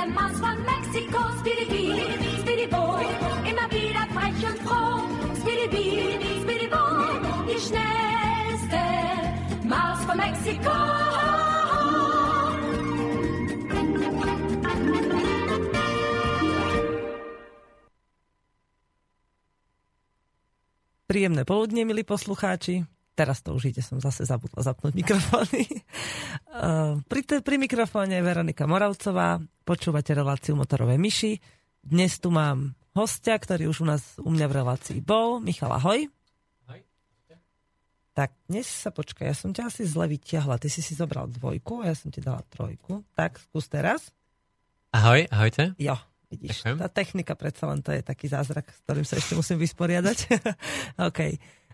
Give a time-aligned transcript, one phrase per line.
[0.00, 2.96] Schnellste Maus von Mexiko, Speedy Bee, Speedy Bo,
[3.44, 5.04] immer wieder frech und froh.
[5.36, 6.84] Speedy Bee, Speedy Bo,
[7.44, 8.80] die schnellste
[9.68, 10.72] Maus von Mexiko.
[21.06, 22.86] Príjemné poludne, milí poslucháči.
[23.20, 25.68] Teraz to už ide, som zase zabudla zapnúť mikrofóny.
[27.12, 31.36] pri, te, pri mikrofóne je Veronika Moravcová, počúvate reláciu Motorové myši.
[31.84, 35.36] Dnes tu mám hostia, ktorý už u nás u mňa v relácii bol.
[35.36, 36.08] Michal, ahoj.
[36.72, 36.80] Hej.
[38.16, 40.56] Tak, dnes sa počkaj, ja som ťa asi zle vyťahla.
[40.56, 43.04] Ty si si zobral dvojku a ja som ti dala trojku.
[43.20, 44.16] Tak, skús teraz.
[44.96, 45.76] Ahoj, ahojte.
[45.76, 46.00] Jo,
[46.32, 46.76] vidíš, Ďakujem.
[46.80, 50.18] tá technika predsa len to je taký zázrak, s ktorým sa ešte musím vysporiadať.
[51.12, 51.20] OK.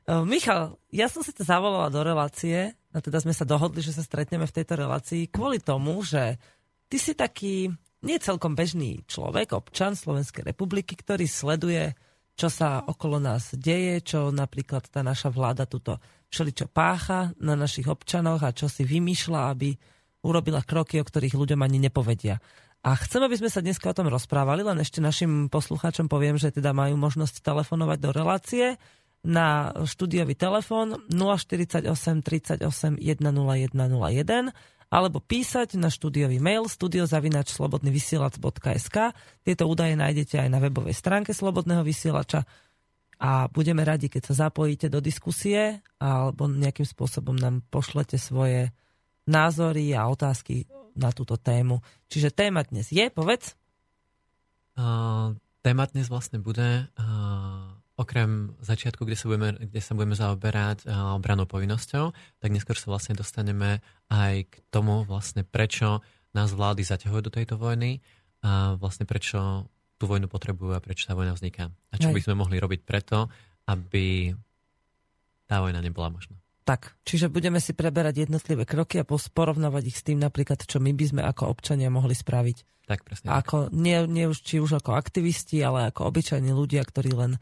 [0.07, 3.91] Uh, Michal, ja som si to zavolala do relácie, a teda sme sa dohodli, že
[3.91, 6.39] sa stretneme v tejto relácii kvôli tomu, že
[6.87, 7.75] ty si taký
[8.07, 11.99] nie celkom bežný človek, občan Slovenskej republiky, ktorý sleduje,
[12.39, 15.99] čo sa okolo nás deje, čo napríklad tá naša vláda tuto
[16.31, 19.75] všeličo pácha na našich občanoch a čo si vymýšľa, aby
[20.23, 22.39] urobila kroky, o ktorých ľuďom ani nepovedia.
[22.87, 26.55] A chcem, aby sme sa dnes o tom rozprávali, len ešte našim poslucháčom poviem, že
[26.55, 28.67] teda majú možnosť telefonovať do relácie
[29.27, 31.91] na štúdiový telefón 048
[32.23, 32.63] 38
[33.03, 34.55] 10101
[34.87, 38.97] alebo písať na štúdiový mail studiozavinačslobodnyvysielac.sk
[39.43, 42.47] Tieto údaje nájdete aj na webovej stránke Slobodného vysielača
[43.17, 48.77] a budeme radi, keď sa zapojíte do diskusie alebo nejakým spôsobom nám pošlete svoje
[49.27, 51.81] názory a otázky na túto tému.
[52.09, 53.57] Čiže téma dnes je, povedz.
[54.77, 55.33] Uh,
[55.65, 61.17] téma dnes vlastne bude uh, okrem začiatku, kde sa budeme, kde sa budeme zaoberať uh,
[61.17, 63.81] obranou povinnosťou, tak neskôr sa vlastne dostaneme
[64.13, 66.05] aj k tomu vlastne prečo
[66.37, 68.05] nás vlády zaťahujú do tejto vojny
[68.45, 69.65] a vlastne prečo
[69.97, 71.73] tú vojnu potrebujú a prečo tá vojna vzniká.
[71.89, 72.21] A čo Hej.
[72.21, 73.33] by sme mohli robiť preto,
[73.65, 74.37] aby
[75.49, 76.37] tá vojna nebola možná.
[76.67, 80.91] Tak, čiže budeme si preberať jednotlivé kroky a porovnávať ich s tým napríklad, čo my
[80.93, 82.91] by sme ako občania mohli spraviť.
[82.91, 83.31] Tak presne.
[83.31, 87.39] Ako, nie, nie už, či už ako aktivisti, ale ako obyčajní ľudia, ktorí len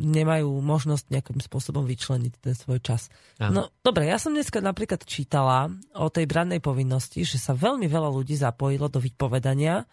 [0.00, 3.06] nemajú možnosť nejakým spôsobom vyčleniť ten svoj čas.
[3.38, 3.50] Áno.
[3.54, 8.10] No dobre, ja som dneska napríklad čítala o tej brannej povinnosti, že sa veľmi veľa
[8.10, 9.86] ľudí zapojilo do vypovedania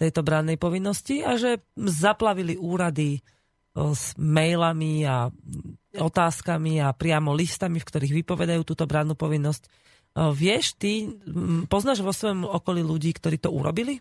[0.00, 3.20] tejto brannej povinnosti a že zaplavili úrady
[3.74, 5.28] s mailami a
[5.98, 9.66] otázkami a priamo listami, v ktorých vypovedajú túto brannú povinnosť.
[10.14, 11.10] Vieš, ty
[11.66, 13.98] poznáš vo svojom okolí ľudí, ktorí to urobili?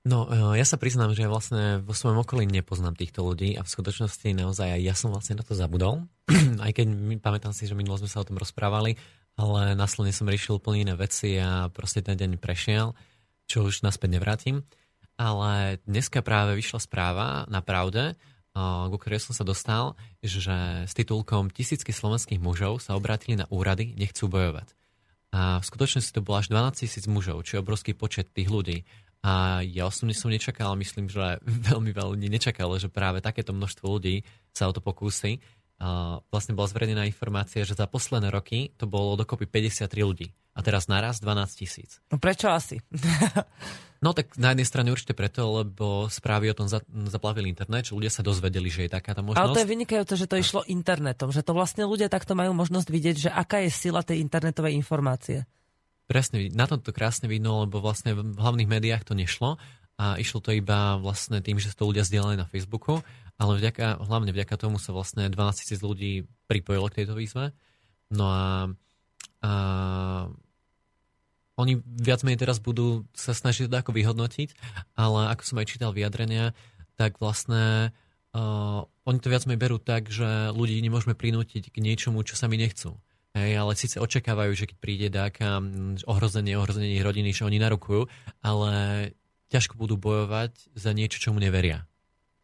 [0.00, 3.72] No, e, ja sa priznám, že vlastne vo svojom okolí nepoznám týchto ľudí a v
[3.72, 6.08] skutočnosti naozaj aj ja som vlastne na to zabudol.
[6.64, 8.96] aj keď my, pamätám si, že minulo sme sa o tom rozprávali,
[9.36, 12.96] ale následne som riešil úplne iné veci a proste ten deň prešiel,
[13.44, 14.64] čo už naspäť nevrátim.
[15.20, 20.96] Ale dneska práve vyšla správa na pravde, e, ku ktorej som sa dostal, že s
[20.96, 24.72] titulkom tisícky slovenských mužov sa obrátili na úrady, nechcú bojovať.
[25.30, 28.82] A v skutočnosti to bolo až 12 tisíc mužov, je obrovský počet tých ľudí.
[29.20, 33.86] A ja osobne som nečakal, myslím, že veľmi veľa ľudí nečakalo, že práve takéto množstvo
[33.86, 35.40] ľudí sa o to pokúsi.
[35.80, 40.28] A vlastne bola zverejnená informácia, že za posledné roky to bolo dokopy 53 ľudí.
[40.52, 42.04] A teraz naraz 12 tisíc.
[42.12, 42.76] No prečo asi?
[44.00, 46.80] No tak na jednej strane určite preto, lebo správy o tom za-
[47.12, 49.44] zaplavili internet, že ľudia sa dozvedeli, že je takáto možnosť.
[49.44, 52.88] Ale to je vynikajúce, že to išlo internetom, že to vlastne ľudia takto majú možnosť
[52.88, 55.44] vidieť, že aká je sila tej internetovej informácie.
[56.10, 59.62] Presne, na tom to krásne vidno, lebo vlastne v hlavných médiách to nešlo
[59.94, 62.98] a išlo to iba vlastne tým, že to ľudia zdieľali na Facebooku,
[63.38, 67.54] ale vďaka, hlavne vďaka tomu sa vlastne 12 tisíc ľudí pripojilo k tejto výzve.
[68.10, 68.74] No a,
[69.46, 69.52] a
[71.54, 74.50] oni viac menej teraz budú sa snažiť to ako vyhodnotiť,
[74.98, 76.58] ale ako som aj čítal vyjadrenia,
[76.98, 77.94] tak vlastne
[78.34, 82.58] uh, oni to viac menej berú tak, že ľudí nemôžeme prinútiť k niečomu, čo sami
[82.58, 82.98] nechcú.
[83.30, 85.62] Hej, ale síce očakávajú, že keď príde dáka
[86.02, 88.10] ohrozenie, ohrozenie ich rodiny, že oni narukujú,
[88.42, 88.70] ale
[89.54, 91.86] ťažko budú bojovať za niečo, čomu neveria.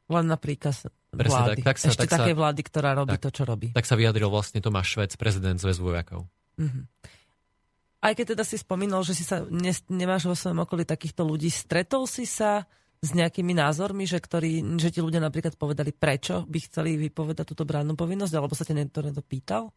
[0.07, 1.63] Len na príkaz Presne vlády.
[1.67, 3.23] tak, tak sa- Ešte tak sa- takej vlády, ktorá robí tak.
[3.27, 3.75] to, čo robí.
[3.75, 6.31] Tak sa vyjadril vlastne Tomáš Švec, prezident Zväzu vojakov.
[6.57, 6.87] Mhm.
[8.07, 11.51] aj keď teda si spomínal, že si sa ne, nemáš vo svojom okolí takýchto ľudí,
[11.51, 12.63] stretol si sa
[13.03, 17.67] s nejakými názormi, že, ktorí, že ti ľudia napríklad povedali, prečo by chceli vypovedať túto
[17.67, 19.75] bránnu povinnosť, alebo sa ťa niekto to pýtal?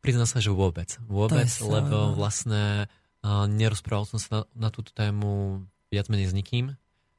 [0.00, 0.96] Priznám sa, že vôbec.
[1.04, 2.88] Vôbec, lebo vlastne
[3.20, 6.72] uh, nerozprával som sa na, na túto tému viac menej s nikým.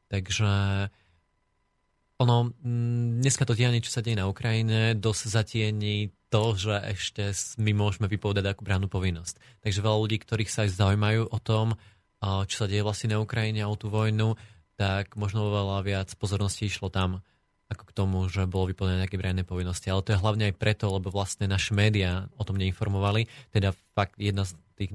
[0.10, 0.50] Takže
[2.22, 2.54] ono,
[3.22, 8.06] dneska to dianie, čo sa deje na Ukrajine, dosť zatieni to, že ešte my môžeme
[8.06, 9.62] vypovedať ako bránu povinnosť.
[9.66, 11.76] Takže veľa ľudí, ktorých sa aj zaujímajú o tom,
[12.22, 14.38] čo sa deje vlastne na Ukrajine a o tú vojnu,
[14.78, 17.26] tak možno veľa viac pozornosti išlo tam,
[17.72, 19.88] ako k tomu, že bolo vyplnené nejaké bránne povinnosti.
[19.88, 23.32] Ale to je hlavne aj preto, lebo vlastne naše médiá o tom neinformovali.
[23.56, 24.92] Teda fakt jedna z tých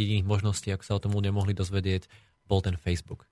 [0.00, 2.08] jediných možností, ako sa o tom ľudia mohli dozvedieť,
[2.48, 3.28] bol ten Facebook.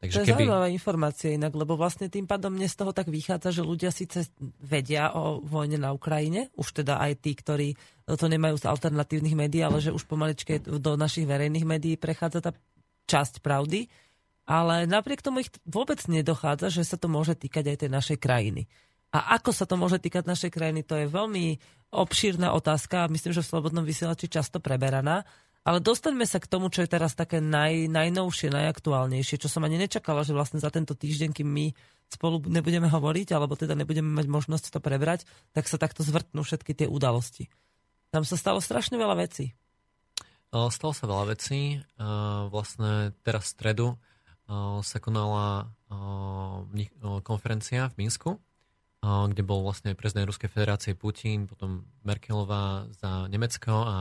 [0.00, 0.48] Takže to je keby...
[0.48, 4.32] zaujímavá informácia inak, lebo vlastne tým pádom mne z toho tak vychádza, že ľudia síce
[4.64, 7.76] vedia o vojne na Ukrajine, už teda aj tí, ktorí
[8.08, 12.56] to nemajú z alternatívnych médií, ale že už pomaličke do našich verejných médií prechádza tá
[13.12, 13.92] časť pravdy,
[14.48, 18.70] ale napriek tomu ich vôbec nedochádza, že sa to môže týkať aj tej našej krajiny.
[19.10, 21.58] A ako sa to môže týkať našej krajiny, to je veľmi
[21.90, 25.26] obšírna otázka a myslím, že v Slobodnom vysielači často preberaná.
[25.60, 29.76] Ale dostaňme sa k tomu, čo je teraz také naj, najnovšie, najaktuálnejšie, čo som ani
[29.76, 31.66] nečakala, že vlastne za tento týždeň, kým my
[32.08, 36.72] spolu nebudeme hovoriť, alebo teda nebudeme mať možnosť to prebrať, tak sa takto zvrtnú všetky
[36.72, 37.52] tie udalosti.
[38.08, 39.52] Tam sa stalo strašne veľa vecí.
[40.48, 41.78] Stalo sa veľa vecí.
[42.48, 43.86] Vlastne teraz v stredu
[44.82, 45.70] sa konala
[47.22, 48.30] konferencia v Minsku,
[49.00, 53.96] kde bol vlastne prezident Ruskej federácie Putin, potom Merkelová za Nemecko a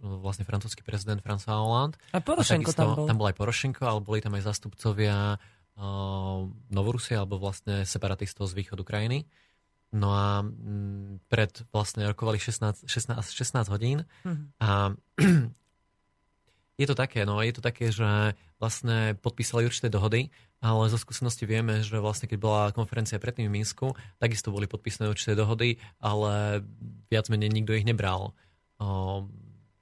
[0.00, 2.00] vlastne francúzsky prezident François Hollande.
[2.16, 3.04] A Porošenko a tam bol.
[3.04, 5.36] Tam bol aj Porošenko, ale boli tam aj zastupcovia
[6.72, 9.28] Novorusie, alebo vlastne separatistov z východu krajiny.
[9.94, 14.60] No a m, pred vlastne rokovali 16, 16, 16 hodín mm-hmm.
[14.60, 14.92] a
[16.80, 21.46] je to také, no je to také, že vlastne podpísali určité dohody, ale zo skúsenosti
[21.46, 26.66] vieme, že vlastne keď bola konferencia predtým v Minsku, takisto boli podpísané určité dohody, ale
[27.06, 28.34] viac menej nikto ich nebral.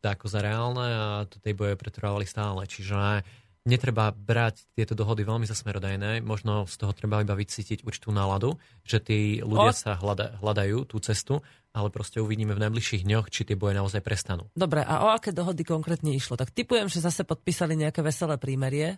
[0.07, 2.63] Ako za reálne a tej boje pretrvávali stále.
[2.69, 3.27] Čiže
[3.67, 8.55] netreba brať tieto dohody veľmi za smerodajné, možno z toho treba iba vycítiť určitú náladu,
[8.87, 9.77] že tí ľudia o...
[9.77, 11.43] sa hľada, hľadajú tú cestu,
[11.77, 14.49] ale proste uvidíme v najbližších dňoch, či tie boje naozaj prestanú.
[14.57, 16.41] Dobre, a o aké dohody konkrétne išlo?
[16.41, 18.97] Tak typujem, že zase podpísali nejaké veselé prímerie,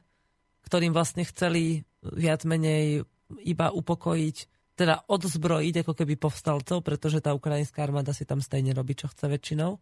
[0.63, 3.03] ktorým vlastne chceli viac menej
[3.43, 4.37] iba upokojiť,
[4.79, 9.27] teda odzbrojiť ako keby povstalcov, pretože tá ukrajinská armáda si tam stejne robí, čo chce
[9.27, 9.75] väčšinou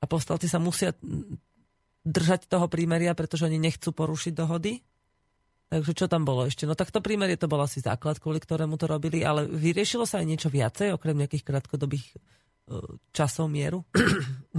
[0.00, 0.96] a povstalci sa musia
[2.08, 4.80] držať toho prímeria, pretože oni nechcú porušiť dohody.
[5.70, 6.66] Takže čo tam bolo ešte?
[6.66, 10.18] No tak to prímerie to bol asi základ, kvôli ktorému to robili, ale vyriešilo sa
[10.18, 12.16] aj niečo viacej, okrem nejakých krátkodobých e,
[13.14, 13.86] časov mieru?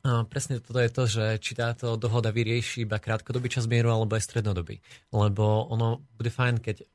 [0.00, 4.16] No, presne toto je to, že či táto dohoda vyrieši iba krátkodobý čas mieru alebo
[4.16, 4.80] aj strednodobý.
[5.12, 6.88] Lebo ono bude fajn, keď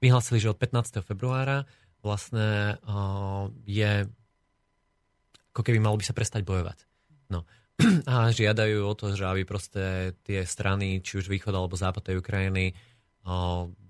[0.00, 1.04] vyhlásili, že od 15.
[1.04, 1.68] februára
[2.00, 4.08] vlastne uh, je
[5.52, 6.84] ako keby malo by sa prestať bojovať.
[7.28, 7.44] No.
[8.08, 12.16] A žiadajú o to, že aby proste tie strany, či už východ alebo západ tej
[12.24, 12.72] Ukrajiny,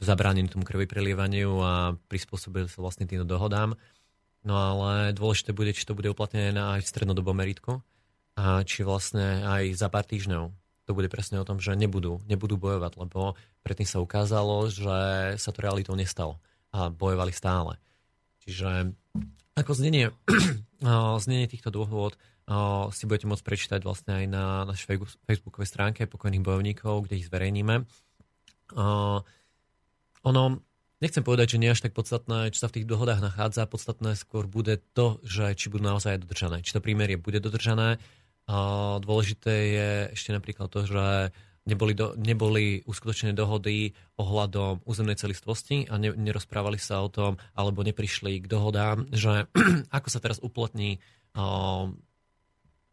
[0.00, 1.72] zabránili tomu krvi prelievaniu a
[2.08, 3.76] prispôsobili sa vlastne týmto dohodám.
[4.42, 7.84] No ale dôležité bude, či to bude uplatnené na aj v strednodobom meritku
[8.38, 10.50] a či vlastne aj za pár týždňov
[10.86, 13.34] to bude presne o tom, že nebudú, nebudú bojovať, lebo
[13.66, 16.38] predtým sa ukázalo, že sa to realitou nestalo
[16.70, 17.74] a bojovali stále.
[18.46, 18.94] Čiže
[19.58, 20.14] ako znenie,
[21.26, 22.14] znenie týchto dôvod
[22.94, 27.82] si budete môcť prečítať vlastne aj na našej facebookovej stránke pokojných bojovníkov, kde ich zverejníme.
[30.26, 30.42] Ono,
[31.02, 33.66] nechcem povedať, že nie až tak podstatné, čo sa v tých dohodách nachádza.
[33.66, 36.62] Podstatné skôr bude to, že či budú naozaj dodržané.
[36.62, 37.98] Či to prímerie bude dodržané.
[39.02, 41.34] Dôležité je ešte napríklad to, že
[41.66, 47.82] neboli, do, neboli uskutočnené dohody ohľadom územnej celistvosti a ne, nerozprávali sa o tom, alebo
[47.82, 49.50] neprišli k dohodám, že
[49.98, 51.02] ako sa teraz uplatní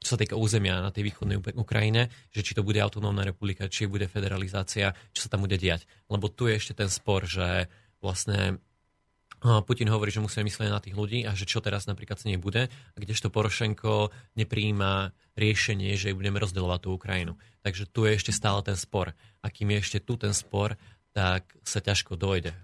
[0.03, 3.87] čo sa týka územia na tej východnej Ukrajine, že či to bude autonómna republika, či
[3.87, 5.87] bude federalizácia, čo sa tam bude diať.
[6.11, 7.71] Lebo tu je ešte ten spor, že
[8.03, 8.59] vlastne
[9.43, 12.71] Putin hovorí, že musíme myslieť na tých ľudí a že čo teraz napríklad sa nebude,
[12.95, 17.35] kdežto Porošenko nepríjima riešenie, že budeme rozdeľovať tú Ukrajinu.
[17.59, 19.11] Takže tu je ešte stále ten spor.
[19.43, 20.79] A kým je ešte tu ten spor,
[21.11, 22.55] tak sa ťažko dojde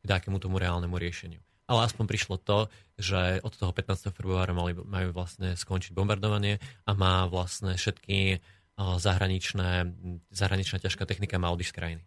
[0.00, 4.10] k takému tomu reálnemu riešeniu ale aspoň prišlo to, že od toho 15.
[4.10, 8.42] februára mali, majú vlastne skončiť bombardovanie a má vlastne všetky
[8.78, 9.90] zahraničné,
[10.30, 12.02] zahraničná ťažká technika má odísť z krajiny.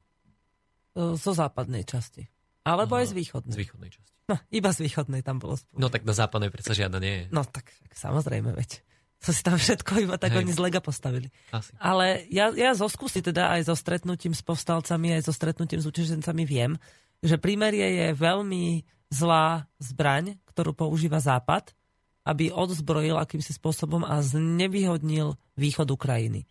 [0.95, 2.27] Zo západnej časti.
[2.67, 3.55] Alebo aj z východnej.
[3.55, 4.15] Z východnej časti.
[4.29, 5.79] No, iba z východnej tam bolo spolu.
[5.79, 7.23] No tak do západnej predsa žiadna nie je.
[7.35, 8.83] No tak samozrejme, veď.
[9.21, 10.41] To si tam všetko iba tak Hej.
[10.41, 11.29] oni z lega postavili.
[11.53, 11.77] Asi.
[11.77, 15.85] Ale ja, ja zo skúsi teda aj so stretnutím s povstalcami, aj so stretnutím s
[15.85, 16.73] utečencami viem,
[17.21, 21.75] že prímerie je veľmi zlá zbraň, ktorú používa Západ,
[22.23, 26.47] aby odzbrojil akýmsi spôsobom a znevýhodnil východ Ukrajiny.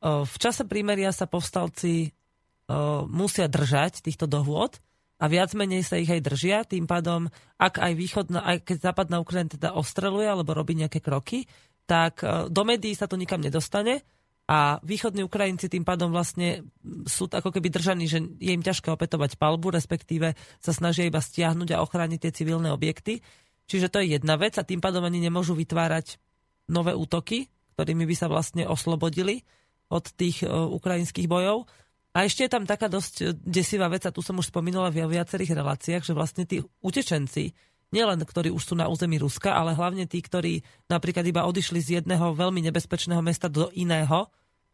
[0.00, 4.78] O, V čase prímeria sa povstalci o, musia držať týchto dohôd
[5.16, 9.16] a viac menej sa ich aj držia, tým pádom, ak aj východná, aj keď západná
[9.18, 11.48] Ukrajina teda ostreluje alebo robí nejaké kroky,
[11.88, 14.04] tak e, do médií sa to nikam nedostane
[14.46, 16.62] a východní Ukrajinci tým pádom vlastne
[17.10, 21.74] sú ako keby držaní, že je im ťažké opätovať palbu, respektíve sa snažia iba stiahnuť
[21.74, 23.26] a ochrániť tie civilné objekty.
[23.66, 26.22] Čiže to je jedna vec a tým pádom ani nemôžu vytvárať
[26.70, 29.42] nové útoky, ktorými by sa vlastne oslobodili
[29.90, 31.66] od tých e, ukrajinských bojov.
[32.14, 35.58] A ešte je tam taká dosť desivá vec, a tu som už spomínala v viacerých
[35.58, 37.50] reláciách, že vlastne tí utečenci,
[37.94, 41.88] nielen ktorí už sú na území Ruska, ale hlavne tí, ktorí napríklad iba odišli z
[42.02, 44.26] jedného veľmi nebezpečného mesta do iného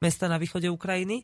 [0.02, 1.22] mesta na východe Ukrajiny.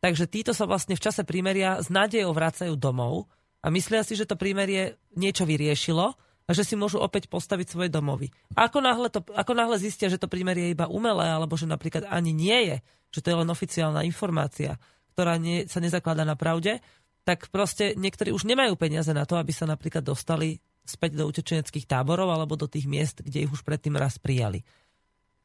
[0.00, 3.28] Takže títo sa vlastne v čase prímeria s nádejou vracajú domov
[3.60, 6.16] a myslia si, že to prímerie niečo vyriešilo
[6.48, 8.32] a že si môžu opäť postaviť svoje domovy.
[8.56, 12.08] Ako náhle, to, ako náhle zistia, že to prímerie je iba umelé, alebo že napríklad
[12.08, 12.76] ani nie je,
[13.12, 14.80] že to je len oficiálna informácia,
[15.14, 16.80] ktorá nie, sa nezakladá na pravde,
[17.28, 20.58] tak proste niektorí už nemajú peniaze na to, aby sa napríklad dostali
[20.90, 24.66] späť do utečeneckých táborov alebo do tých miest, kde ich už predtým raz prijali.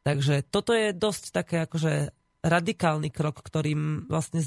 [0.02, 2.14] Takže toto je dosť také akože
[2.46, 4.42] radikálny krok, ktorým vlastne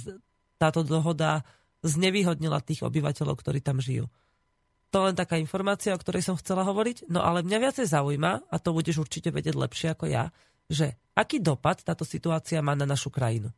[0.58, 1.42] táto dohoda
[1.82, 4.10] znevýhodnila tých obyvateľov, ktorí tam žijú.
[4.88, 7.10] To len taká informácia, o ktorej som chcela hovoriť.
[7.12, 10.32] No ale mňa viacej zaujíma, a to budeš určite vedieť lepšie ako ja,
[10.70, 13.52] že aký dopad táto situácia má na našu krajinu.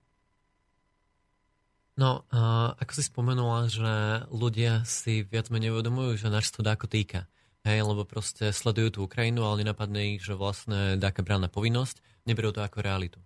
[2.00, 6.88] No, uh, ako si spomenula, že ľudia si viac menej uvedomujú, že nás to dáko
[6.88, 7.28] týka.
[7.60, 12.56] Hej, lebo proste sledujú tú Ukrajinu, ale nenapadne ich, že vlastne dáka bránna povinnosť, neberú
[12.56, 13.20] to ako realitu.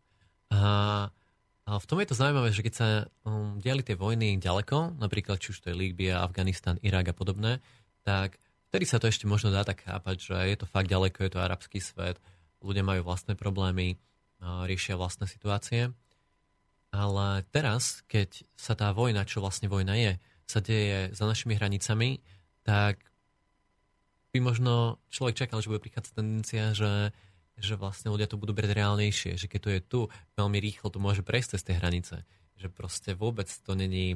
[0.50, 1.06] A,
[1.70, 2.88] a v tom je to zaujímavé, že keď sa
[3.22, 7.62] um, diali tie vojny ďaleko, napríklad či už to je Líbia, Afganistan, Irak a podobné,
[8.02, 8.42] tak
[8.74, 11.38] vtedy sa to ešte možno dá tak chápať, že je to fakt ďaleko, je to
[11.38, 12.18] arabský svet,
[12.58, 14.02] ľudia majú vlastné problémy,
[14.42, 15.94] riešia vlastné situácie.
[16.94, 20.12] Ale teraz, keď sa tá vojna, čo vlastne vojna je,
[20.46, 22.22] sa deje za našimi hranicami,
[22.62, 23.02] tak
[24.30, 27.10] by možno človek čakal, že bude prichádzať tendencia, že,
[27.58, 30.00] že vlastne ľudia to budú brať reálnejšie, že keď to je tu,
[30.38, 32.22] veľmi rýchlo to môže prejsť cez tie hranice.
[32.62, 34.14] Že proste vôbec to není,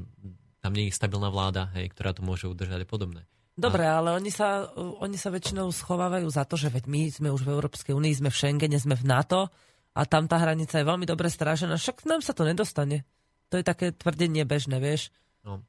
[0.63, 3.27] tam není stabilná vláda, hej, ktorá to môže udržať a podobné.
[3.59, 7.43] Dobre, ale oni sa, oni sa väčšinou schovávajú za to, že veď my sme už
[7.43, 9.51] v Európskej únii, sme v Schengene, sme v NATO
[9.99, 13.03] a tam tá hranica je veľmi dobre strážená, však nám sa to nedostane.
[13.51, 15.11] To je také tvrdenie bežné, vieš.
[15.43, 15.67] No,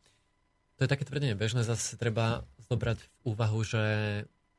[0.77, 3.81] to je také tvrdenie bežné, zase treba zobrať v úvahu, že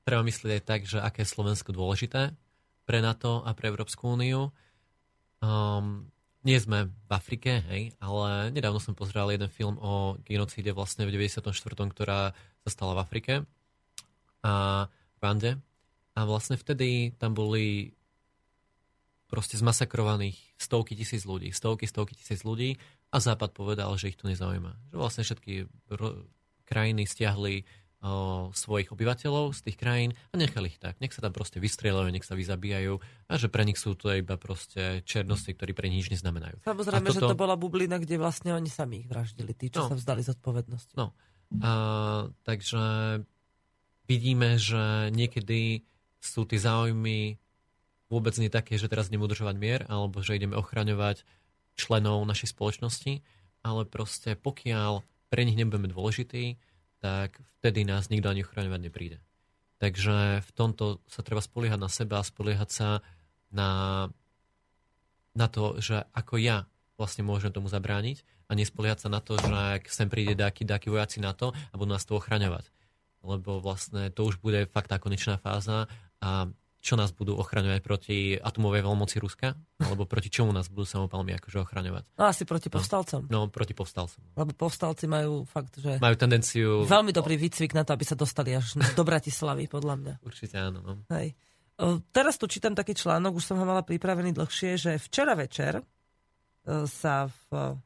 [0.02, 2.34] treba myslieť aj tak, že aké je Slovensko dôležité
[2.82, 4.50] pre NATO a pre Európsku úniu.
[5.38, 6.10] Um,
[6.42, 11.14] nie sme v Afrike, hej, ale nedávno som pozeral jeden film o genocíde vlastne v
[11.14, 11.46] 94.,
[11.94, 12.34] ktorá
[12.66, 13.34] sa stala v Afrike
[14.42, 15.62] a v Rwande.
[16.18, 17.94] A vlastne vtedy tam boli
[19.30, 22.74] proste zmasakrovaných stovky tisíc ľudí, stovky, stovky tisíc ľudí
[23.08, 24.90] a Západ povedal, že ich to nezaujíma.
[24.90, 25.52] Že vlastne všetky
[25.94, 26.26] ro-
[26.66, 27.62] krajiny stiahli
[28.02, 30.98] o, svojich obyvateľov z tých krajín a nechali ich tak.
[30.98, 34.34] Nech sa tam proste vystrieľajú, nech sa vyzabíjajú a že pre nich sú to iba
[34.34, 36.66] proste černosti, ktorí pre nich nič neznamenajú.
[36.66, 39.88] Samozrejme, A že to bola bublina, kde vlastne oni sami ich vraždili, tí, čo No.
[39.90, 40.94] sa vzdali zodpovednosti.
[40.98, 41.14] No,
[41.62, 41.70] a,
[42.42, 42.82] takže
[44.06, 45.86] vidíme, že niekedy
[46.18, 47.38] sú tie záujmy
[48.10, 51.22] vôbec nie také, že teraz ideme udržovať mier, alebo že ideme ochraňovať
[51.78, 53.22] členov našej spoločnosti,
[53.62, 56.58] ale proste pokiaľ pre nich nebudeme dôležití,
[57.00, 59.18] tak vtedy nás nikto ani ochraňovať nepríde.
[59.80, 62.88] Takže v tomto sa treba spoliehať na seba spoliehať sa
[63.48, 63.70] na,
[65.32, 66.68] na to, že ako ja
[67.00, 70.92] vlastne môžem tomu zabrániť a nespoliehať sa na to, že ak sem príde dáky, dáky
[70.92, 72.68] vojaci na to a budú nás tu ochraňovať.
[73.24, 75.88] Lebo vlastne to už bude fakt tá konečná fáza
[76.20, 79.52] a čo nás budú ochraňovať proti atomovej veľmoci Ruska?
[79.84, 82.16] Alebo proti čomu nás budú samopalmi akože ochraňovať?
[82.16, 83.28] No asi proti povstalcom.
[83.28, 84.32] No, proti povstalcom.
[84.32, 86.88] Lebo povstalci majú fakt, že Majú tendenciu...
[86.88, 90.14] veľmi dobrý výcvik na to, aby sa dostali až do Bratislavy, podľa mňa.
[90.24, 90.80] Určite áno.
[90.80, 90.92] No.
[91.12, 91.36] Hej.
[91.76, 95.80] O, Teraz tu čítam taký článok, už som ho mala pripravený dlhšie, že včera večer
[95.80, 95.84] e,
[96.88, 97.76] sa v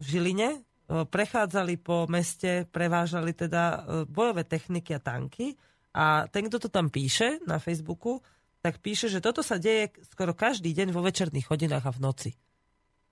[0.00, 0.60] Žiline e,
[1.04, 5.52] prechádzali po meste, prevážali teda e, bojové techniky a tanky
[5.94, 8.20] a ten, kto to tam píše na Facebooku,
[8.60, 12.30] tak píše, že toto sa deje skoro každý deň vo večerných hodinách a v noci.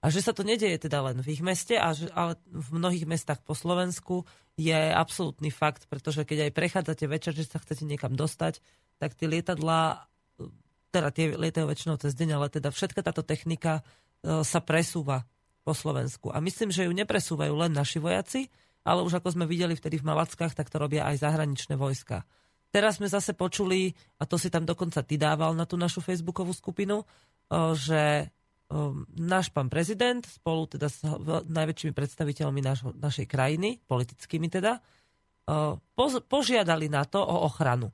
[0.04, 3.56] A že sa to nedieje teda len v ich meste, ale v mnohých mestách po
[3.56, 8.61] Slovensku je absolútny fakt, pretože keď aj prechádzate večer, že sa chcete niekam dostať,
[9.00, 10.06] tak tie lietadlá
[10.38, 10.49] e,
[10.92, 15.25] teda tie lietajú väčšinou cez deň, ale teda všetka táto technika e, sa presúva
[15.66, 16.30] po Slovensku.
[16.30, 18.47] A myslím, že ju nepresúvajú len naši vojaci,
[18.87, 22.23] ale už ako sme videli vtedy v Malackách, tak to robia aj zahraničné vojska.
[22.76, 26.52] Teraz sme zase počuli, a to si tam dokonca ty dával na tú našu facebookovú
[26.52, 27.09] skupinu,
[27.73, 28.28] že
[29.16, 31.00] náš pán prezident spolu teda s
[31.49, 34.85] najväčšími predstaviteľmi našo, našej krajiny, politickými teda,
[36.28, 37.88] požiadali na to o ochranu.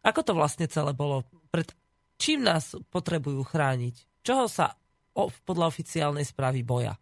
[0.00, 1.28] Ako to vlastne celé bolo?
[1.52, 1.68] Pred
[2.16, 4.24] čím nás potrebujú chrániť?
[4.24, 4.80] Čoho sa
[5.44, 6.96] podľa oficiálnej správy boja?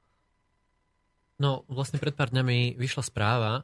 [1.39, 3.63] No, vlastne pred pár dňami vyšla správa,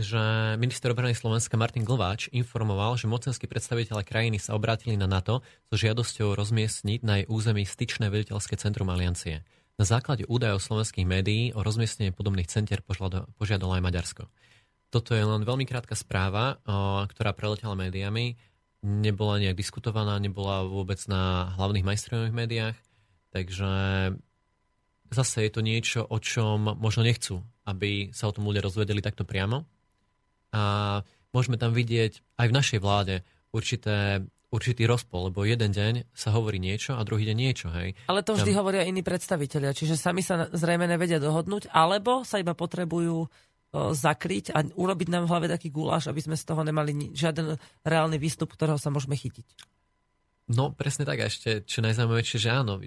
[0.00, 5.44] že minister obrany Slovenska Martin Glváč informoval, že mocenskí predstaviteľe krajiny sa obrátili na NATO
[5.68, 9.44] so žiadosťou rozmiestniť na jej území styčné veliteľské centrum aliancie.
[9.80, 12.84] Na základe údajov slovenských médií o rozmiestnení podobných centier
[13.36, 14.24] požiadalo aj Maďarsko.
[14.90, 16.58] Toto je len veľmi krátka správa,
[17.06, 18.36] ktorá preletela médiami,
[18.84, 22.76] nebola nejak diskutovaná, nebola vôbec na hlavných majstrových médiách,
[23.30, 23.72] takže
[25.14, 29.22] zase je to niečo, o čom možno nechcú, aby sa o tom ľudia rozvedeli takto
[29.22, 29.64] priamo.
[30.50, 30.62] A
[31.30, 33.22] môžeme tam vidieť aj v našej vláde
[33.54, 37.70] určité, určitý rozpol, lebo jeden deň sa hovorí niečo a druhý deň niečo.
[37.70, 37.94] Hej.
[38.10, 38.58] Ale to vždy tam...
[38.62, 43.30] hovoria iní predstavitelia, čiže sami sa zrejme nevedia dohodnúť, alebo sa iba potrebujú
[43.70, 47.54] zakryť a urobiť nám v hlave taký guláš, aby sme z toho nemali žiaden
[47.86, 49.46] reálny výstup, ktorého sa môžeme chytiť.
[50.50, 52.82] No presne tak a ešte čo najzaujímavejšie, že áno,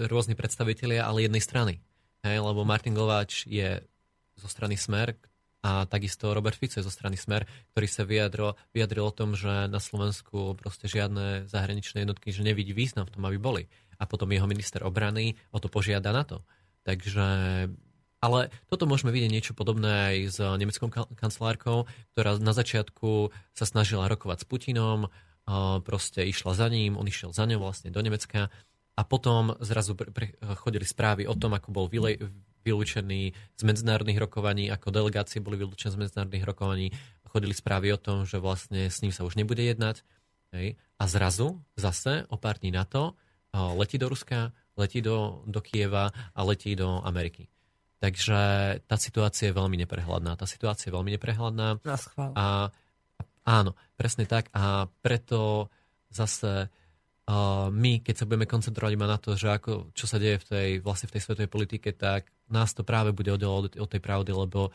[0.00, 1.84] rôzni predstavitelia, ale jednej strany.
[2.24, 3.84] Hej, lebo Martin Glováč je
[4.40, 5.12] zo strany Smer
[5.62, 9.78] a takisto Robert Fico zo strany Smer, ktorý sa vyjadril, vyjadril o tom, že na
[9.78, 13.62] Slovensku proste žiadne zahraničné jednotky, že nevidí význam v tom, aby boli.
[14.02, 16.42] A potom jeho minister obrany o to požiada na to.
[16.82, 17.26] Takže
[18.22, 20.86] ale toto môžeme vidieť niečo podobné aj s nemeckou
[21.18, 25.10] kancelárkou, ktorá na začiatku sa snažila rokovať s Putinom,
[25.82, 28.46] proste išla za ním, on išiel za ňou vlastne do Nemecka
[28.94, 29.98] a potom zrazu
[30.62, 31.86] chodili správy o tom, ako bol
[32.62, 36.86] vyle, vylúčený z medzinárodných rokovaní, ako delegácie boli vylúčené z medzinárodných rokovaní,
[37.28, 40.04] chodili správy o tom, že vlastne s ním sa už nebude jednať.
[40.52, 40.76] Hej.
[41.00, 43.16] A zrazu zase o pár dní na to
[43.52, 47.48] letí do Ruska, letí do, do Kieva a letí do Ameriky.
[48.00, 48.38] Takže
[48.84, 50.36] tá situácia je veľmi neprehľadná.
[50.36, 51.80] Tá situácia je veľmi neprehľadná.
[52.36, 52.68] A
[53.42, 54.48] Áno, presne tak.
[54.54, 55.66] A preto
[56.10, 56.70] zase
[57.26, 60.46] uh, my, keď sa budeme koncentrovať iba na to, že ako, čo sa deje v
[60.46, 64.30] tej, vlastne v tej svetovej politike, tak nás to práve bude oddelovať od tej pravdy,
[64.30, 64.70] lebo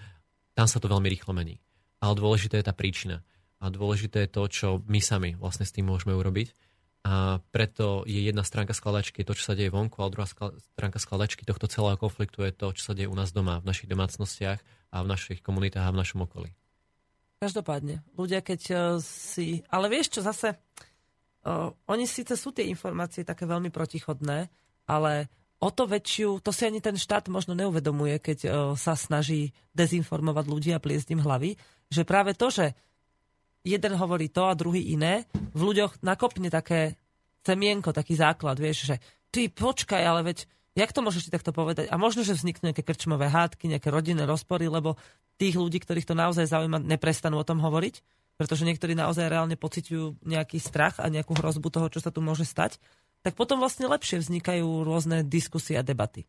[0.57, 1.61] tam sa to veľmi rýchlo mení.
[2.01, 3.21] Ale dôležité je tá príčina.
[3.57, 6.53] A dôležité je to, čo my sami vlastne s tým môžeme urobiť.
[7.07, 10.27] A preto je jedna stránka skladačky to, čo sa deje vonku, a druhá
[10.75, 13.87] stránka skladačky tohto celého konfliktu je to, čo sa deje u nás doma, v našich
[13.87, 14.59] domácnostiach
[14.91, 16.51] a v našich komunitách a v našom okolí.
[17.37, 19.61] Každopádne, ľudia, keď uh, si...
[19.69, 20.57] Ale vieš čo, zase,
[21.45, 24.49] uh, oni síce sú tie informácie také veľmi protichodné,
[24.89, 29.57] ale o to väčšiu, to si ani ten štát možno neuvedomuje, keď uh, sa snaží
[29.73, 31.57] dezinformovať ľudí a pliesť im hlavy,
[31.89, 32.77] že práve to, že
[33.65, 35.25] jeden hovorí to a druhý iné,
[35.57, 36.95] v ľuďoch nakopne také
[37.41, 38.95] semienko, taký základ, vieš, že
[39.33, 40.45] ty počkaj, ale veď
[40.77, 41.89] Jak to môžeš si takto povedať?
[41.89, 44.93] A možno, že vzniknú nejaké krčmové hádky, nejaké rodinné rozpory, lebo
[45.41, 48.05] tých ľudí, ktorých to naozaj zaujíma, neprestanú o tom hovoriť,
[48.37, 52.45] pretože niektorí naozaj reálne pociťujú nejaký strach a nejakú hrozbu toho, čo sa tu môže
[52.45, 52.77] stať,
[53.25, 56.25] tak potom vlastne lepšie vznikajú rôzne diskusie a debaty.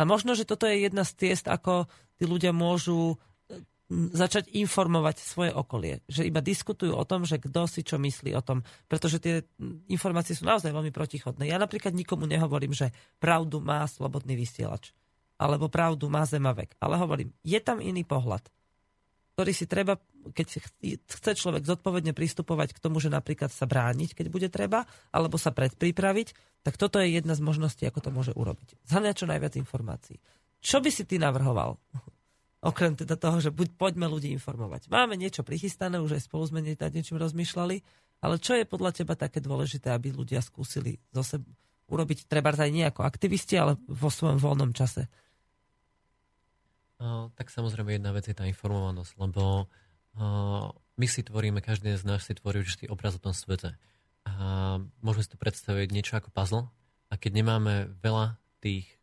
[0.00, 1.84] A možno, že toto je jedna z ciest, ako
[2.16, 3.20] tí ľudia môžu
[3.90, 6.00] začať informovať svoje okolie.
[6.06, 8.62] Že iba diskutujú o tom, že kto si čo myslí o tom.
[8.86, 9.34] Pretože tie
[9.90, 11.50] informácie sú naozaj veľmi protichodné.
[11.50, 14.94] Ja napríklad nikomu nehovorím, že pravdu má slobodný vysielač.
[15.42, 16.78] Alebo pravdu má zemavek.
[16.78, 18.46] Ale hovorím, je tam iný pohľad,
[19.40, 19.96] ktorý si treba,
[20.36, 20.60] keď
[21.08, 25.48] chce človek zodpovedne pristupovať k tomu, že napríklad sa brániť, keď bude treba, alebo sa
[25.48, 28.84] predpripraviť, tak toto je jedna z možností, ako to môže urobiť.
[28.84, 30.20] Zhľadať čo najviac informácií.
[30.60, 31.80] Čo by si ty navrhoval?
[32.68, 34.92] Okrem teda toho, že buď poďme ľudí informovať.
[34.92, 37.80] Máme niečo prichystané, už aj spolu sme nad niečím rozmýšľali,
[38.20, 41.40] ale čo je podľa teba také dôležité, aby ľudia skúsili zase
[41.88, 45.08] urobiť treba aj nie ako aktivisti, ale vo svojom voľnom čase?
[47.00, 49.64] No, tak samozrejme jedna vec je tá informovanosť, lebo
[50.20, 50.68] uh,
[51.00, 53.72] my si tvoríme, každý z nás si tvorí určitý obraz o tom svete.
[54.28, 56.68] A môžeme si to predstaviť niečo ako puzzle
[57.08, 59.00] a keď nemáme veľa tých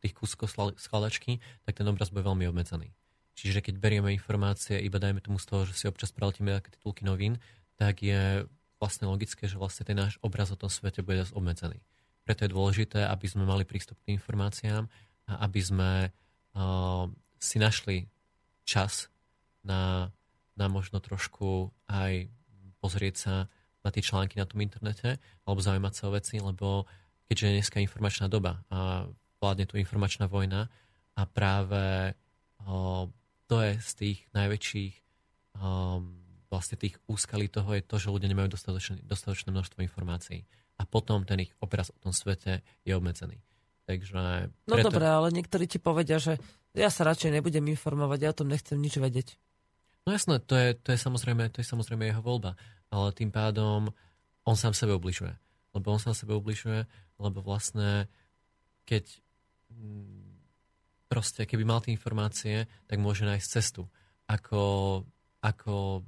[0.00, 0.48] tých kúskov
[0.80, 1.38] skladačky,
[1.68, 2.88] tak ten obraz bude veľmi obmedzený.
[3.36, 7.04] Čiže keď berieme informácie, iba dajme tomu z toho, že si občas preletíme také titulky
[7.04, 7.36] novín,
[7.76, 8.48] tak je
[8.80, 11.78] vlastne logické, že vlastne ten náš obraz o tom svete bude dosť obmedzený.
[12.24, 14.88] Preto je dôležité, aby sme mali prístup k tým informáciám
[15.28, 16.12] a aby sme uh,
[17.40, 18.06] si našli
[18.64, 19.08] čas
[19.64, 20.12] na,
[20.56, 22.28] na možno trošku aj
[22.80, 23.34] pozrieť sa
[23.80, 26.84] na tie články na tom internete alebo zaujímať sa o veci, lebo
[27.28, 29.08] keďže je dneska informačná doba a
[29.40, 30.68] vládne tu informačná vojna
[31.16, 32.12] a práve
[32.64, 33.08] o,
[33.48, 34.94] to je z tých najväčších
[35.60, 36.04] o,
[36.50, 40.44] vlastne tých úskalí toho je to, že ľudia nemajú dostatočné, dostatočné množstvo informácií.
[40.80, 43.38] A potom ten ich obraz o tom svete je obmedzený.
[43.90, 44.14] Takže
[44.70, 44.94] no preto...
[44.94, 46.38] dobré, ale niektorí ti povedia, že
[46.78, 49.34] ja sa radšej nebudem informovať, ja o tom nechcem nič vedieť.
[50.06, 52.54] No jasné, to je, to je, samozrejme, to je samozrejme jeho voľba,
[52.94, 53.90] ale tým pádom
[54.46, 55.34] on sám sebe obližuje.
[55.74, 56.86] Lebo on sám sebe obližuje,
[57.18, 58.06] lebo vlastne
[58.86, 59.10] keď
[59.74, 60.30] mm,
[61.10, 63.90] proste, keby mal tie informácie, tak môže nájsť cestu,
[64.30, 64.62] ako,
[65.42, 66.06] ako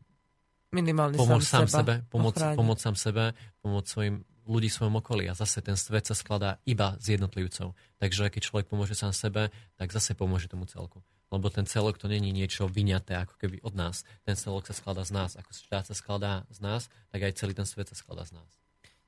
[0.73, 3.25] Minimálne pomôcť sám, sám sebe, pomôcť, pomôcť sám sebe,
[3.61, 5.24] pomôcť svojim ľudí v svojom okolí.
[5.31, 7.74] A zase ten svet sa skladá iba z jednotlivcov.
[7.98, 11.02] Takže keď človek pomôže sám sebe, tak zase pomôže tomu celku.
[11.33, 14.05] Lebo ten celok to není niečo vyňaté ako keby od nás.
[14.28, 15.31] Ten celok sa skladá z nás.
[15.40, 18.50] Ako štát sa skladá z nás, tak aj celý ten svet sa skladá z nás.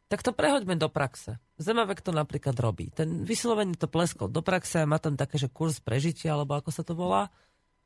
[0.08, 1.40] Tak to prehoďme do praxe.
[1.56, 2.92] Zemavek to napríklad robí.
[2.92, 6.84] Ten vyslovene to pleskol do praxe má tam také, že kurz prežitia, alebo ako sa
[6.84, 7.32] to volá.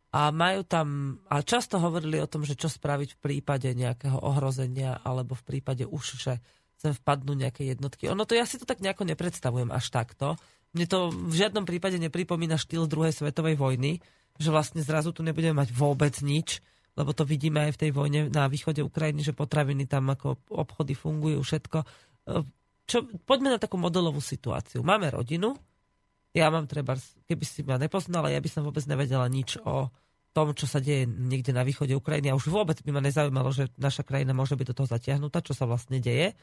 [0.08, 4.98] A majú tam, a často hovorili o tom, že čo spraviť v prípade nejakého ohrozenia,
[5.04, 6.40] alebo v prípade už, že
[6.78, 8.06] sem vpadnú nejaké jednotky.
[8.08, 10.38] Ono to ja si to tak nejako nepredstavujem až takto.
[10.72, 13.98] Mne to v žiadnom prípade nepripomína štýl druhej svetovej vojny,
[14.38, 16.62] že vlastne zrazu tu nebudeme mať vôbec nič,
[16.94, 20.94] lebo to vidíme aj v tej vojne na východe Ukrajiny, že potraviny tam ako obchody
[20.94, 21.78] fungujú, všetko.
[22.86, 24.86] Čo, poďme na takú modelovú situáciu.
[24.86, 25.58] Máme rodinu,
[26.36, 26.94] ja mám treba,
[27.26, 29.90] keby si ma nepoznala, ja by som vôbec nevedela nič o
[30.36, 33.72] tom, čo sa deje niekde na východe Ukrajiny a už vôbec by ma nezaujímalo, že
[33.80, 36.36] naša krajina môže byť do toho zatiahnutá, čo sa vlastne deje.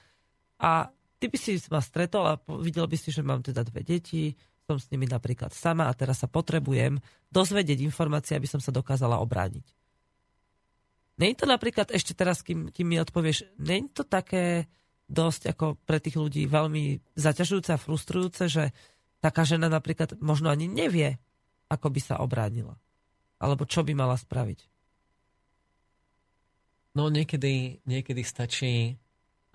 [0.61, 0.87] A
[1.19, 4.81] ty by si ma stretol a videl by si, že mám teda dve deti, som
[4.81, 6.97] s nimi napríklad sama a teraz sa potrebujem
[7.29, 9.65] dozvedieť informácie, aby som sa dokázala obrániť.
[11.15, 14.67] Není to napríklad, ešte teraz, kým, kým mi odpovieš, není to také
[15.05, 18.63] dosť ako pre tých ľudí veľmi zaťažujúce a frustrujúce, že
[19.23, 21.21] taká žena napríklad možno ani nevie,
[21.69, 22.75] ako by sa obránila.
[23.39, 24.59] Alebo čo by mala spraviť.
[26.95, 28.95] No niekedy, niekedy stačí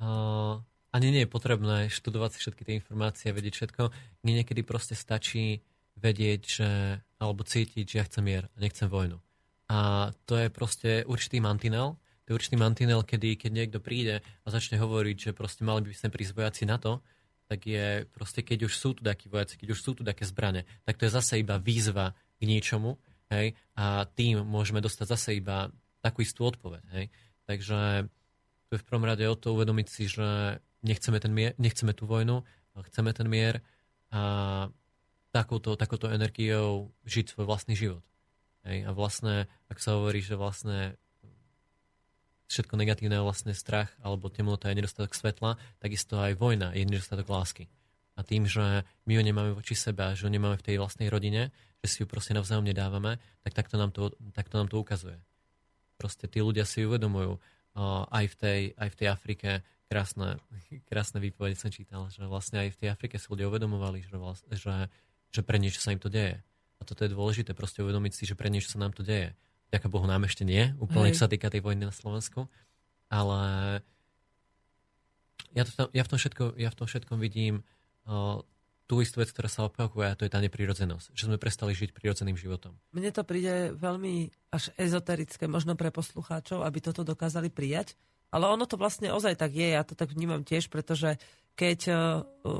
[0.00, 0.60] uh,
[0.90, 3.82] ani nie je potrebné študovať si všetky tie informácie vedieť všetko.
[4.26, 5.62] Mne niekedy proste stačí
[5.94, 6.70] vedieť, že,
[7.22, 9.22] alebo cítiť, že ja chcem mier a nechcem vojnu.
[9.70, 11.94] A to je proste určitý mantinel.
[12.26, 15.94] To je určitý mantinel, kedy keď niekto príde a začne hovoriť, že proste mali by
[15.94, 16.98] sme prísť vojaci na to,
[17.50, 20.62] tak je proste, keď už sú tu takí vojaci, keď už sú tu také zbrane,
[20.86, 22.94] tak to je zase iba výzva k niečomu,
[23.34, 25.66] hej, a tým môžeme dostať zase iba
[25.98, 27.06] takú istú odpoveď, hej.
[27.50, 28.06] Takže
[28.70, 32.06] to je v prvom rade o to uvedomiť si, že nechceme, ten mier, nechceme tú
[32.08, 32.44] vojnu,
[32.90, 33.60] chceme ten mier
[34.10, 34.66] a
[35.30, 38.02] takouto, takouto energiou žiť svoj vlastný život.
[38.66, 38.84] Hej?
[38.86, 40.98] A vlastne, ak sa hovorí, že vlastne
[42.50, 47.30] všetko negatívne je vlastne strach alebo temnota je nedostatok svetla, takisto aj vojna je nedostatok
[47.30, 47.70] lásky.
[48.18, 51.54] A tým, že my ho nemáme voči sebe že ho nemáme v tej vlastnej rodine,
[51.80, 55.16] že si ju proste navzájom nedávame, tak takto nám to, takto nám to ukazuje.
[55.96, 57.38] Proste tí ľudia si uvedomujú
[58.10, 59.50] aj, v tej, aj v tej Afrike,
[59.90, 60.38] krásne,
[60.86, 64.54] krásne výpovede som čítal, že vlastne aj v tej Afrike si ľudia uvedomovali, že, vlastne,
[64.54, 64.86] že,
[65.34, 66.38] že pre niečo sa im to deje.
[66.78, 69.34] A toto je dôležité, proste uvedomiť si, že pre niečo sa nám to deje.
[69.74, 72.46] Ďaká Bohu nám ešte nie, úplne, čo sa týka tej vojny na Slovensku,
[73.10, 73.42] ale
[75.50, 77.66] ja, to, ja, v, tom všetko, ja v tom všetkom vidím
[78.06, 78.38] uh,
[78.86, 81.14] tú istú vec, ktorá sa opakuje a to je tá neprirodzenosť.
[81.14, 82.74] Že sme prestali žiť prirodzeným životom.
[82.90, 87.94] Mne to príde veľmi až ezoterické, možno pre poslucháčov, aby toto dokázali prijať,
[88.30, 91.18] ale ono to vlastne ozaj tak je, ja to tak vnímam tiež, pretože
[91.58, 91.96] keď uh,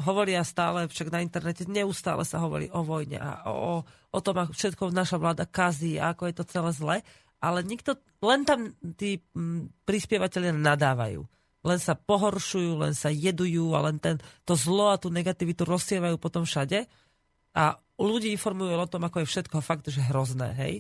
[0.05, 4.53] hovoria stále, však na internete neustále sa hovorí o vojne a o, o tom, ako
[4.53, 6.97] všetko naša vláda kazí a ako je to celé zle,
[7.41, 11.25] ale nikto, len tam tí m, prispievateľia nadávajú.
[11.61, 14.17] Len sa pohoršujú, len sa jedujú a len ten,
[14.49, 16.89] to zlo a tú negativitu rozsievajú potom všade.
[17.53, 20.75] A ľudí informujú o tom, ako je všetko fakt, že hrozné, hej.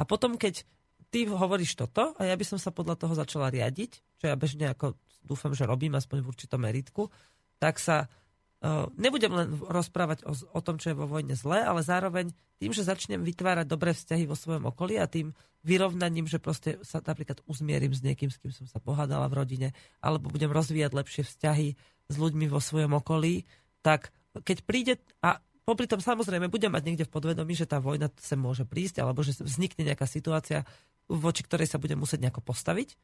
[0.00, 0.64] A potom, keď
[1.12, 4.72] ty hovoríš toto a ja by som sa podľa toho začala riadiť, čo ja bežne
[4.72, 7.12] ako dúfam, že robím aspoň v určitom meritku,
[7.60, 11.84] tak sa uh, nebudem len rozprávať o, o tom, čo je vo vojne zlé, ale
[11.84, 16.80] zároveň tým, že začnem vytvárať dobré vzťahy vo svojom okolí a tým vyrovnaním, že proste
[16.82, 19.68] sa napríklad uzmierim s niekým, s kým som sa pohádala v rodine,
[20.02, 21.68] alebo budem rozvíjať lepšie vzťahy
[22.10, 23.46] s ľuďmi vo svojom okolí,
[23.84, 24.10] tak
[24.42, 28.34] keď príde, a popri tom samozrejme budem mať niekde v podvedomí, že tá vojna sa
[28.34, 30.66] môže prísť, alebo že vznikne nejaká situácia,
[31.08, 32.94] voči ktorej sa budem musieť nejako postaviť,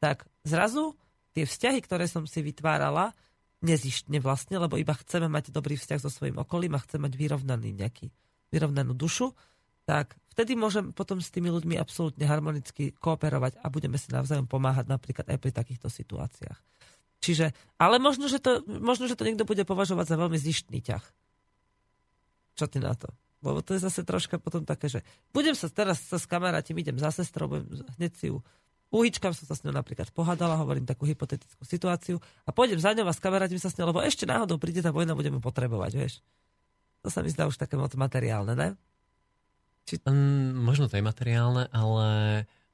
[0.00, 0.96] tak zrazu
[1.36, 3.12] tie vzťahy, ktoré som si vytvárala,
[3.64, 7.72] nezištne vlastne, lebo iba chceme mať dobrý vzťah so svojím okolím a chceme mať vyrovnaný
[7.72, 8.12] nejaký,
[8.52, 9.32] vyrovnanú dušu,
[9.86, 14.90] tak vtedy môžem potom s tými ľuďmi absolútne harmonicky kooperovať a budeme si navzájom pomáhať
[14.90, 16.58] napríklad aj pri takýchto situáciách.
[17.22, 21.04] Čiže, ale možno že, to, možno, že to niekto bude považovať za veľmi zištný ťah.
[22.56, 23.08] Čo ty na to?
[23.46, 26.98] Lebo to je zase troška potom také, že budem sa teraz sa s kamarátim, idem
[26.98, 28.42] za sestrou, budem, hneď si ju
[28.90, 33.06] uhičkam, som sa s ňou napríklad pohádala, hovorím takú hypotetickú situáciu a pôjdem za ňou
[33.06, 36.14] a s kamarátim sa s ňou, lebo ešte náhodou príde tá vojna, budeme potrebovať, vieš.
[37.02, 38.68] To sa mi zdá už také moc materiálne, ne?
[39.86, 40.02] Či...
[40.06, 42.06] Um, možno to je materiálne, ale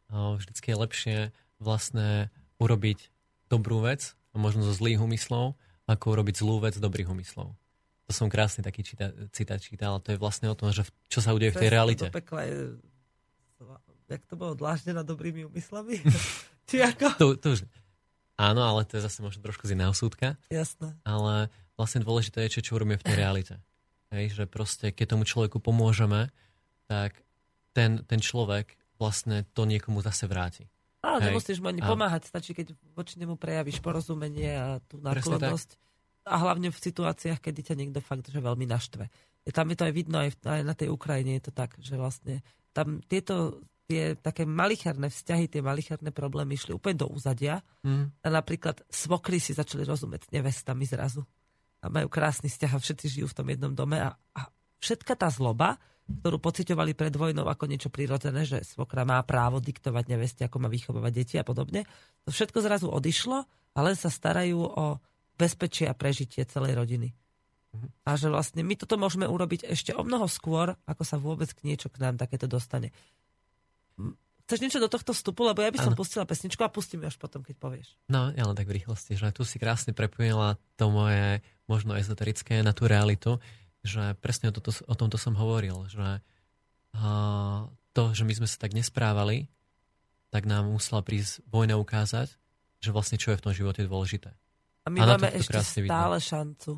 [0.09, 1.17] uh, vždycky je lepšie
[1.61, 3.13] vlastne urobiť
[3.53, 7.53] dobrú vec, možno zo zlých úmyslov, ako urobiť zlú vec dobrých úmyslov
[8.13, 11.33] to som krásny taký číta, citát čítal, to je vlastne o tom, že čo sa
[11.33, 12.13] udeje v tej realite.
[12.13, 12.77] Do pekla je,
[14.13, 15.97] jak to bolo, dláždená dobrými úmyslami?
[16.69, 17.17] Či ako?
[17.17, 17.65] To, to už,
[18.37, 20.37] áno, ale to je zase možno trošku z iného súdka.
[20.53, 20.93] Jasné.
[21.09, 21.49] Ale
[21.81, 23.55] vlastne dôležité je, čo, čo urobíme v tej realite.
[24.13, 26.29] Hej, že proste, keď tomu človeku pomôžeme,
[26.85, 27.17] tak
[27.73, 30.69] ten, ten človek vlastne to niekomu zase vráti.
[31.01, 31.89] Ale nemusíš mu ani a...
[31.89, 35.81] pomáhať, stačí, keď voči nemu prejavíš porozumenie a tú náklonnosť
[36.23, 39.07] a hlavne v situáciách, kedy ťa niekto fakt že veľmi naštve.
[39.51, 42.47] Tam je to aj vidno, aj, aj na tej Ukrajine je to tak, že vlastne
[42.71, 43.59] tam tieto
[43.93, 47.61] tie také malicherné vzťahy, tie malicherné problémy išli úplne do úzadia.
[47.85, 48.09] Mm.
[48.25, 51.27] A napríklad svokry si začali rozumieť nevestami zrazu.
[51.83, 53.99] A majú krásny vzťah a všetci žijú v tom jednom dome.
[53.99, 54.41] A, a
[54.79, 55.77] všetka tá zloba,
[56.09, 60.69] ktorú pocitovali pred vojnou ako niečo prirodzené, že svokra má právo diktovať neveste, ako má
[60.71, 61.87] vychovávať deti a podobne,
[62.27, 64.99] to všetko zrazu odišlo a len sa starajú o
[65.37, 67.13] bezpečie a prežitie celej rodiny.
[67.73, 67.89] Mhm.
[68.05, 71.65] A že vlastne my toto môžeme urobiť ešte o mnoho skôr, ako sa vôbec k
[71.65, 72.93] niečo k nám takéto dostane.
[74.53, 75.49] Chceš niečo do tohto vstupu?
[75.49, 75.99] Lebo ja by som ano.
[75.99, 77.97] pustila pesničku a pustím ju až potom, keď povieš.
[78.11, 81.41] No, ja len tak v rýchlosti, že tu si krásne prepojila to moje
[81.71, 83.41] možno ezoterické na tú realitu,
[83.81, 87.65] že presne o, toto, o tomto som hovoril, že uh,
[87.97, 89.49] to, že my sme sa tak nesprávali,
[90.29, 92.29] tak nám musela prísť vojna ukázať,
[92.83, 94.37] že vlastne čo je v tom živote dôležité.
[94.83, 96.29] A my a máme ešte stále vidno.
[96.31, 96.73] šancu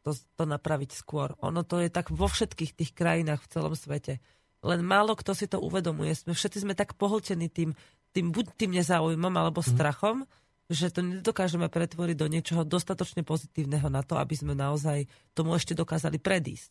[0.00, 1.36] to, to napraviť skôr.
[1.44, 4.18] Ono to je tak vo všetkých tých krajinách v celom svete.
[4.60, 6.12] Len málo kto si to uvedomuje.
[6.16, 7.76] Sme, všetci sme tak pohltení tým,
[8.12, 9.68] tým buď tým nezáujmom alebo mm.
[9.76, 10.24] strachom,
[10.70, 15.74] že to nedokážeme pretvoriť do niečoho dostatočne pozitívneho na to, aby sme naozaj tomu ešte
[15.74, 16.70] dokázali predísť.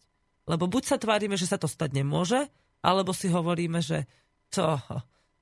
[0.49, 2.49] Lebo buď sa tvárime, že sa to stať nemôže,
[2.80, 4.08] alebo si hovoríme, že
[4.49, 4.80] čo,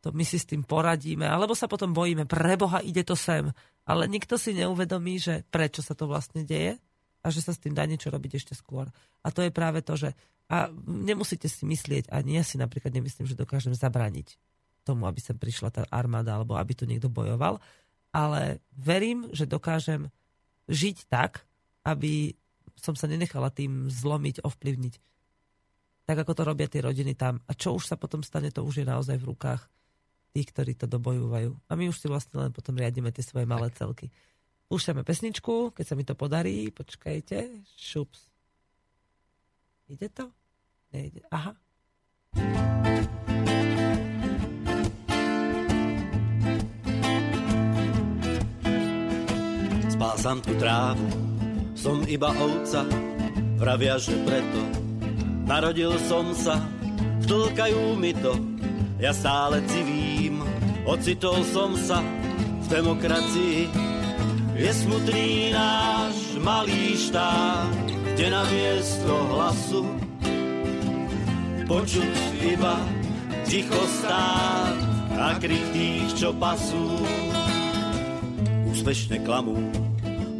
[0.08, 3.52] to my si s tým poradíme, alebo sa potom bojíme, preboha, ide to sem
[3.88, 6.76] ale nikto si neuvedomí, že prečo sa to vlastne deje
[7.24, 8.92] a že sa s tým dá niečo robiť ešte skôr.
[9.24, 10.12] A to je práve to, že
[10.48, 14.40] a nemusíte si myslieť, ani ja si napríklad nemyslím, že dokážem zabraniť
[14.88, 17.60] tomu, aby sem prišla tá armáda alebo aby tu niekto bojoval,
[18.16, 20.08] ale verím, že dokážem
[20.72, 21.44] žiť tak,
[21.84, 22.36] aby
[22.80, 24.96] som sa nenechala tým zlomiť, ovplyvniť.
[26.08, 27.44] Tak ako to robia tie rodiny tam.
[27.44, 29.68] A čo už sa potom stane, to už je naozaj v rukách
[30.38, 31.50] tých, ktorí to dobojúvajú.
[31.66, 34.14] A my už si vlastne len potom riadíme tie svoje malé celky.
[34.70, 38.30] Púšťame pesničku, keď sa mi to podarí, počkajte, šups.
[39.90, 40.30] Ide to?
[40.94, 41.26] Nejde.
[41.34, 41.58] Aha.
[49.90, 51.10] Spásam tu trávu,
[51.74, 52.86] som iba ovca,
[53.58, 54.62] vravia, že preto
[55.48, 56.62] narodil som sa,
[57.26, 58.36] vtlkajú mi to,
[59.00, 60.17] ja stále civím,
[60.88, 62.00] ocitol som sa
[62.64, 63.68] v demokracii.
[64.58, 67.70] Je smutný náš malý štát,
[68.16, 69.84] kde na miesto hlasu
[71.68, 72.80] počuť iba
[73.46, 74.78] ticho stát
[75.20, 77.04] a krik tých, čo pasú.
[78.72, 79.60] Úspešne klamú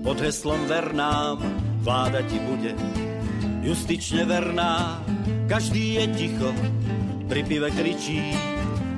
[0.02, 1.44] pod heslom vernám,
[1.84, 2.72] vláda ti bude
[3.60, 5.04] justične verná,
[5.52, 6.50] každý je ticho,
[7.28, 8.24] pri pive kričí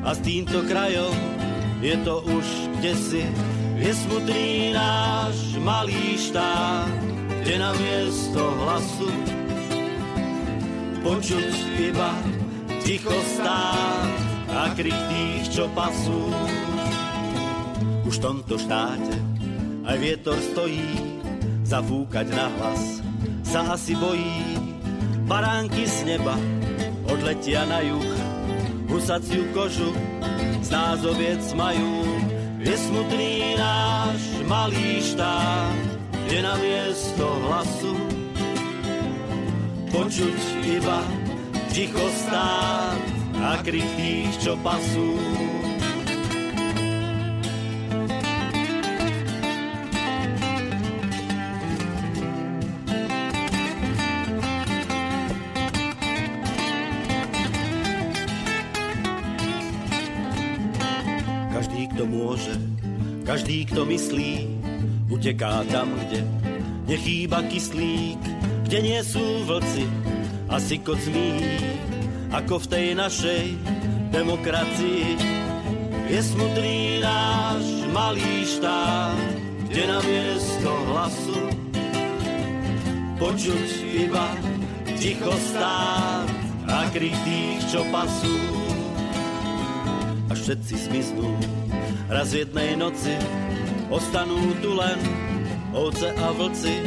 [0.06, 1.39] a s týmto krajom
[1.80, 2.46] je to už
[2.80, 3.24] kde si.
[3.80, 6.92] Je smutný náš malý štát,
[7.44, 9.12] kde na miesto hlasu
[11.00, 12.12] počuť iba
[12.84, 14.12] ticho stáť
[14.52, 16.28] a krik tých, čo pasú.
[18.04, 19.16] Už v tomto štáte
[19.88, 20.92] aj vietor stojí,
[21.64, 23.00] zafúkať na hlas
[23.48, 24.60] sa asi bojí.
[25.30, 26.36] Baránky z neba
[27.06, 28.14] odletia na juh,
[28.90, 29.94] husaciu kožu
[30.62, 32.04] z nás oviec majú.
[32.60, 35.80] Je smutný náš malý štát,
[36.28, 37.96] kde na miesto hlasu
[39.90, 41.00] počuť iba
[41.72, 43.02] ticho stáť
[43.40, 45.16] a krik tých, čo pasú.
[63.40, 64.34] Každý, kto myslí,
[65.08, 66.28] uteká tam, kde
[66.92, 68.20] nechýba kyslík,
[68.68, 69.88] kde nie sú vlci
[70.52, 71.40] a sykot zmí,
[72.36, 73.46] ako v tej našej
[74.12, 75.16] demokracii.
[76.12, 77.64] Je smutný náš
[77.96, 79.16] malý štát,
[79.72, 81.40] kde na miesto hlasu
[83.24, 83.68] počuť
[84.04, 84.36] iba
[85.00, 86.28] ticho stát
[86.68, 88.59] a krik tých, čo pasú.
[90.40, 91.36] A všetci zmiznú.
[92.08, 93.12] Raz v jednej noci,
[93.92, 94.96] ostanú tu len
[95.76, 96.80] ovce a vlci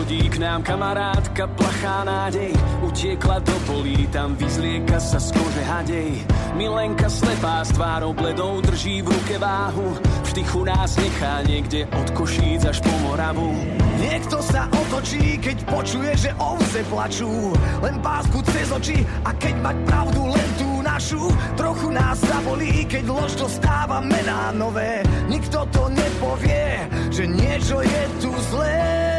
[0.00, 2.56] nechodí k nám kamarátka plachá nádej.
[2.80, 6.24] Utiekla do polí, tam vyzlieka sa z kože hadej.
[6.56, 9.92] Milenka slepá s tvárou bledou drží v ruke váhu.
[10.24, 13.52] V nás nechá niekde od Košíc až po Moravu.
[14.00, 17.52] Niekto sa otočí, keď počuje, že ovce plačú.
[17.84, 21.28] Len pásku cez oči a keď mať pravdu len tú našu.
[21.60, 25.04] Trochu nás zabolí, keď lož dostáva mená nové.
[25.28, 29.09] Nikto to nepovie, že niečo je tu zlé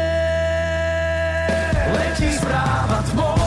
[1.90, 3.41] Letí správa tmou,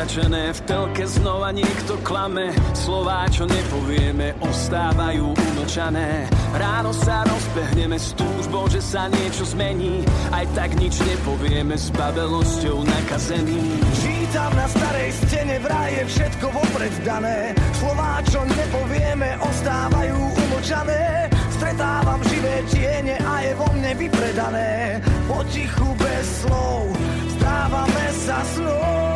[0.00, 2.56] zamračené, v telke znova niekto klame.
[2.72, 6.24] Slová, čo nepovieme, ostávajú umlčané.
[6.56, 10.00] Ráno sa rozbehneme s túžbou, že sa niečo zmení.
[10.32, 13.60] Aj tak nič nepovieme s babelosťou nakazený.
[14.00, 17.52] Čítam na starej stene vraj je všetko vopred dané.
[17.76, 21.28] Slová, čo nepovieme, ostávajú umlčané.
[21.60, 24.96] Stretávam živé tiene a je vo mne vypredané.
[25.28, 26.88] Potichu bez slov,
[27.36, 29.09] stávame sa snou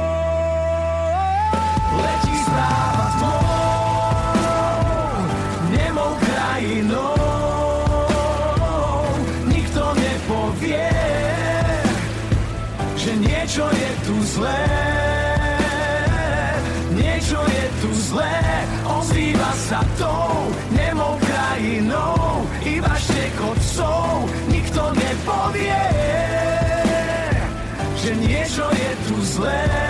[2.55, 4.47] Letí správa tmou,
[5.71, 7.15] nemou krajinou
[9.47, 10.91] Nikto nepovie,
[12.97, 14.67] že niečo je tu zlé
[16.95, 17.43] Niečo
[17.83, 18.39] tu zlé,
[18.87, 25.85] ozýva sa tou nemou krajinou Iba štekot psov, nikto nepovie
[27.99, 29.84] Že niečo je tu zlé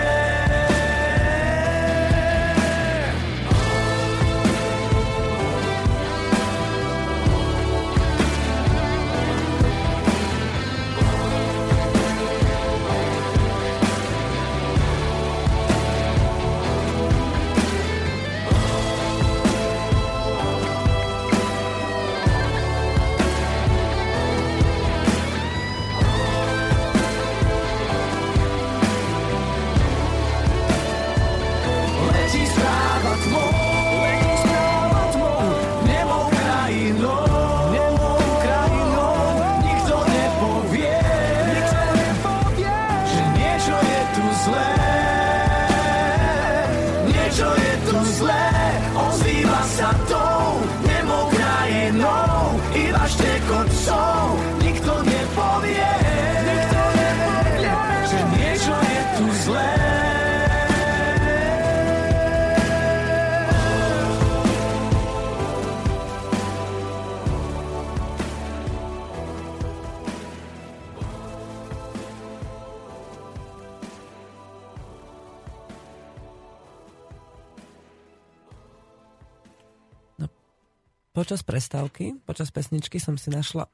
[81.25, 83.64] Počas prestávky, počas pesničky som si našla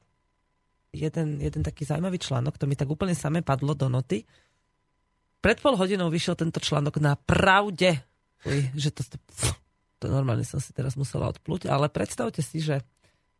[0.95, 4.23] jeden, jeden taký zaujímavý článok, to mi tak úplne same padlo do noty.
[5.43, 7.99] Pred pol hodinou vyšiel tento článok na pravde.
[8.47, 9.03] Uj, že to,
[9.99, 12.87] to, normálne som si teraz musela odplúť, ale predstavte si, že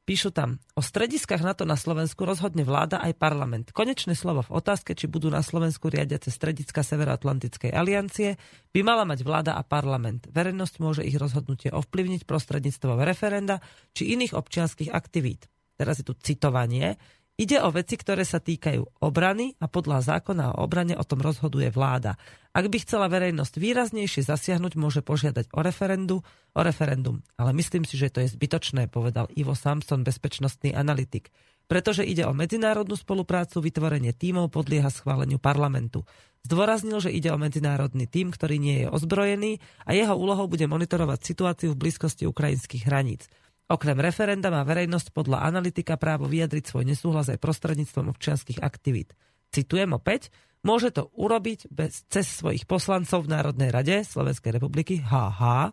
[0.02, 3.70] Píšu tam, o strediskách NATO na Slovensku rozhodne vláda aj parlament.
[3.70, 8.34] Konečné slovo v otázke, či budú na Slovensku riadiace strediska Severoatlantickej aliancie,
[8.74, 10.26] by mala mať vláda a parlament.
[10.34, 13.62] Verejnosť môže ich rozhodnutie ovplyvniť prostredníctvom referenda
[13.94, 15.46] či iných občianských aktivít.
[15.78, 16.98] Teraz je tu citovanie.
[17.42, 21.74] Ide o veci, ktoré sa týkajú obrany a podľa zákona o obrane o tom rozhoduje
[21.74, 22.14] vláda.
[22.54, 26.22] Ak by chcela verejnosť výraznejšie zasiahnuť, môže požiadať o, referendu,
[26.54, 27.26] o referendum.
[27.42, 31.34] Ale myslím si, že to je zbytočné, povedal Ivo Samson, bezpečnostný analytik.
[31.66, 36.06] Pretože ide o medzinárodnú spoluprácu, vytvorenie tímov podlieha schváleniu parlamentu.
[36.46, 39.58] Zdôraznil, že ide o medzinárodný tím, ktorý nie je ozbrojený
[39.90, 43.26] a jeho úlohou bude monitorovať situáciu v blízkosti ukrajinských hraníc.
[43.72, 49.16] Okrem referenda má verejnosť podľa analytika právo vyjadriť svoj nesúhlas aj prostredníctvom občianských aktivít.
[49.48, 50.28] Citujem opäť,
[50.60, 55.72] môže to urobiť bez, cez svojich poslancov v Národnej rade Slovenskej republiky, haha,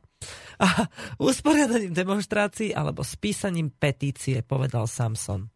[0.62, 0.68] a
[1.18, 5.50] usporiadaním demonstrácií alebo spísaním petície, povedal Samson.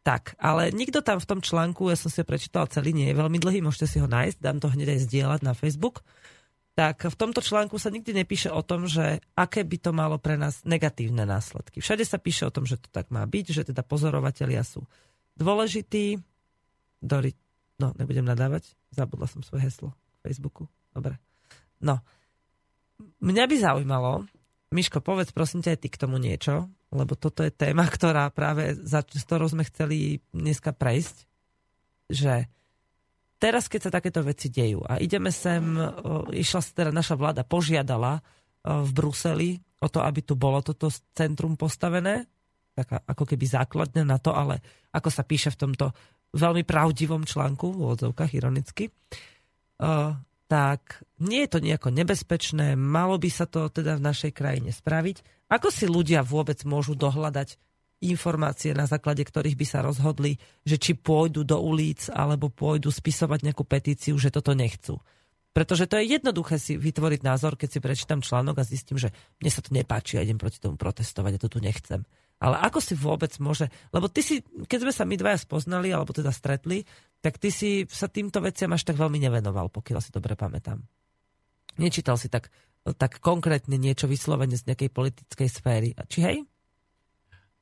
[0.00, 3.20] Tak, ale nikto tam v tom článku, ja som si ho prečítal celý, nie je
[3.20, 6.06] veľmi dlhý, môžete si ho nájsť, dám to hneď aj zdieľať na Facebook
[6.76, 10.36] tak v tomto článku sa nikdy nepíše o tom, že aké by to malo pre
[10.36, 11.80] nás negatívne následky.
[11.80, 14.84] Všade sa píše o tom, že to tak má byť, že teda pozorovatelia sú
[15.40, 16.20] dôležití.
[17.00, 17.32] Dori,
[17.80, 20.68] no, nebudem nadávať, zabudla som svoje heslo v Facebooku.
[20.92, 21.16] Dobre.
[21.80, 22.04] No,
[23.24, 24.28] mňa by zaujímalo,
[24.68, 28.76] Miško, povedz prosím ťa aj ty k tomu niečo, lebo toto je téma, ktorá práve,
[28.84, 31.24] za, s ktorou sme chceli dneska prejsť,
[32.12, 32.52] že
[33.36, 35.62] teraz, keď sa takéto veci dejú a ideme sem,
[36.32, 38.20] išla teda naša vláda, požiadala
[38.64, 42.26] v Bruseli o to, aby tu bolo toto centrum postavené,
[42.76, 44.60] taká ako keby základne na to, ale
[44.92, 45.86] ako sa píše v tomto
[46.36, 48.92] veľmi pravdivom článku, v odzovkách ironicky,
[50.46, 50.82] tak
[51.20, 55.48] nie je to nejako nebezpečné, malo by sa to teda v našej krajine spraviť.
[55.50, 57.58] Ako si ľudia vôbec môžu dohľadať
[58.08, 63.50] informácie, na základe ktorých by sa rozhodli, že či pôjdu do ulic alebo pôjdu spisovať
[63.50, 64.98] nejakú petíciu, že toto nechcú.
[65.56, 69.08] Pretože to je jednoduché si vytvoriť názor, keď si prečítam článok a zistím, že
[69.40, 72.04] mne sa to nepáči a idem proti tomu protestovať a to tu nechcem.
[72.36, 73.72] Ale ako si vôbec môže...
[73.88, 76.84] Lebo ty si, keď sme sa my dvaja spoznali, alebo teda stretli,
[77.24, 80.84] tak ty si sa týmto veciam až tak veľmi nevenoval, pokiaľ si dobre pamätám.
[81.80, 82.52] Nečítal si tak,
[83.00, 85.96] tak konkrétne niečo vyslovene z nejakej politickej sféry.
[85.96, 86.36] Či hej?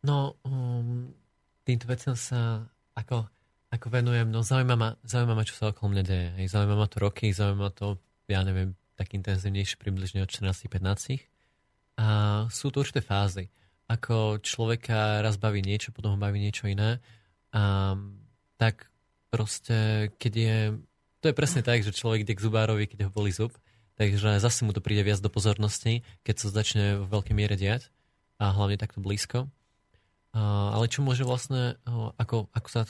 [0.04, 1.16] No, um,
[1.64, 2.60] týmto veciam sa
[2.92, 3.24] ako,
[3.72, 6.28] ako venujem, no zaujíma ma, čo sa okolo mňa deje.
[6.44, 7.96] Zaujíma ma to roky, zaujíma ma to,
[8.28, 11.24] ja neviem, tak intenzívnejšie približne od 14-15.
[11.96, 12.06] A
[12.52, 13.48] sú to určité fázy.
[13.88, 17.00] Ako človeka raz baví niečo, potom ho baví niečo iné.
[17.56, 17.96] A,
[18.60, 18.92] tak
[19.32, 20.58] proste, keď je...
[21.24, 23.56] To je presne tak, že človek ide k zubárovi, keď ho boli zub,
[23.96, 27.88] takže zase mu to príde viac do pozornosti, keď sa začne v veľkej miere diať
[28.36, 29.48] a hlavne takto blízko
[30.34, 31.78] ale čo môže vlastne,
[32.18, 32.82] ako, ako sa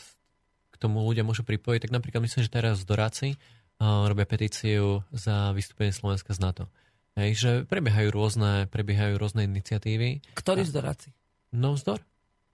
[0.72, 3.36] k tomu ľudia môžu pripojiť, tak napríklad myslím, že teraz Doráci
[3.78, 6.64] robia petíciu za vystúpenie Slovenska z NATO.
[7.14, 10.34] Hej, že prebiehajú rôzne, prebiehajú rôzne iniciatívy.
[10.34, 11.14] Ktorý vzdoráci?
[11.54, 12.02] No vzdor?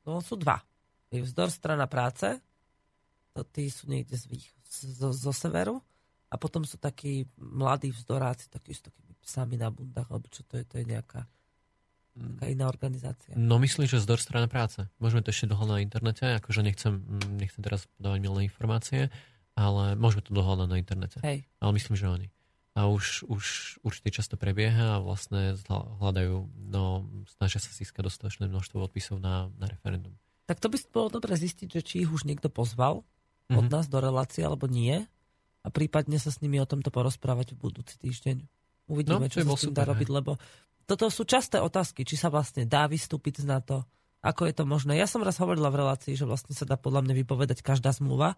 [0.05, 0.61] No sú dva.
[1.09, 2.37] Je vzdor strana práce,
[3.33, 5.81] to tí sú niekde z vých, zo, zo severu,
[6.31, 10.63] a potom sú takí mladí vzdoráci, takí s takými psami na bundách, alebo čo to
[10.63, 11.27] je, to je nejaká
[12.21, 13.33] Taká iná organizácia.
[13.35, 14.85] No myslím, že zdor strana práce.
[15.01, 17.01] Môžeme to ešte dohľadať na internete, akože nechcem,
[17.41, 19.09] nechcem teraz podávať milé informácie,
[19.57, 21.19] ale môžeme to dohľadať na internete.
[21.25, 21.49] Hej.
[21.59, 22.29] Ale myslím, že oni.
[22.79, 23.45] A už, už
[23.83, 25.59] určite často prebieha a vlastne
[25.99, 30.15] hľadajú, no snažia sa získať dostatočné množstvo odpisov na, na referendum.
[30.47, 33.59] Tak to by bolo dobre zistiť, že či ich už niekto pozval mm-hmm.
[33.59, 33.73] od mhm.
[33.75, 35.03] nás do relácie, alebo nie.
[35.61, 38.49] A prípadne sa s nimi o tomto porozprávať v budúci týždeň.
[38.91, 40.35] Uvidíme, no, čo sa s tým dá robiť, lebo
[40.91, 43.87] toto sú časté otázky, či sa vlastne dá vystúpiť z NATO,
[44.27, 44.99] ako je to možné.
[44.99, 48.35] Ja som raz hovorila v relácii, že vlastne sa dá podľa mňa vypovedať každá zmluva,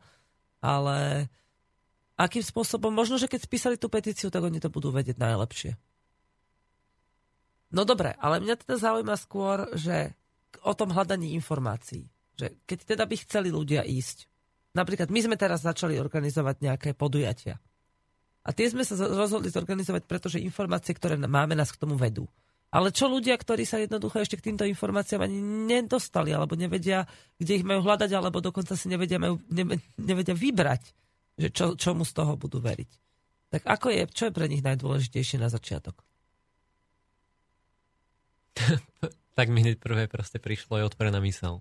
[0.61, 1.33] ale
[2.21, 5.81] akým spôsobom, možno, že keď spísali tú petíciu, tak oni to budú vedieť najlepšie.
[7.73, 10.13] No dobre, ale mňa teda zaujíma skôr, že
[10.61, 12.05] o tom hľadaní informácií.
[12.37, 14.29] Že keď teda by chceli ľudia ísť,
[14.77, 17.57] napríklad my sme teraz začali organizovať nejaké podujatia.
[18.45, 22.29] A tie sme sa rozhodli zorganizovať, pretože informácie, ktoré máme, nás k tomu vedú.
[22.73, 25.37] Ale čo ľudia, ktorí sa jednoducho ešte k týmto informáciám ani
[25.69, 27.05] nedostali, alebo nevedia,
[27.37, 30.83] kde ich majú hľadať, alebo dokonca si nevedia, majú, ne, nevedia vybrať,
[31.37, 32.91] že čo, čomu z toho budú veriť.
[33.53, 36.01] Tak ako je, čo je pre nich najdôležitejšie na začiatok?
[39.37, 41.61] tak mi hneď prvé proste prišlo aj otvorená mysel.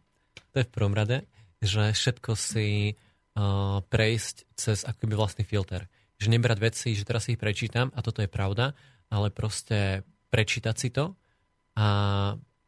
[0.55, 1.27] To je v prvom rade,
[1.59, 5.91] že všetko si uh, prejsť cez akoby vlastný filter.
[6.23, 8.71] Že nebrať veci, že teraz ich prečítam a toto je pravda,
[9.11, 11.13] ale proste prečítať si to
[11.75, 11.87] a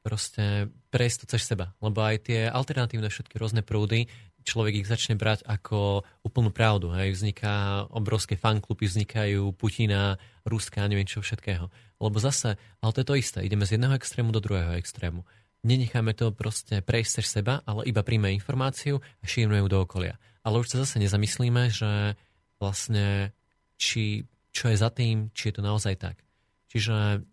[0.04, 1.72] proste prejsť to cez seba.
[1.80, 4.12] Lebo aj tie alternatívne všetky rôzne prúdy,
[4.44, 6.92] človek ich začne brať ako úplnú pravdu.
[6.92, 7.16] Hej.
[7.16, 11.72] Vzniká obrovské fankluby, vznikajú Putina, Ruska, neviem čo všetkého.
[12.04, 15.24] Lebo zase, ale to je to isté, ideme z jedného extrému do druhého extrému.
[15.64, 20.20] Nenecháme to proste prejsť cez seba, ale iba príjme informáciu a šírime ju do okolia.
[20.44, 22.20] Ale už sa zase nezamyslíme, že
[22.60, 23.32] vlastne
[23.80, 26.20] či, čo je za tým, či je to naozaj tak.
[26.68, 27.24] Čiže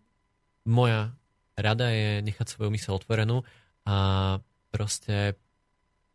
[0.65, 1.13] moja
[1.57, 3.45] rada je nechať svoju mysel otvorenú
[3.85, 4.37] a
[4.71, 5.35] proste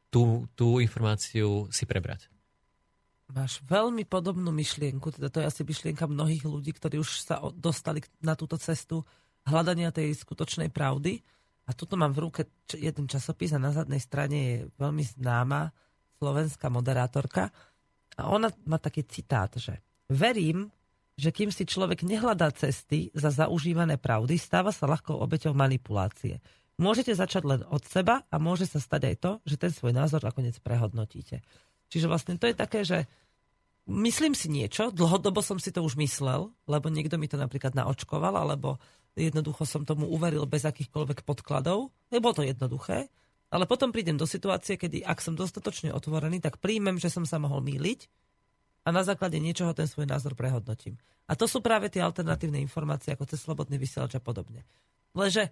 [0.09, 2.31] tú, tú informáciu si prebrať.
[3.27, 7.99] Máš veľmi podobnú myšlienku, teda to je asi myšlienka mnohých ľudí, ktorí už sa dostali
[8.23, 9.03] na túto cestu
[9.43, 11.19] hľadania tej skutočnej pravdy.
[11.67, 15.75] A tuto mám v ruke jeden časopis a na zadnej strane je veľmi známa
[16.23, 17.51] slovenská moderátorka.
[18.15, 20.71] A ona má taký citát, že verím,
[21.17, 26.45] že kým si človek nehľadá cesty za zaužívané pravdy, stáva sa ľahkou obeťou manipulácie.
[26.77, 30.21] Môžete začať len od seba a môže sa stať aj to, že ten svoj názor
[30.21, 31.41] nakoniec prehodnotíte.
[31.89, 33.09] Čiže vlastne to je také, že
[33.89, 38.37] myslím si niečo, dlhodobo som si to už myslel, lebo niekto mi to napríklad naočkoval,
[38.37, 38.77] alebo
[39.17, 41.89] jednoducho som tomu uveril bez akýchkoľvek podkladov.
[42.13, 43.09] Nebolo to jednoduché,
[43.49, 47.41] ale potom prídem do situácie, kedy ak som dostatočne otvorený, tak príjmem, že som sa
[47.41, 48.26] mohol míliť
[48.87, 50.95] a na základe niečoho ten svoj názor prehodnotím.
[51.27, 54.63] A to sú práve tie alternatívne informácie, ako cez slobodný vysielač a podobne.
[55.11, 55.51] Lenže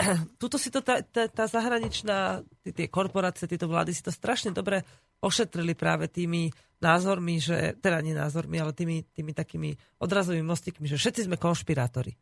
[0.40, 4.80] tuto si to tá, tá, tá zahraničná, tie korporácie, tieto vlády si to strašne dobre
[5.20, 6.48] ošetrili práve tými
[6.80, 12.16] názormi, že, teda nie názormi, ale tými, tými takými odrazovými mostikmi, že všetci sme konšpirátori.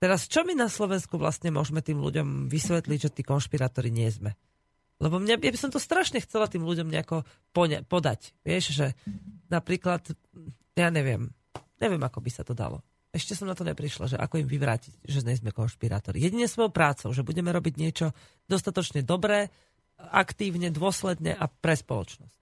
[0.00, 4.32] Teraz čo my na Slovensku vlastne môžeme tým ľuďom vysvetliť, že tí konšpirátori nie sme?
[5.00, 7.24] Lebo mňa, ja by som to strašne chcela tým ľuďom nejako
[7.56, 8.36] poňa, podať.
[8.44, 8.86] Vieš, že
[9.48, 10.12] napríklad,
[10.76, 11.32] ja neviem,
[11.80, 15.02] neviem, ako by sa to dalo ešte som na to neprišla, že ako im vyvrátiť,
[15.02, 16.22] že nie sme konšpirátori.
[16.22, 18.14] Jedine svojou prácou, že budeme robiť niečo
[18.46, 19.50] dostatočne dobré,
[19.98, 22.38] aktívne, dôsledne a pre spoločnosť.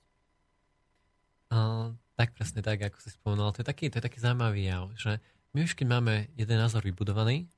[1.49, 3.57] Uh, tak presne tak, ako si spomenul.
[3.57, 5.25] To je taký, to je taký zaujímavý jav, že
[5.57, 7.49] my už keď máme jeden názor vybudovaný,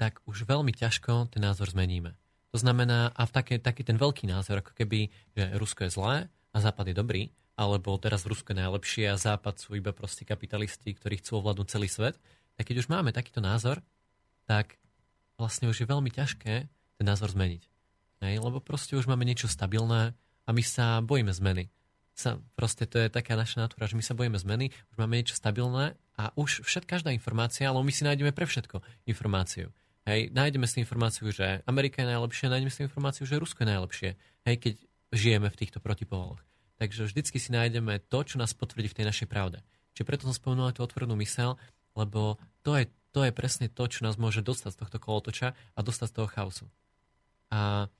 [0.00, 2.16] tak už veľmi ťažko ten názor zmeníme.
[2.56, 6.16] To znamená, a v taký, taký ten veľký názor, ako keby, že Rusko je zlé
[6.24, 10.96] a Západ je dobrý, alebo teraz Rusko je najlepšie a Západ sú iba proste kapitalisti,
[10.96, 12.16] ktorí chcú ovládnuť celý svet,
[12.56, 13.84] tak keď už máme takýto názor,
[14.48, 14.80] tak
[15.36, 16.54] vlastne už je veľmi ťažké
[16.96, 17.68] ten názor zmeniť.
[18.24, 18.40] Hej?
[18.40, 21.68] Lebo proste už máme niečo stabilné a my sa bojíme zmeny.
[22.16, 25.36] Sa, proste to je taká naša natúra, že my sa bojíme zmeny, už máme niečo
[25.36, 29.76] stabilné a už všet, každá informácia, ale my si nájdeme pre všetko informáciu.
[30.06, 34.10] Hej, nájdeme si informáciu, že Amerika je najlepšia, nájdeme si informáciu, že Rusko je najlepšie,
[34.46, 34.74] hej, keď
[35.10, 36.38] žijeme v týchto protipoloch.
[36.78, 39.66] Takže vždycky si nájdeme to, čo nás potvrdí v tej našej pravde.
[39.98, 41.58] Čiže preto som spomenul tú otvorenú mysel,
[41.98, 45.78] lebo to je, to je presne to, čo nás môže dostať z tohto kolotoča a
[45.82, 46.66] dostať z toho chaosu.
[47.50, 47.90] A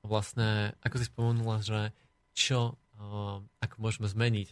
[0.00, 1.92] vlastne, ako si spomenula, že
[2.32, 2.80] čo,
[3.60, 4.48] ako môžeme zmeniť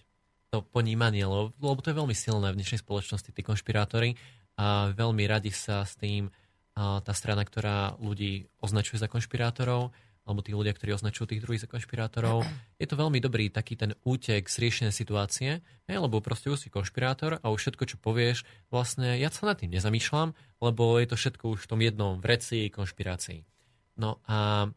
[0.53, 4.21] to ponímanie, lebo, lebo to je veľmi silné v dnešnej spoločnosti, tí konšpirátori
[4.61, 6.48] a veľmi radi sa s tým uh,
[6.79, 9.91] tá strana, ktorá ľudí označuje za konšpirátorov,
[10.29, 12.45] alebo tí ľudia, ktorí označujú tých druhých za konšpirátorov.
[12.77, 16.69] Je to veľmi dobrý taký ten útek z riešenia situácie, hej, lebo proste už si
[16.69, 21.17] konšpirátor a už všetko, čo povieš, vlastne ja sa nad tým nezamýšľam, lebo je to
[21.17, 23.49] všetko už v tom jednom vreci konšpirácií.
[23.97, 24.69] No a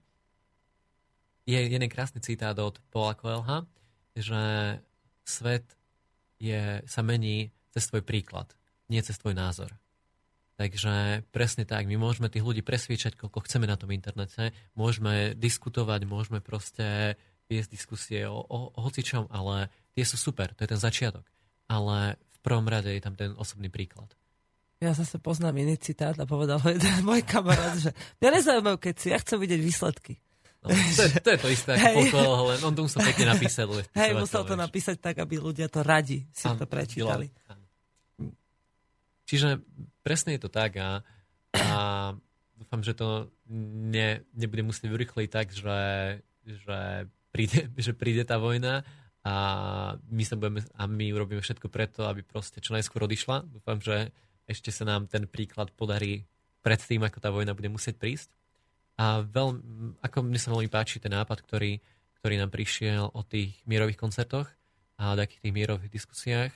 [1.43, 3.67] je jeden krásny citát od Paula Coelha,
[4.15, 4.79] že
[5.27, 5.67] svet
[6.39, 8.55] je, sa mení cez tvoj príklad,
[8.87, 9.80] nie cez tvoj názor.
[10.61, 16.05] Takže presne tak, my môžeme tých ľudí presviečať, koľko chceme na tom internete, môžeme diskutovať,
[16.05, 17.17] môžeme proste
[17.49, 21.25] viesť diskusie o, o, o hocičom, ale tie sú super, to je ten začiatok.
[21.65, 24.13] Ale v prvom rade je tam ten osobný príklad.
[24.77, 27.89] Ja zase poznám iný citát a povedal jeden môj kamarát, že
[28.21, 30.21] mňa nezaujímajú si, ja chcem vidieť výsledky.
[30.61, 32.49] No, to, je, to je to isté, ako hey.
[32.53, 33.65] len on to musel pekne napísať.
[33.97, 37.33] Hej, musel to napísať tak, aby ľudia to radi si to prečítali.
[39.25, 39.61] Čiže
[40.01, 41.05] presne je to tak a,
[41.55, 41.69] a
[42.57, 43.33] dúfam, že to
[43.89, 45.81] ne, nebude musieť urychliť tak, že,
[46.45, 48.85] že, príde, že príde tá vojna
[49.21, 49.35] a
[50.09, 53.45] my, sa budeme, a my urobíme všetko preto, aby proste čo najskôr odišla.
[53.45, 54.09] Dúfam, že
[54.49, 56.25] ešte sa nám ten príklad podarí
[56.65, 58.29] pred tým, ako tá vojna bude musieť prísť.
[58.97, 59.61] A veľ,
[60.01, 61.81] ako mne sa veľmi páči ten nápad, ktorý,
[62.21, 64.49] ktorý nám prišiel o tých mierových koncertoch
[64.97, 66.53] a o takých tých mierových diskusiách,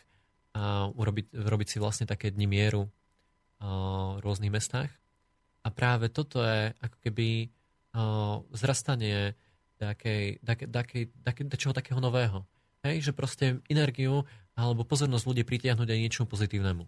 [0.56, 2.88] a urobiť, urobiť si vlastne také dni mieru
[3.60, 4.88] v rôznych mestách.
[5.66, 7.52] A práve toto je ako keby
[8.56, 9.36] zrastanie
[9.76, 12.48] takej, takej, takej, takej, čoho takého nového.
[12.88, 14.24] Hej, že proste energiu
[14.56, 16.88] alebo pozornosť ľudí pritiahnuť aj niečomu pozitívnemu.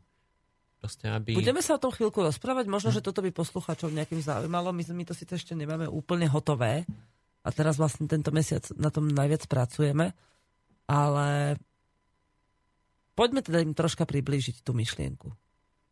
[0.78, 1.34] Proste, aby...
[1.34, 4.72] Budeme sa o tom chvíľku rozprávať, možno, že toto by posluchačov nejakým zaujímalo.
[4.72, 6.86] My, my to síce ešte nemáme úplne hotové
[7.42, 10.14] a teraz vlastne tento mesiac na tom najviac pracujeme,
[10.86, 11.58] ale
[13.18, 15.34] poďme teda im troška priblížiť tú myšlienku.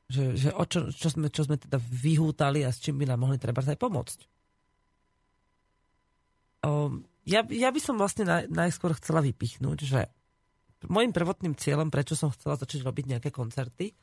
[0.05, 3.25] Že, že o čo, čo, sme, čo sme teda vyhútali a s čím by nám
[3.25, 4.19] mohli treba aj pomôcť.
[6.69, 10.05] O, ja, ja by som vlastne naj, najskôr chcela vypichnúť, že
[10.85, 13.97] môjim prvotným cieľom, prečo som chcela začať robiť nejaké koncerty,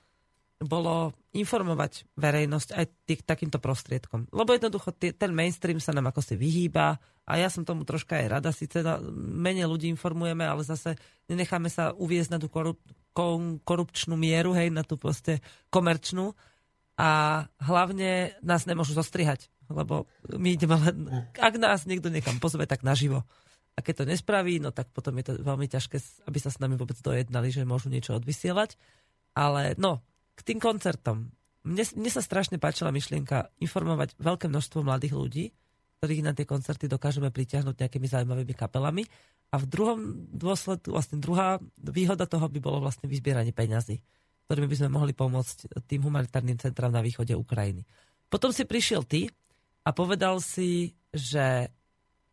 [0.62, 4.30] bolo informovať verejnosť aj tých, takýmto prostriedkom.
[4.30, 6.96] Lebo jednoducho tý, ten mainstream sa nám ako si vyhýba
[7.26, 10.98] a ja som tomu troška aj rada, síce na, menej ľudí informujeme, ale zase
[11.30, 12.78] nenecháme sa uviezť na tú korup,
[13.62, 15.38] korupčnú mieru, hej, na tú proste
[15.70, 16.34] komerčnú
[16.98, 20.96] a hlavne nás nemôžu zostrihať, lebo my ideme len,
[21.34, 23.24] ak nás niekto niekam pozve, tak naživo.
[23.72, 25.96] A keď to nespraví, no tak potom je to veľmi ťažké,
[26.28, 28.76] aby sa s nami vôbec dojednali, že môžu niečo odvysielať.
[29.32, 30.04] Ale no,
[30.42, 31.30] k tým koncertom.
[31.62, 35.44] Mne, mne sa strašne páčila myšlienka informovať veľké množstvo mladých ľudí,
[36.02, 39.06] ktorých na tie koncerty dokážeme pritiahnuť nejakými zaujímavými kapelami.
[39.54, 44.02] A v druhom dôsledku, vlastne druhá výhoda toho by bolo vlastne vyzbieranie peňazí,
[44.50, 47.86] ktorými by sme mohli pomôcť tým humanitárnym centrám na východe Ukrajiny.
[48.26, 49.30] Potom si prišiel ty
[49.86, 51.70] a povedal si, že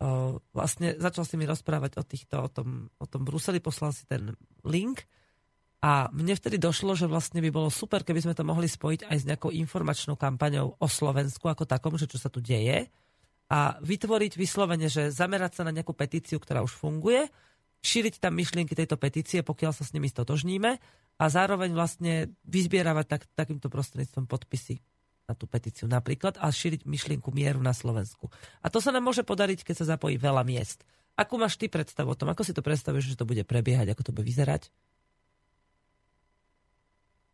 [0.01, 4.09] o, vlastne začal si mi rozprávať o, týchto, o, tom, o tom Bruseli, poslal si
[4.09, 4.33] ten
[4.65, 5.05] link
[5.79, 9.17] a mne vtedy došlo, že vlastne by bolo super, keby sme to mohli spojiť aj
[9.17, 12.91] s nejakou informačnou kampaňou o Slovensku ako takom, že čo sa tu deje
[13.49, 17.31] a vytvoriť vyslovene, že zamerať sa na nejakú petíciu, ktorá už funguje,
[17.79, 20.71] šíriť tam myšlienky tejto petície, pokiaľ sa s nimi stotožníme
[21.19, 24.83] a zároveň vlastne vyzbieravať tak, takýmto prostredníctvom podpisy
[25.31, 28.27] na tú petíciu napríklad a šíriť myšlienku mieru na Slovensku.
[28.59, 30.83] A to sa nám môže podariť, keď sa zapojí veľa miest.
[31.15, 32.31] Akú máš ty predstavu o tom?
[32.31, 33.93] Ako si to predstavuješ, že to bude prebiehať?
[33.95, 34.71] Ako to bude vyzerať?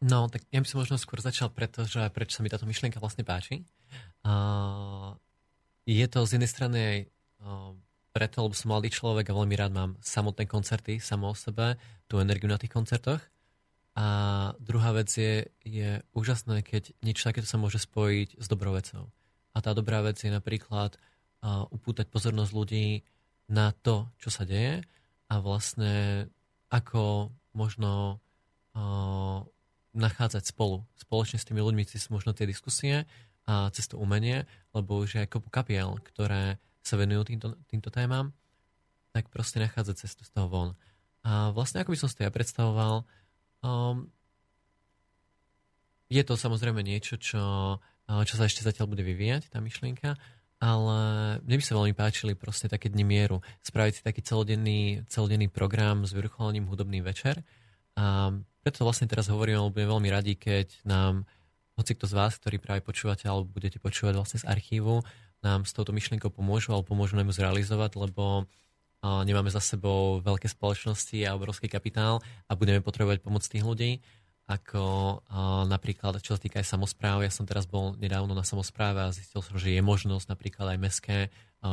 [0.05, 3.01] No, tak ja by som možno skôr začal preto, že prečo sa mi táto myšlienka
[3.01, 3.65] vlastne páči.
[4.21, 5.17] Uh,
[5.89, 6.97] je to z jednej strany aj
[7.41, 7.73] uh,
[8.13, 12.21] preto, lebo som mladý človek a veľmi rád mám samotné koncerty, samo o sebe, tú
[12.21, 13.17] energiu na tých koncertoch.
[13.97, 14.05] A
[14.61, 19.09] druhá vec je, je úžasné, keď niečo takéto sa môže spojiť s dobrou vecou.
[19.55, 21.01] A tá dobrá vec je napríklad
[21.41, 23.01] uh, upútať pozornosť ľudí
[23.49, 24.85] na to, čo sa deje
[25.31, 26.29] a vlastne
[26.69, 28.21] ako možno
[28.77, 29.41] uh,
[29.95, 33.07] nachádzať spolu, spoločne s tými ľuďmi cez možno tie diskusie
[33.47, 34.43] a cez to umenie,
[34.75, 38.35] lebo už je kopu kapiel, ktoré sa venujú týmto, týmto témam,
[39.15, 40.69] tak proste nachádzať cestu z toho von.
[41.25, 43.07] A vlastne ako by som si to ja predstavoval,
[43.65, 44.11] um,
[46.11, 47.43] je to samozrejme niečo, čo,
[47.81, 50.13] uh, čo sa ešte zatiaľ bude vyvíjať, tá myšlienka,
[50.61, 50.97] ale
[51.43, 53.43] mne by sa veľmi páčili proste také dni mieru.
[53.65, 57.43] Spraviť si taký celodenný, celodenný program s vyvrcholením hudobný večer.
[57.95, 61.23] A preto vlastne teraz hovorím, lebo budem veľmi radi, keď nám
[61.75, 65.03] hoci kto z vás, ktorí práve počúvate alebo budete počúvať vlastne z archívu,
[65.43, 68.47] nám s touto myšlienkou pomôžu alebo pomôžu nám ju zrealizovať, lebo
[69.03, 73.91] nemáme za sebou veľké spoločnosti a obrovský kapitál a budeme potrebovať pomoc tých ľudí
[74.45, 75.19] ako
[75.65, 77.25] napríklad, čo sa týka aj samozprávy.
[77.25, 80.79] Ja som teraz bol nedávno na samozpráve a zistil som, že je možnosť napríklad aj
[80.81, 81.17] mestské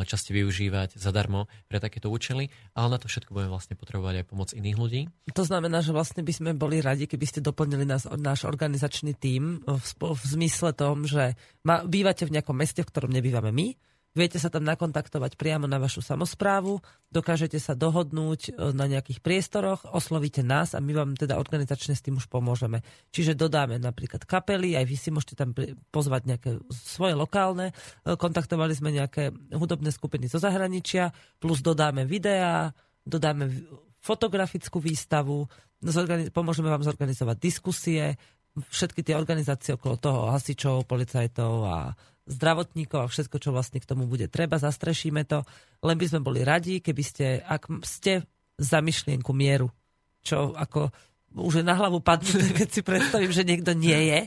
[0.08, 4.48] časti využívať zadarmo pre takéto účely, ale na to všetko budeme vlastne potrebovať aj pomoc
[4.56, 5.02] iných ľudí.
[5.36, 9.60] To znamená, že vlastne by sme boli radi, keby ste doplnili nás, náš organizačný tím
[9.60, 11.36] v, v zmysle tom, že
[11.68, 15.80] ma, bývate v nejakom meste, v ktorom nebývame my, Viete sa tam nakontaktovať priamo na
[15.80, 21.40] vašu samozprávu, dokážete sa dohodnúť e, na nejakých priestoroch, oslovíte nás a my vám teda
[21.40, 22.84] organizačne s tým už pomôžeme.
[23.08, 25.56] Čiže dodáme napríklad kapely, aj vy si môžete tam
[25.88, 31.08] pozvať nejaké svoje lokálne, e, kontaktovali sme nejaké hudobné skupiny zo zahraničia,
[31.40, 32.76] plus dodáme videá,
[33.08, 33.48] dodáme
[34.04, 35.48] fotografickú výstavu,
[36.36, 38.20] pomôžeme vám zorganizovať diskusie,
[38.56, 41.78] všetky tie organizácie okolo toho, hasičov, policajtov a
[42.28, 45.42] zdravotníkov a všetko, čo vlastne k tomu bude treba, zastrešíme to.
[45.82, 48.22] Len by sme boli radi, keby ste, ak ste
[48.60, 49.72] za myšlienku mieru,
[50.22, 50.92] čo ako
[51.32, 54.20] už je na hlavu padnuté, keď si predstavím, že niekto nie je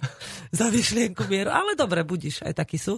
[0.51, 2.97] za myšlienku mieru, ale dobre, budíš, aj takí sú,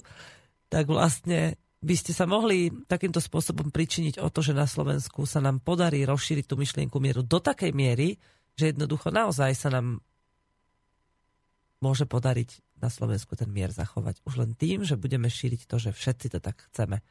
[0.72, 5.38] tak vlastne by ste sa mohli takýmto spôsobom pričiniť o to, že na Slovensku sa
[5.38, 8.18] nám podarí rozšíriť tú myšlienku mieru do takej miery,
[8.58, 10.02] že jednoducho naozaj sa nám
[11.84, 14.22] môže podariť na Slovensku ten mier zachovať.
[14.26, 17.02] Už len tým, že budeme šíriť to, že všetci to tak chceme.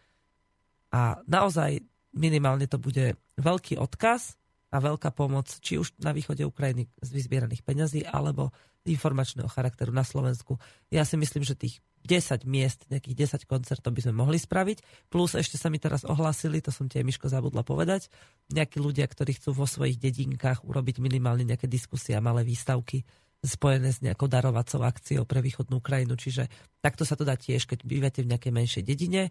[0.94, 1.82] A naozaj
[2.14, 4.38] minimálne to bude veľký odkaz
[4.70, 8.50] a veľká pomoc, či už na východe Ukrajiny z vyzbieraných peňazí, alebo
[8.86, 10.58] informačného charakteru na Slovensku.
[10.94, 15.10] Ja si myslím, že tých 10 miest, nejakých 10 koncertov by sme mohli spraviť.
[15.10, 18.06] Plus ešte sa mi teraz ohlásili, to som tie Miško zabudla povedať,
[18.54, 23.02] nejakí ľudia, ktorí chcú vo svojich dedinkách urobiť minimálne nejaké diskusie a malé výstavky
[23.44, 26.16] spojené s nejakou darovacou akciou pre východnú krajinu.
[26.16, 26.48] Čiže
[26.80, 29.28] takto sa to dá tiež, keď bývate v nejakej menšej dedine,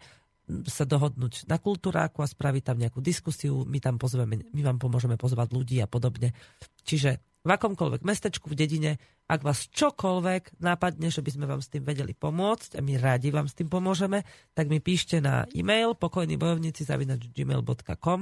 [0.69, 5.17] sa dohodnúť na kultúráku a spraviť tam nejakú diskusiu, my tam pozveme, my vám pomôžeme
[5.17, 6.37] pozvať ľudí a podobne.
[6.85, 8.91] Čiže v akomkoľvek mestečku, v dedine,
[9.25, 13.29] ak vás čokoľvek nápadne, že by sme vám s tým vedeli pomôcť a my rádi
[13.29, 16.85] vám s tým pomôžeme, tak mi píšte na e-mail pokojnýbojovníci
[17.33, 18.19] gmail.com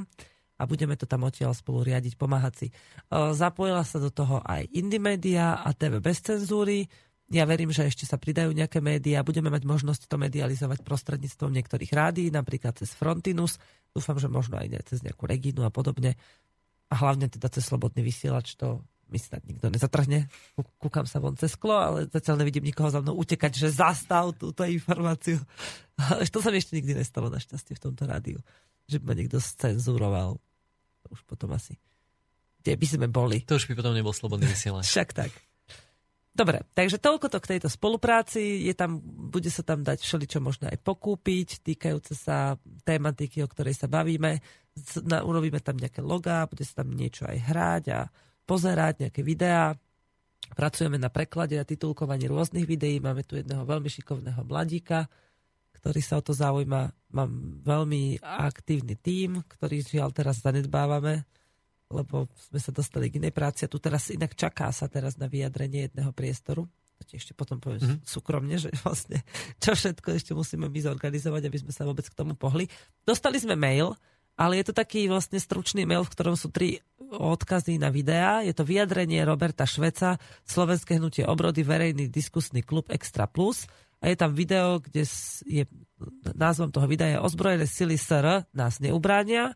[0.58, 2.68] a budeme to tam odtiaľ spolu riadiť, pomáhať si.
[3.12, 6.86] Zapojila sa do toho aj Indymedia a TV bez cenzúry.
[7.34, 9.26] Ja verím, že ešte sa pridajú nejaké médiá.
[9.26, 13.58] Budeme mať možnosť to medializovať prostredníctvom niektorých rádií, napríklad cez Frontinus.
[13.90, 16.14] Dúfam, že možno aj cez nejakú Regínu a podobne.
[16.92, 20.26] A hlavne teda cez Slobodný vysielač to mi snad nikto nezatrhne.
[20.82, 24.66] Kúkam sa von cez sklo, ale zatiaľ nevidím nikoho za mnou utekať, že zastav túto
[24.66, 25.38] informáciu.
[26.34, 28.42] to sa mi ešte nikdy nestalo našťastie v tomto rádiu.
[28.90, 30.40] Že by ma niekto scenzuroval.
[31.12, 31.78] Už potom asi.
[32.64, 33.44] Kde by sme boli?
[33.44, 34.88] To už by potom nebol slobodný vysielač.
[34.94, 35.32] Však tak.
[36.34, 38.66] Dobre, takže toľko to k tejto spolupráci.
[38.66, 43.78] Je tam, bude sa tam dať všeličo možno aj pokúpiť, týkajúce sa tematiky, o ktorej
[43.78, 44.42] sa bavíme.
[45.06, 48.00] Urobíme tam nejaké logá, bude sa tam niečo aj hrať a
[48.50, 49.78] pozerať, nejaké videá.
[50.58, 52.98] Pracujeme na preklade a titulkovaní rôznych videí.
[52.98, 55.06] Máme tu jedného veľmi šikovného mladíka,
[55.84, 56.96] ktorý sa o to zaujíma.
[57.12, 61.28] Mám veľmi aktívny tím, ktorý žiaľ teraz zanedbávame
[61.94, 65.30] lebo sme sa dostali k inej práci a tu teraz inak čaká sa teraz na
[65.30, 66.66] vyjadrenie jedného priestoru.
[66.98, 68.06] To ti ešte potom poviem mm-hmm.
[68.10, 69.22] súkromne, že vlastne
[69.62, 72.66] čo všetko ešte musíme my zorganizovať, aby sme sa vôbec k tomu pohli.
[73.06, 73.94] Dostali sme mail,
[74.34, 76.82] ale je to taký vlastne stručný mail, v ktorom sú tri
[77.14, 78.42] odkazy na videá.
[78.42, 83.70] Je to vyjadrenie Roberta Šveca, Slovenské hnutie obrody, verejný diskusný klub Extra Plus.
[84.04, 85.08] A je tam video, kde
[85.48, 85.64] je
[86.36, 89.56] názvom toho videa je Ozbrojené sily SR nás neubránia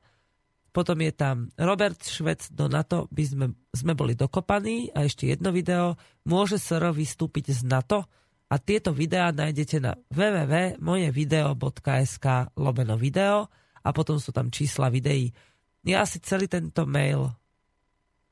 [0.78, 4.94] potom je tam Robert Švec do NATO, by sme, sme boli dokopaní.
[4.94, 5.98] A ešte jedno video,
[6.30, 8.06] môže SR vystúpiť z NATO?
[8.46, 13.50] A tieto videá nájdete na www.mojevideo.sk lomeno video.
[13.82, 15.34] A potom sú tam čísla videí.
[15.82, 17.26] Ja si celý tento mail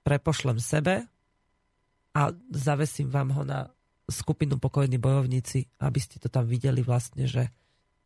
[0.06, 1.10] prepošlem sebe
[2.14, 3.74] a zavesím vám ho na
[4.06, 7.50] skupinu Pokojní bojovníci, aby ste to tam videli vlastne, že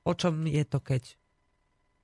[0.08, 1.20] o čom je to, keď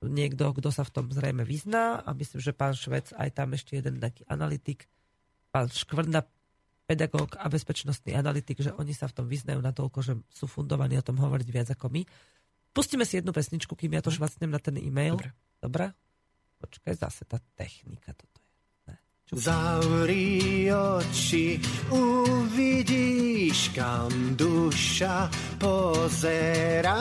[0.04, 3.80] niekto, kto sa v tom zrejme vyzná a myslím, že pán Švec aj tam ešte
[3.80, 4.84] jeden taký analytik,
[5.48, 6.28] pán Škvrna,
[6.86, 10.94] pedagóg a bezpečnostný analytik, že oni sa v tom vyznajú na toľko, že sú fundovaní
[10.94, 12.06] o tom hovoriť viac ako my.
[12.70, 15.18] Pustíme si jednu pesničku, kým ja to švacnem na ten e-mail.
[15.18, 15.32] Dobre.
[15.58, 15.84] Dobre?
[16.62, 18.35] Počkaj, zase tá technika toto.
[19.32, 21.58] Zavri oči,
[21.90, 25.26] uvidíš, kam duša
[25.58, 26.94] pozerá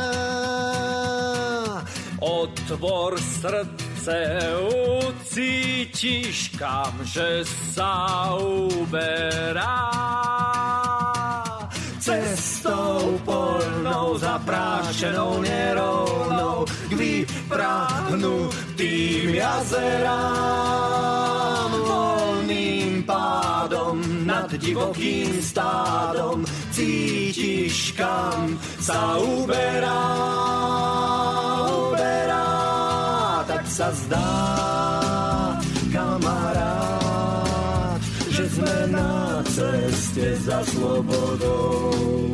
[2.17, 4.41] Otvor srdce,
[5.05, 9.85] ucítiš kam, že sa uberá.
[12.01, 20.65] Cestou polnou, zaprášenou, nerovnou, k vyprahnutým jazerám.
[23.05, 26.41] Pádom nad divokým stádom
[26.73, 30.05] cítiš, kam sa uberá
[33.75, 34.31] sa zdá,
[35.91, 37.99] kamarát,
[38.31, 42.31] že sme na ceste za slobodou.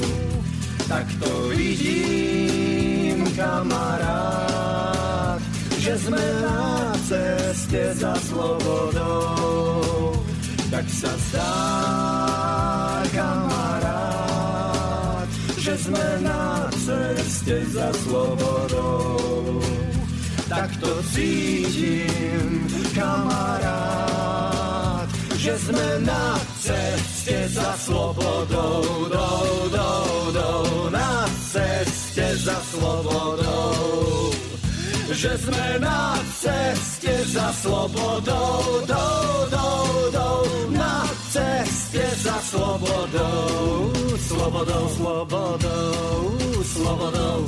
[0.86, 5.42] Tak to vidím, kamarát,
[5.82, 10.11] že sme na ceste za slobodou.
[10.72, 11.52] Tak sa zdá,
[13.12, 14.48] kamarát,
[15.60, 19.60] že sme na ceste za slobodou
[20.52, 24.38] tak to cítim, kamarát,
[25.40, 29.28] že sme na ceste za slobodou, do,
[29.72, 29.92] do,
[30.36, 30.52] do,
[30.92, 34.11] na ceste za slobodou.
[35.12, 39.08] Že sme na ceste za slobodou, do,
[39.52, 39.68] do,
[40.08, 40.30] do,
[40.72, 46.20] na ceste za slobodou, slobodou, slobodou,
[46.64, 47.40] slobodou.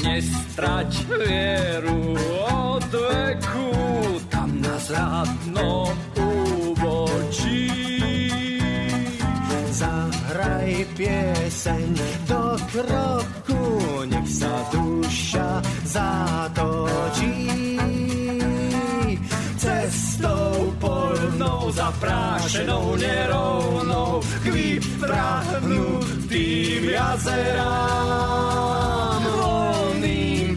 [0.00, 2.16] Nestrať vieru
[2.72, 3.68] od veku,
[4.32, 7.68] tam na zradnom úbočí.
[10.34, 11.94] Zahraj pieseň
[12.26, 13.62] do kroku,
[14.10, 17.54] nech sa duša zatočí.
[19.54, 28.34] Cestou polnou, zaprášenou, nerovnou, k vyprahnutým jazerám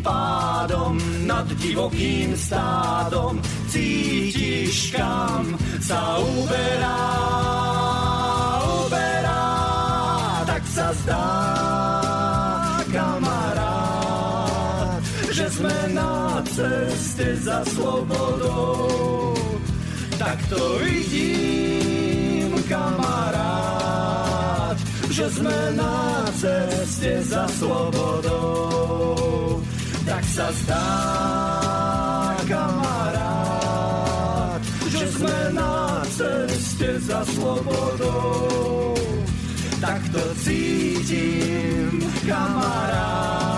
[0.01, 0.97] pádom
[1.29, 3.37] nad divokým stádom
[3.69, 5.43] cítiš kam
[5.83, 6.97] sa uberá,
[10.77, 11.25] sa zdá,
[12.93, 15.01] kamarát,
[15.33, 19.33] že sme na ceste za slobodou.
[20.21, 24.77] Tak to vidím, kamarát,
[25.09, 29.57] že sme na ceste za slobodou.
[30.05, 30.85] Tak sa zdá,
[32.45, 34.61] kamarát,
[34.93, 38.86] že sme na ceste za slobodou.
[39.77, 43.53] Tak to cítim, kamarát,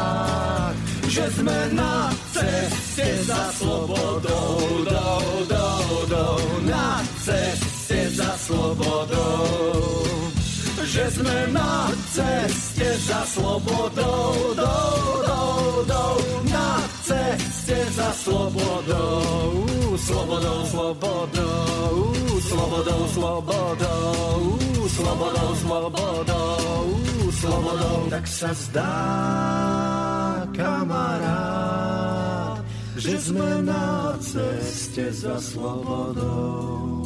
[1.07, 5.07] že sme na ceste za slobodou, do,
[5.47, 5.67] do,
[6.11, 6.25] do,
[6.67, 10.03] na ceste za slobodou.
[10.83, 14.75] Že sme na ceste za slobodou, do, do,
[15.23, 15.28] do, na
[17.69, 19.65] ceste za slobodou,
[19.97, 24.57] slobodou, slobodou, slobodou, slobodou,
[24.89, 26.99] slobodou, slobodou,
[27.31, 28.09] slobodou.
[28.09, 28.97] Tak sa zdá,
[30.57, 32.65] kamarát,
[32.97, 37.05] že sme na ceste za slobodou.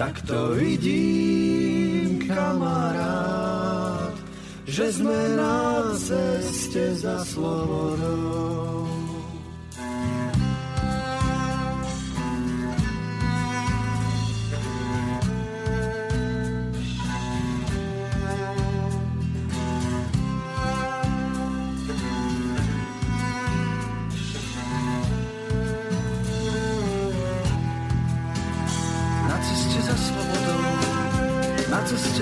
[0.00, 4.16] Tak to vidím, kamarát,
[4.64, 8.87] že sme na ceste za slobodou.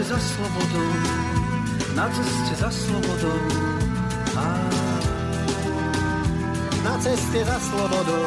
[0.07, 0.91] Za slobodou,
[1.95, 3.41] na ceste za slobodou.
[4.37, 4.47] Á.
[6.85, 8.27] Na ceste za slobodou,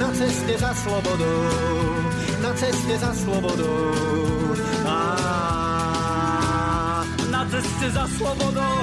[0.00, 1.44] na ceste za slobodou,
[2.42, 3.92] na ceste za slobodou.
[4.86, 4.98] Á.
[7.30, 8.82] Na ceste za slobodou,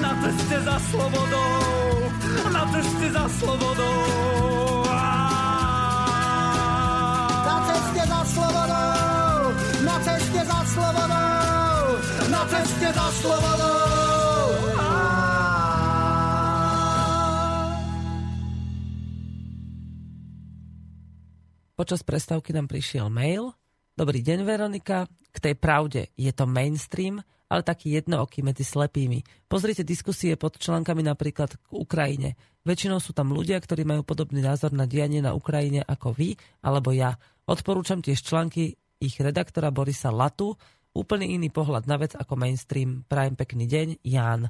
[0.00, 2.10] na ceste za slobodou,
[2.52, 4.73] na ceste za slobodou.
[12.48, 13.74] Ceste za slobodou.
[21.74, 23.50] Počas prestávky nám prišiel mail.
[23.98, 25.10] Dobrý deň, Veronika.
[25.34, 27.18] K tej pravde je to mainstream,
[27.50, 29.26] ale taký jednooký medzi slepými.
[29.50, 32.38] Pozrite diskusie pod článkami napríklad k Ukrajine.
[32.62, 36.94] Väčšinou sú tam ľudia, ktorí majú podobný názor na dianie na Ukrajine ako vy alebo
[36.94, 37.18] ja.
[37.44, 40.54] Odporúčam tiež články ich redaktora Borisa Latu.
[40.94, 43.02] Úplný iný pohľad na vec ako mainstream.
[43.10, 44.46] Prajem pekný deň, Ján.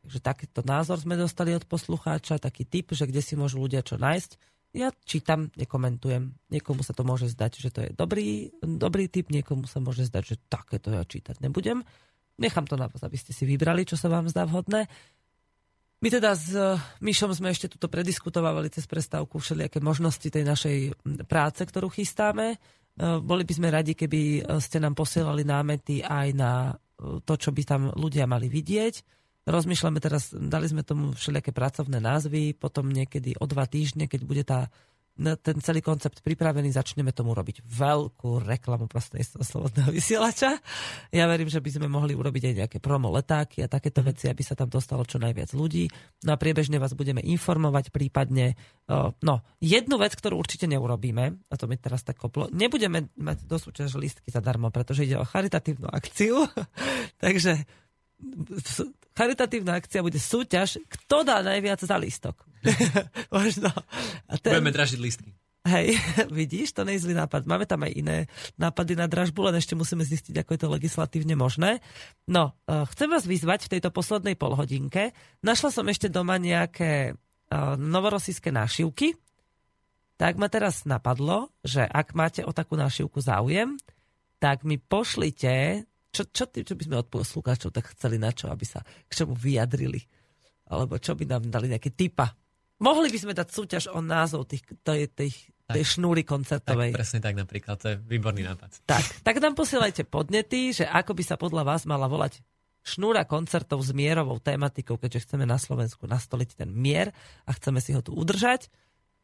[0.00, 4.00] Takže takýto názor sme dostali od poslucháča, taký tip, že kde si môžu ľudia čo
[4.00, 4.30] nájsť.
[4.72, 6.32] Ja čítam, nekomentujem.
[6.48, 10.22] Niekomu sa to môže zdať, že to je dobrý, dobrý tip, niekomu sa môže zdať,
[10.24, 11.84] že takéto ja čítať nebudem.
[12.36, 14.88] Nechám to na vás, aby ste si vybrali, čo sa vám zdá vhodné.
[16.04, 16.52] My teda s
[17.00, 20.76] Myšom sme ešte tuto prediskutovali cez prestávku všelijaké možnosti tej našej
[21.24, 22.60] práce, ktorú chystáme.
[22.96, 27.82] Boli by sme radi, keby ste nám posielali námety aj na to, čo by tam
[27.92, 28.94] ľudia mali vidieť.
[29.46, 34.42] Rozmýšľame teraz, dali sme tomu všelijaké pracovné názvy, potom niekedy o dva týždne, keď bude
[34.42, 34.72] tá,
[35.16, 40.60] ten celý koncept pripravený, začneme tomu robiť veľkú reklamu prostredníctvom slobodného vysielača.
[41.08, 44.08] Ja verím, že by sme mohli urobiť aj nejaké promo letáky a takéto Mhm.
[44.12, 45.88] veci, aby sa tam dostalo čo najviac ľudí.
[46.28, 48.60] No a priebežne vás budeme informovať, prípadne,
[49.24, 53.56] no, jednu vec, ktorú určite neurobíme, a to mi teraz tak koplo, nebudeme mať do
[53.56, 56.44] súťaže listky zadarmo, pretože ide o charitatívnu akciu,
[57.24, 57.64] takže
[59.16, 62.36] charitatívna akcia bude súťaž, kto dá najviac za lístok.
[63.36, 63.70] Možno.
[64.26, 65.30] A ten, Budeme dražiť listky.
[65.66, 65.96] hej,
[66.38, 67.48] vidíš, to nie je zlý nápad.
[67.48, 68.18] Máme tam aj iné
[68.56, 71.80] nápady na dražbu, len ešte musíme zistiť, ako je to legislatívne možné.
[72.28, 75.16] No, eh, chcem vás vyzvať v tejto poslednej polhodinke.
[75.44, 79.14] Našla som ešte doma nejaké uh, novorosijské nášivky,
[80.16, 83.76] tak ma teraz napadlo, že ak máte o takú nášivku záujem,
[84.40, 85.84] tak mi pošlite,
[86.16, 89.12] čo, čo, ty- čo by sme od poslucháčov tak chceli na čo, aby sa k
[89.12, 90.00] čomu vyjadrili.
[90.66, 92.32] Alebo čo by nám dali nejaké typa.
[92.80, 95.30] Mohli by sme dať súťaž o názov tých, tej, tej,
[95.64, 96.90] tej šnúry Tak, koncertovej.
[96.92, 98.84] presne tak napríklad, to je výborný nápad.
[98.84, 102.40] Tak, tak nám posielajte podnety, že ako by sa podľa vás mala volať
[102.86, 107.10] šnúra koncertov s mierovou tematikou, keďže chceme na Slovensku nastoliť ten mier
[107.42, 108.68] a chceme si ho tu udržať,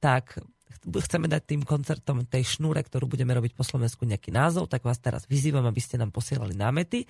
[0.03, 0.41] tak
[0.81, 4.99] chceme dať tým koncertom tej šnúre, ktorú budeme robiť po Slovensku nejaký názov, tak vás
[4.99, 7.07] teraz vyzývam, aby ste nám posielali námety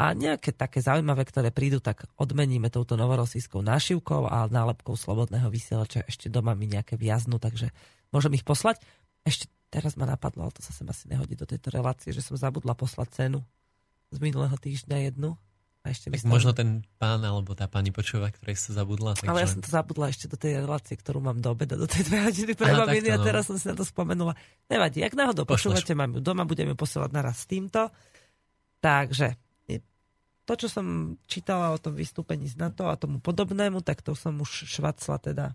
[0.00, 6.08] a nejaké také zaujímavé, ktoré prídu, tak odmeníme touto novorosijskou nášivkou a nálepkou slobodného vysielača.
[6.08, 7.68] Ešte doma mi nejaké viaznú, takže
[8.08, 8.80] môžem ich poslať.
[9.28, 12.40] Ešte teraz ma napadlo, ale to sa sem asi nehodí do tejto relácie, že som
[12.40, 13.44] zabudla poslať cenu
[14.08, 15.36] z minulého týždňa jednu.
[15.80, 19.16] A ešte Tak možno ten pán alebo tá pani počúva, ktorej sa zabudla.
[19.16, 19.32] Takže...
[19.32, 22.04] Ale ja som to zabudla ešte do tej relácie, ktorú mám do obeda, do tej
[22.04, 23.24] dve hodiny pre maminy a no.
[23.24, 24.36] teraz som si na to spomenula.
[24.68, 25.80] Nevadí, ak náhodou Pošleš.
[25.80, 27.88] počúvate, mám ju doma, budeme posielať naraz s týmto.
[28.84, 29.40] Takže
[30.50, 34.34] to, čo som čítala o tom vystúpení z NATO a tomu podobnému, tak to som
[34.42, 35.46] už švacla teda,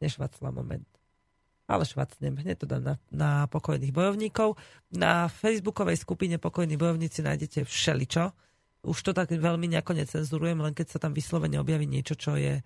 [0.00, 0.88] nešvacla moment.
[1.68, 4.56] Ale švacnem, hneď to dám na, na pokojných bojovníkov.
[4.88, 8.32] Na facebookovej skupine Pokojní bojovníci nájdete všeličo.
[8.82, 12.60] Už to tak veľmi nejako necenzurujem, len keď sa tam vyslovene objaví niečo, čo je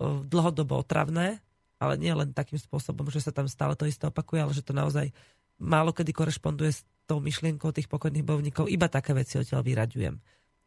[0.00, 1.44] dlhodobo otravné,
[1.78, 4.72] ale nie len takým spôsobom, že sa tam stále to isté opakuje, ale že to
[4.72, 5.12] naozaj
[5.60, 8.70] málo kedy korešponduje s tou myšlienkou tých pokojných bojovníkov.
[8.70, 10.16] Iba také veci odtiaľ vyraďujem.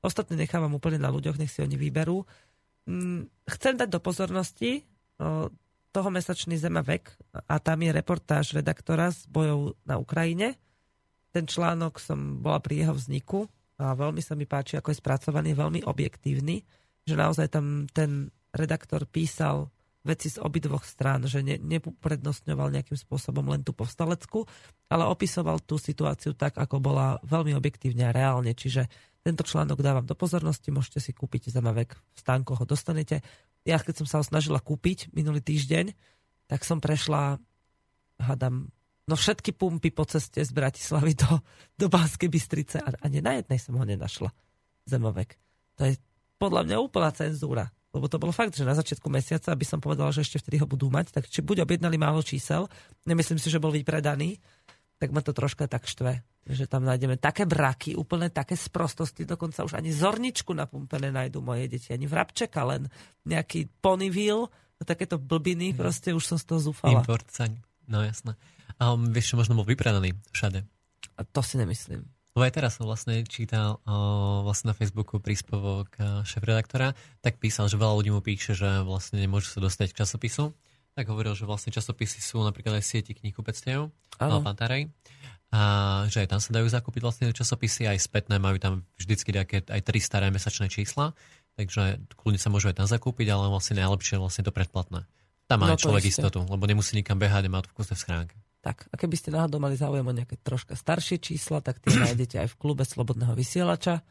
[0.02, 2.26] Ostatné nechávam úplne na ľuďoch, nech si oni vyberú.
[2.90, 4.86] Mm, Chcem dať do pozornosti
[5.92, 7.14] toho mesačný Zemavek
[7.46, 10.58] a tam je reportáž redaktora z bojov na Ukrajine.
[11.30, 13.46] Ten článok som bola pri jeho vzniku
[13.82, 16.62] a veľmi sa mi páči, ako je spracovaný, veľmi objektívny,
[17.02, 23.46] že naozaj tam ten redaktor písal veci z obidvoch strán, že ne, neprednostňoval nejakým spôsobom
[23.54, 24.46] len tú povstaleckú,
[24.90, 28.54] ale opisoval tú situáciu tak, ako bola veľmi objektívne a reálne.
[28.58, 28.90] Čiže
[29.22, 33.22] tento článok dávam do pozornosti, môžete si kúpiť Zemavek, v stánkoch ho dostanete.
[33.62, 35.94] Ja keď som sa ho snažila kúpiť minulý týždeň,
[36.50, 37.38] tak som prešla,
[38.18, 38.74] hádam,
[39.10, 41.42] no všetky pumpy po ceste z Bratislavy do,
[41.78, 44.30] do Banskej Bystrice a ani na jednej som ho nenašla.
[44.86, 45.38] Zemovek.
[45.78, 45.98] To je
[46.42, 47.70] podľa mňa úplná cenzúra.
[47.92, 50.68] Lebo to bolo fakt, že na začiatku mesiaca, aby som povedala, že ešte vtedy ho
[50.68, 52.72] budú mať, tak či buď objednali málo čísel,
[53.04, 54.40] nemyslím si, že bol vypredaný,
[54.96, 56.24] tak ma to troška tak štve.
[56.48, 61.44] Že tam nájdeme také braky, úplne také sprostosti, dokonca už ani zorničku na pumpe nenajdu
[61.44, 62.88] moje deti, ani vrabčeka, len
[63.28, 67.04] nejaký ponyville, no takéto blbiny, proste už som z toho zúfala.
[67.04, 67.60] Import saň.
[67.92, 68.40] No jasné.
[68.82, 70.66] A um, vieš, čo možno bol vypredaný všade.
[71.16, 72.02] A to si nemyslím.
[72.34, 73.94] Lebo aj teraz som vlastne čítal o,
[74.48, 79.20] vlastne na Facebooku príspevok a, šéf-redaktora, tak písal, že veľa ľudí mu píše, že vlastne
[79.20, 80.56] nemôžu sa dostať k časopisu.
[80.96, 84.40] Tak hovoril, že vlastne časopisy sú napríklad aj v sieti knihkupectiev, Áno.
[84.42, 84.88] Pantarej.
[85.52, 85.60] A
[86.08, 89.82] že aj tam sa dajú zakúpiť vlastne časopisy, aj spätné majú tam vždycky nejaké aj
[89.84, 91.12] tri staré mesačné čísla,
[91.60, 95.04] takže kľudne sa môžu aj tam zakúpiť, ale vlastne najlepšie je vlastne to predplatné.
[95.52, 96.24] Tam má No človek isté.
[96.24, 98.36] istotu, lebo nemusí nikam behať a má to v kuse v schránke.
[98.62, 102.46] Tak, a keby ste náhodou mali záujem o nejaké troška staršie čísla, tak tie nájdete
[102.46, 104.06] aj v klube Slobodného vysielača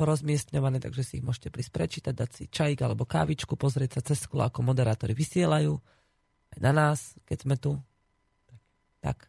[0.00, 4.24] porozmiestňované, takže si ich môžete prísť prečítať, dať si čajík alebo kávičku, pozrieť sa cez
[4.24, 5.76] sklo, ako moderátori vysielajú,
[6.56, 7.76] aj na nás, keď sme tu.
[9.04, 9.28] Tak,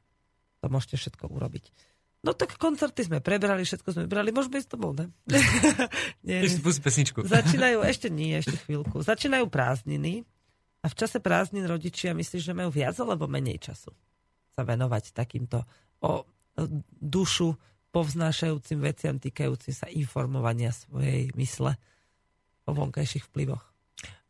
[0.63, 1.67] to môžete všetko urobiť.
[2.23, 5.11] No tak koncerty sme prebrali, všetko sme vybrali, môžeme ísť domov, ne?
[6.27, 7.27] nie, Ešte pustí pesničku.
[7.27, 9.03] Začínajú, ešte nie, ešte chvíľku.
[9.03, 10.23] Začínajú prázdniny
[10.79, 13.91] a v čase prázdnin rodičia myslíš, že majú viac alebo menej času
[14.51, 15.63] sa venovať takýmto
[16.03, 16.27] o
[16.99, 17.55] dušu
[17.91, 21.75] povznášajúcim veciam týkajúcim sa informovania svojej mysle
[22.67, 23.70] o vonkajších vplyvoch.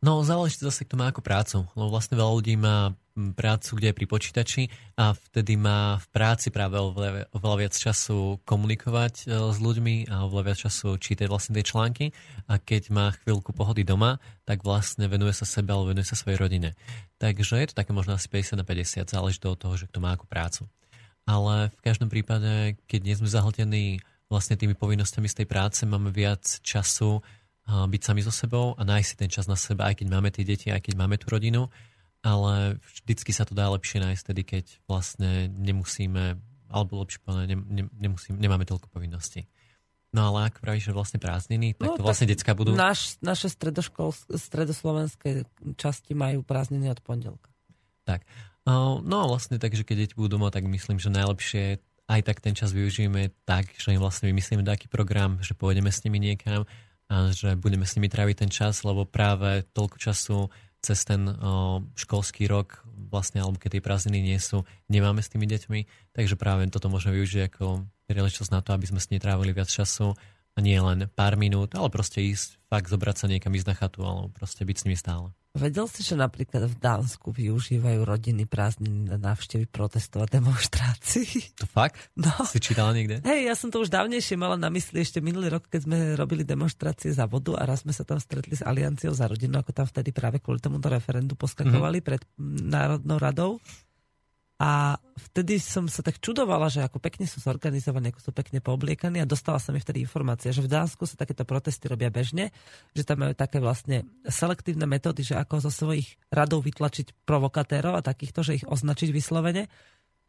[0.02, 1.62] No, záleží to zase, kto má ako prácu.
[1.78, 4.62] Lebo vlastne veľa ľudí má mm, prácu, kde je pri počítači
[4.98, 10.26] a vtedy má v práci práve oveľa, oveľa viac času komunikovať e, s ľuďmi a
[10.26, 12.10] oveľa viac času čítať vlastne tie články
[12.50, 16.42] a keď má chvíľku pohody doma, tak vlastne venuje sa sebe alebo venuje sa svojej
[16.42, 16.74] rodine.
[17.22, 20.02] Takže je to také možno asi 50 na 50, záleží to od toho, že kto
[20.02, 20.66] má akú prácu.
[21.30, 26.10] Ale v každom prípade, keď nie sme zahltení vlastne tými povinnosťami z tej práce, máme
[26.10, 30.02] viac času a byť sami so sebou a nájsť si ten čas na seba, aj
[30.02, 31.70] keď máme tie deti, aj keď máme tú rodinu,
[32.22, 36.38] ale vždycky sa to dá lepšie nájsť tedy, keď vlastne nemusíme,
[36.70, 39.46] alebo lepšie povedané, ne, ne, nemusím, nemáme toľko povinností.
[40.12, 42.76] No ale ak pravíš, že vlastne prázdniny, tak No, to vlastne decka budú...
[42.76, 45.48] Naš, naše stredoslovenské
[45.80, 47.48] časti majú prázdniny od pondelka.
[48.04, 48.28] Tak.
[48.68, 51.80] No vlastne tak, že keď deti budú doma, tak myslím, že najlepšie
[52.12, 56.04] aj tak ten čas využijeme tak, že im vlastne vymyslíme taký program, že pôjdeme s
[56.04, 56.68] nimi niekam
[57.32, 60.38] že budeme s nimi tráviť ten čas, lebo práve toľko času
[60.82, 61.30] cez ten
[61.94, 62.82] školský rok
[63.12, 65.80] vlastne, alebo keď tie prázdniny nie sú, nemáme s tými deťmi,
[66.16, 69.70] takže práve toto môžeme využiť ako príležitosť na to, aby sme s nimi trávili viac
[69.70, 70.18] času
[70.52, 74.04] a nie len pár minút, ale proste ísť, fakt zobrať sa niekam, ísť na chatu,
[74.04, 75.32] alebo proste byť s nimi stále.
[75.52, 81.28] Vedel si, že napríklad v Dánsku využívajú rodiny prázdniny na návštevy protestov a demonstrácií?
[81.60, 82.00] To fakt?
[82.16, 82.32] No.
[82.48, 83.20] Si čítala niekde?
[83.20, 86.40] Hej, ja som to už dávnejšie mala na mysli ešte minulý rok, keď sme robili
[86.40, 89.84] demonstrácie za vodu a raz sme sa tam stretli s Alianciou za rodinu, ako tam
[89.84, 92.08] vtedy práve kvôli tomuto referendu poskakovali mm-hmm.
[92.08, 92.22] pred
[92.64, 93.50] Národnou radou.
[94.62, 99.18] A vtedy som sa tak čudovala, že ako pekne sú zorganizovaní, ako sú pekne poobliekaní
[99.18, 102.54] a dostala sa mi vtedy informácia, že v Dánsku sa takéto protesty robia bežne,
[102.94, 108.06] že tam majú také vlastne selektívne metódy, že ako zo svojich radov vytlačiť provokatérov a
[108.06, 109.66] takýchto, že ich označiť vyslovene.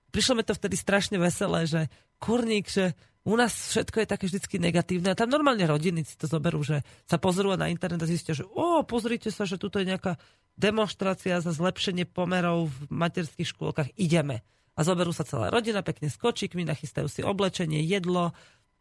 [0.09, 1.81] Prišlo mi to vtedy strašne veselé, že
[2.17, 6.27] kurník, že U nás všetko je také vždy negatívne a tam normálne rodiny si to
[6.27, 9.87] zoberú, že sa pozrú na internet a zistia, že o, pozrite sa, že tuto je
[9.87, 10.19] nejaká
[10.59, 14.45] demonstrácia za zlepšenie pomerov v materských škôlkach, ideme.
[14.73, 18.33] A zoberú sa celá rodina pekne s kočíkmi, nachystajú si oblečenie, jedlo,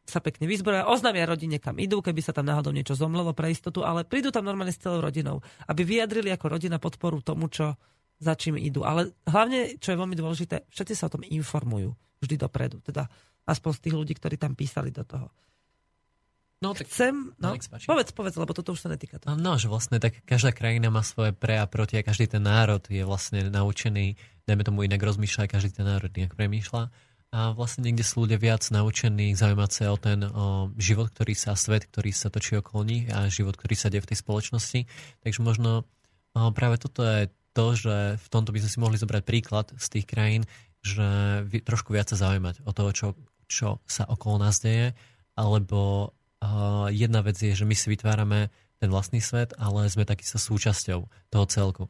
[0.02, 3.86] sa pekne vyzbroja, oznámia rodine, kam idú, keby sa tam náhodou niečo zomlelo pre istotu,
[3.86, 7.78] ale prídu tam normálne s celou rodinou, aby vyjadrili ako rodina podporu tomu, čo
[8.22, 8.82] za čím idú.
[8.82, 12.78] Ale hlavne, čo je veľmi dôležité, všetci sa o tom informujú vždy dopredu.
[12.82, 13.10] Teda
[13.46, 15.30] aspoň z tých ľudí, ktorí tam písali do toho.
[16.62, 19.34] No, tak, Chcem, no, no povedz, povedz, lebo toto už sa netýka toho.
[19.34, 22.78] No, že vlastne tak každá krajina má svoje pre a proti a každý ten národ
[22.86, 24.14] je vlastne naučený,
[24.46, 26.94] dajme tomu inak rozmýšľa, každý ten národ inak premýšľa.
[27.32, 31.58] A vlastne niekde sú ľudia viac naučení zaujímať sa o ten o život, ktorý sa,
[31.58, 34.80] svet, ktorý sa točí okolo nich a život, ktorý sa deje v tej spoločnosti.
[35.24, 35.88] Takže možno
[36.36, 39.86] o, práve toto je to, že v tomto by sme si mohli zobrať príklad z
[39.98, 40.44] tých krajín,
[40.84, 41.08] že
[41.64, 43.06] trošku viac sa zaujímať o toho, čo,
[43.48, 44.92] čo sa okolo nás deje,
[45.32, 46.12] alebo
[46.90, 48.50] jedna vec je, že my si vytvárame
[48.82, 51.84] ten vlastný svet, ale sme takisto súčasťou toho celku.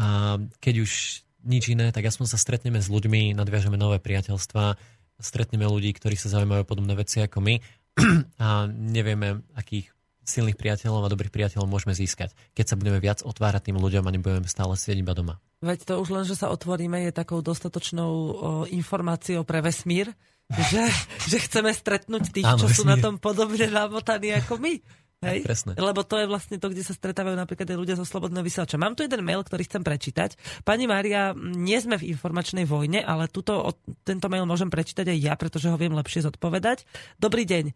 [0.00, 4.78] A keď už nič iné, tak aspoň sa stretneme s ľuďmi, nadviažeme nové priateľstva,
[5.20, 7.54] stretneme ľudí, ktorí sa zaujímajú podobné veci ako my
[8.44, 9.92] a nevieme, akých
[10.28, 14.12] silných priateľov a dobrých priateľov môžeme získať, keď sa budeme viac otvárať tým ľuďom a
[14.12, 15.40] nebudeme stále sedieť iba doma.
[15.64, 18.30] Veď to už len, že sa otvoríme, je takou dostatočnou o,
[18.68, 20.12] informáciou pre vesmír,
[20.48, 20.84] že,
[21.28, 24.80] že chceme stretnúť tých, Áno, čo sú na tom podobne namotaní ako my.
[25.18, 25.42] Hej?
[25.42, 25.74] Presne.
[25.74, 28.78] Lebo to je vlastne to, kde sa stretávajú napríklad aj ľudia zo Slobodného vysielača.
[28.78, 30.38] Mám tu jeden mail, ktorý chcem prečítať.
[30.62, 33.66] Pani Mária, nie sme v informačnej vojne, ale tuto,
[34.06, 36.86] tento mail môžem prečítať aj ja, pretože ho viem lepšie zodpovedať.
[37.18, 37.74] Dobrý deň.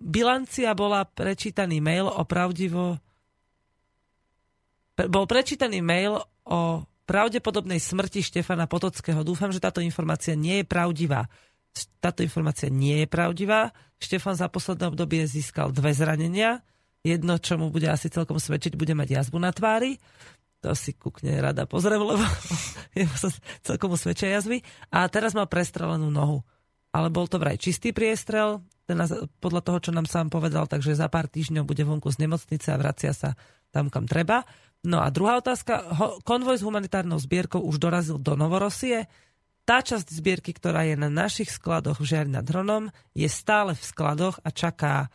[0.00, 2.96] Bilancia bola prečítaný mail o pravdivo...
[5.00, 6.16] Bol prečítaný mail
[6.48, 6.60] o
[7.04, 9.20] pravdepodobnej smrti Štefana Potockého.
[9.20, 11.28] Dúfam, že táto informácia nie je pravdivá.
[12.00, 13.70] Táto informácia nie je pravdivá.
[14.00, 16.64] Štefan za posledné obdobie získal dve zranenia.
[17.00, 19.96] Jedno, čo mu bude asi celkom svedčiť, bude mať jazvu na tvári.
[20.60, 22.20] To si kúkne rada pozriem, lebo
[23.68, 24.60] celkom svedčia jazvy.
[24.92, 26.44] A teraz má prestrelenú nohu.
[26.90, 28.60] Ale bol to vraj čistý priestrel,
[28.90, 28.98] ten
[29.38, 32.80] podľa toho, čo nám sám povedal, takže za pár týždňov bude vonku z nemocnice a
[32.82, 33.38] vracia sa
[33.70, 34.42] tam, kam treba.
[34.82, 35.86] No a druhá otázka.
[36.26, 39.06] Konvoj s humanitárnou zbierkou už dorazil do Novorosie.
[39.70, 43.86] Tá časť zbierky, ktorá je na našich skladoch v Žiari nad Hronom, je stále v
[43.86, 45.06] skladoch a čaká,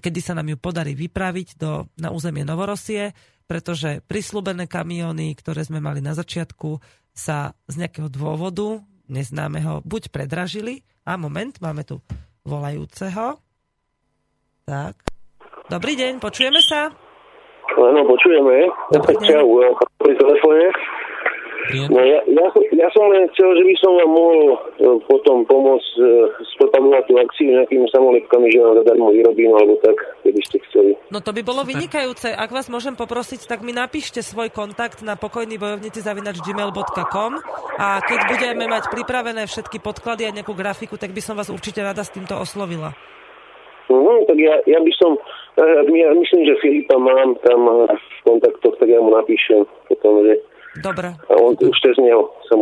[0.00, 3.12] kedy sa nám ju podarí vypraviť do, na územie Novorosie,
[3.44, 6.80] pretože prislúbené kamióny, ktoré sme mali na začiatku,
[7.12, 8.80] sa z nejakého dôvodu
[9.12, 12.00] neznámeho buď predražili, a moment, máme tu
[12.48, 13.44] volajúceho.
[14.64, 15.04] Tak.
[15.68, 16.88] Dobrý deň, počujeme sa?
[17.76, 18.72] Áno, počujeme.
[19.28, 20.72] Čau, pri telefóne.
[21.70, 24.56] No, ja, ja, ja som len chcel, že by som vám mohol e,
[25.06, 26.02] potom pomôcť e,
[26.58, 29.94] spropagovať tú akciu nejakými samolepkami, že vám zadarmo vyrobím, alebo tak,
[30.26, 30.98] keby ste chceli.
[31.14, 32.34] No to by bolo vynikajúce.
[32.34, 37.32] Ak vás môžem poprosiť, tak mi napíšte svoj kontakt na pokojný bojovníci zavinač gmail.com
[37.78, 41.78] a keď budeme mať pripravené všetky podklady a nejakú grafiku, tak by som vás určite
[41.78, 42.90] rada s týmto oslovila.
[43.86, 45.14] No, tak ja, ja by som,
[45.94, 50.42] ja myslím, že Filipa mám tam v kontaktoch, tak ja mu napíšem potom, že...
[50.80, 51.12] Dobre.
[51.28, 52.56] A on už cez neho sa.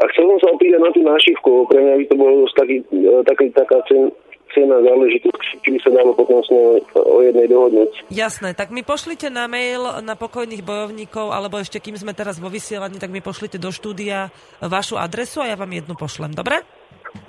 [0.00, 3.20] A chcel som sa opýtať na tú našivku, pre mňa by to bolo taký, e,
[3.28, 4.08] taký, taká cen,
[4.56, 6.50] cena záležitosť, či by sa dalo potom s
[6.96, 8.08] o jednej dohodnúť.
[8.08, 12.48] Jasné, tak mi pošlite na mail na pokojných bojovníkov, alebo ešte kým sme teraz vo
[12.48, 14.32] vysielaní, tak mi pošlite do štúdia
[14.64, 16.64] vašu adresu a ja vám jednu pošlem, dobre?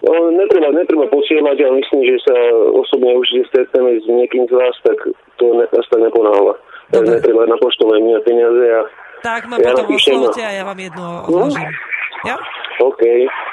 [0.06, 2.36] No, netreba, netreba posielať, ale myslím, že sa
[2.72, 4.98] osobne už stretneme s niekým z vás, tak
[5.42, 6.54] to ne, nás tak neponáhla.
[6.92, 7.18] Dobre.
[7.18, 8.82] Netreba na poštové peniaze a
[9.22, 11.70] tak ma ja potom oslovte a ja vám jednu odložím.
[11.70, 12.30] No?
[12.30, 12.36] Ja?
[12.82, 13.02] OK.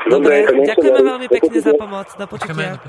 [0.08, 2.08] Dobre, Dobre ďakujeme veľmi pekne za pomoc.
[2.16, 2.80] Do počutia.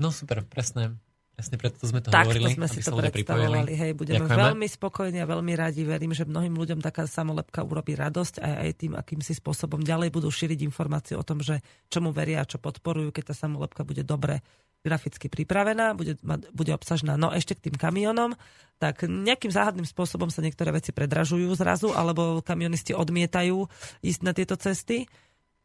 [0.00, 0.96] No super, presné.
[1.40, 3.72] Presne preto sme to tak, hovorili, sme si to predstavovali.
[3.72, 4.44] Hej, budeme Ďakujeme.
[4.44, 5.88] veľmi spokojní a veľmi radi.
[5.88, 10.12] Verím, že mnohým ľuďom taká samolepka urobí radosť a aj tým, akým si spôsobom ďalej
[10.12, 14.04] budú šíriť informácie o tom, že čomu veria a čo podporujú, keď tá samolepka bude
[14.04, 14.44] dobre
[14.80, 16.16] graficky pripravená, bude,
[16.52, 17.20] bude obsažná.
[17.20, 18.32] No ešte k tým kamionom,
[18.80, 23.68] tak nejakým záhadným spôsobom sa niektoré veci predražujú zrazu, alebo kamionisti odmietajú
[24.00, 25.04] ísť na tieto cesty.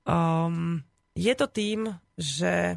[0.03, 0.83] Um,
[1.15, 2.75] je to tým, že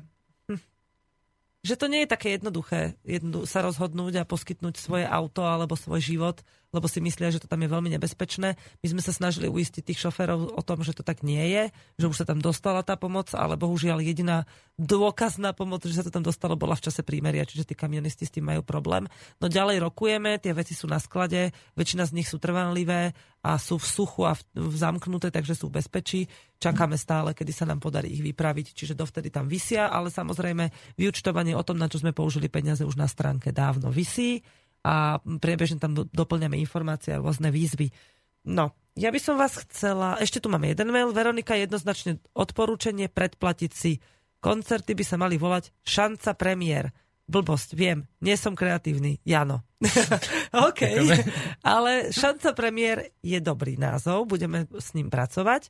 [1.58, 6.00] že to nie je také jednoduché jednodu- sa rozhodnúť a poskytnúť svoje auto alebo svoj
[6.00, 8.54] život lebo si myslia, že to tam je veľmi nebezpečné.
[8.56, 11.62] My sme sa snažili uistiť tých šoférov o tom, že to tak nie je,
[11.96, 14.44] že už sa tam dostala tá pomoc, ale bohužiaľ jediná
[14.76, 18.34] dôkazná pomoc, že sa to tam dostalo, bola v čase prímeria, čiže tí kamionisti s
[18.36, 19.08] tým majú problém.
[19.40, 23.80] No ďalej rokujeme, tie veci sú na sklade, väčšina z nich sú trvanlivé a sú
[23.80, 24.42] v suchu a v,
[24.76, 26.20] zamknuté, takže sú v bezpečí.
[26.58, 31.54] Čakáme stále, kedy sa nám podarí ich vypraviť, čiže dovtedy tam vysia, ale samozrejme vyučtovanie
[31.54, 34.42] o tom, na čo sme použili peniaze už na stránke dávno vysí
[34.86, 37.90] a priebežne tam doplňame informácie a rôzne výzvy.
[38.48, 43.72] No, ja by som vás chcela, ešte tu máme jeden mail, Veronika jednoznačne odporúčanie predplatiť
[43.74, 44.02] si.
[44.38, 46.90] Koncerty by sa mali volať Šanca premiér.
[47.28, 49.60] Blbosť, viem, nie som kreatívny, Jano.
[50.66, 50.80] OK,
[51.60, 55.68] ale Šanca premiér je dobrý názov, budeme s ním pracovať.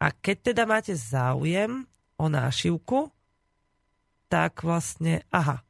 [0.00, 1.84] A keď teda máte záujem
[2.16, 3.10] o nášivku,
[4.30, 5.66] tak vlastne, aha,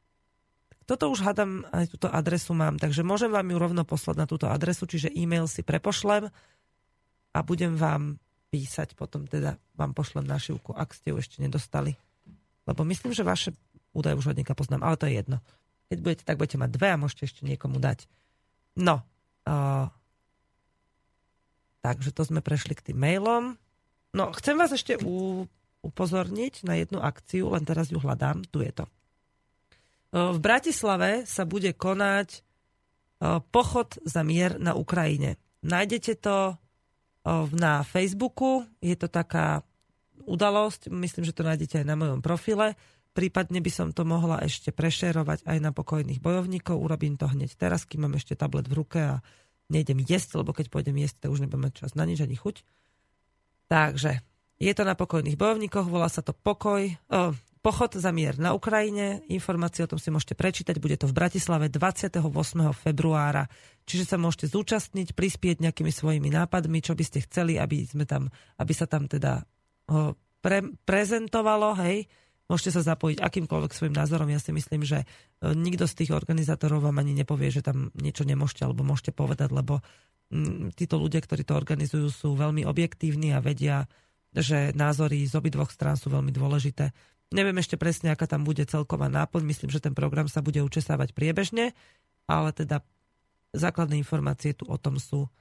[0.91, 4.51] toto už hádam, aj túto adresu mám, takže môžem vám ju rovno poslať na túto
[4.51, 6.27] adresu, čiže e-mail si prepošlem
[7.31, 8.19] a budem vám
[8.51, 11.95] písať potom, teda vám pošlem našivku, ak ste ju ešte nedostali.
[12.67, 13.55] Lebo myslím, že vaše
[13.95, 15.39] údaje už od poznám, ale to je jedno.
[15.87, 18.11] Keď budete, tak budete mať dve a môžete ešte niekomu dať.
[18.75, 18.99] No.
[19.47, 19.87] Uh,
[21.79, 23.55] takže to sme prešli k tým mailom.
[24.11, 25.47] No, chcem vás ešte u,
[25.87, 28.43] upozorniť na jednu akciu, len teraz ju hľadám.
[28.51, 28.85] Tu je to.
[30.11, 32.43] V Bratislave sa bude konať
[33.51, 35.39] pochod za mier na Ukrajine.
[35.63, 36.59] Nájdete to
[37.53, 39.63] na Facebooku, je to taká
[40.25, 42.75] udalosť, myslím, že to nájdete aj na mojom profile.
[43.11, 46.79] Prípadne by som to mohla ešte prešerovať aj na pokojných bojovníkov.
[46.79, 49.19] Urobím to hneď teraz, kým mám ešte tablet v ruke a
[49.67, 52.63] nejdem jesť, lebo keď pôjdem jesť, tak už nebudem mať čas na nič ani chuť.
[53.67, 54.23] Takže
[54.57, 59.21] je to na pokojných bojovníkoch, volá sa to Pokoj, oh, Pochod za mier na Ukrajine,
[59.29, 62.17] informácie o tom si môžete prečítať, bude to v Bratislave 28.
[62.73, 63.45] februára.
[63.85, 68.33] Čiže sa môžete zúčastniť, prispieť nejakými svojimi nápadmi, čo by ste chceli, aby, sme tam,
[68.57, 69.45] aby sa tam teda
[69.93, 72.09] ho pre, prezentovalo, hej.
[72.49, 74.27] Môžete sa zapojiť akýmkoľvek svojim názorom.
[74.33, 78.25] Ja si myslím, že e, nikto z tých organizátorov vám ani nepovie, že tam niečo
[78.25, 79.85] nemôžete, alebo môžete povedať, lebo
[80.33, 83.85] m, títo ľudia, ktorí to organizujú, sú veľmi objektívni a vedia,
[84.33, 86.89] že názory z obidvoch strán sú veľmi dôležité.
[87.31, 89.43] Neviem ešte presne, aká tam bude celková náplň.
[89.47, 91.71] Myslím, že ten program sa bude učesávať priebežne,
[92.27, 92.83] ale teda
[93.55, 95.31] základné informácie tu o tom sú.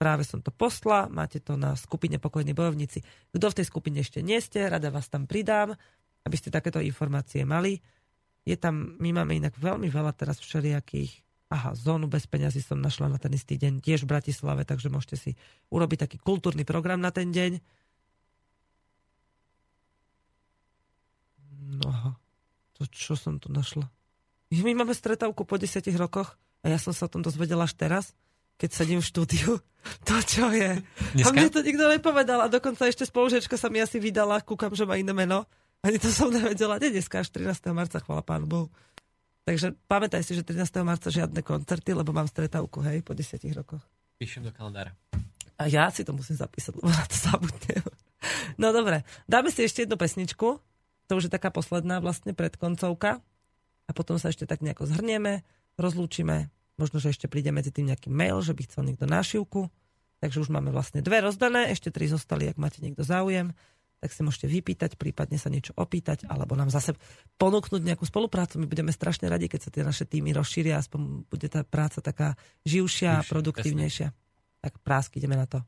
[0.00, 3.04] Práve som to postla, máte to na skupine Pokojní bojovníci.
[3.36, 5.76] Kto v tej skupine ešte nie ste, rada vás tam pridám,
[6.24, 7.84] aby ste takéto informácie mali.
[8.48, 13.10] Je tam, my máme inak veľmi veľa teraz všelijakých Aha, zónu bez peňazí som našla
[13.10, 15.30] na ten istý deň, tiež v Bratislave, takže môžete si
[15.74, 17.58] urobiť taký kultúrny program na ten deň
[21.70, 22.12] No aha.
[22.80, 23.86] To čo som tu našla?
[24.50, 26.34] My máme stretávku po 10 rokoch
[26.66, 28.04] a ja som sa o tom dozvedela až teraz,
[28.58, 29.52] keď sedím v štúdiu.
[30.04, 30.76] To čo je?
[31.16, 31.24] Dneska?
[31.24, 34.84] A mne to nikto nepovedal a dokonca ešte spolužečka sa mi asi vydala, kúkam, že
[34.84, 35.48] má iné meno.
[35.80, 36.76] Ani to som nevedela.
[36.76, 37.72] Nie dneska, až 13.
[37.72, 38.68] marca, chvala pánu Bohu.
[39.48, 40.84] Takže pamätaj si, že 13.
[40.84, 43.80] marca žiadne koncerty, lebo mám stretávku, hej, po 10 rokoch.
[44.20, 44.92] Píšem do kalendára.
[45.56, 47.84] A ja si to musím zapísať, lebo na to zabudnem.
[48.60, 50.60] No dobre, dáme si ešte jednu pesničku
[51.10, 55.42] to už je taká posledná vlastne predkoncovka a potom sa ešte tak nejako zhrnieme,
[55.74, 59.66] rozlúčime, možno, že ešte príde medzi tým nejaký mail, že by chcel niekto nášivku,
[60.22, 63.50] takže už máme vlastne dve rozdané, ešte tri zostali, ak máte niekto záujem,
[64.00, 66.96] tak si môžete vypýtať, prípadne sa niečo opýtať, alebo nám zase
[67.36, 68.56] ponúknuť nejakú spoluprácu.
[68.56, 72.38] My budeme strašne radi, keď sa tie naše týmy rozšíria, aspoň bude tá práca taká
[72.64, 74.08] živšia a produktívnejšia.
[74.64, 75.60] Tak prásky, ideme na to.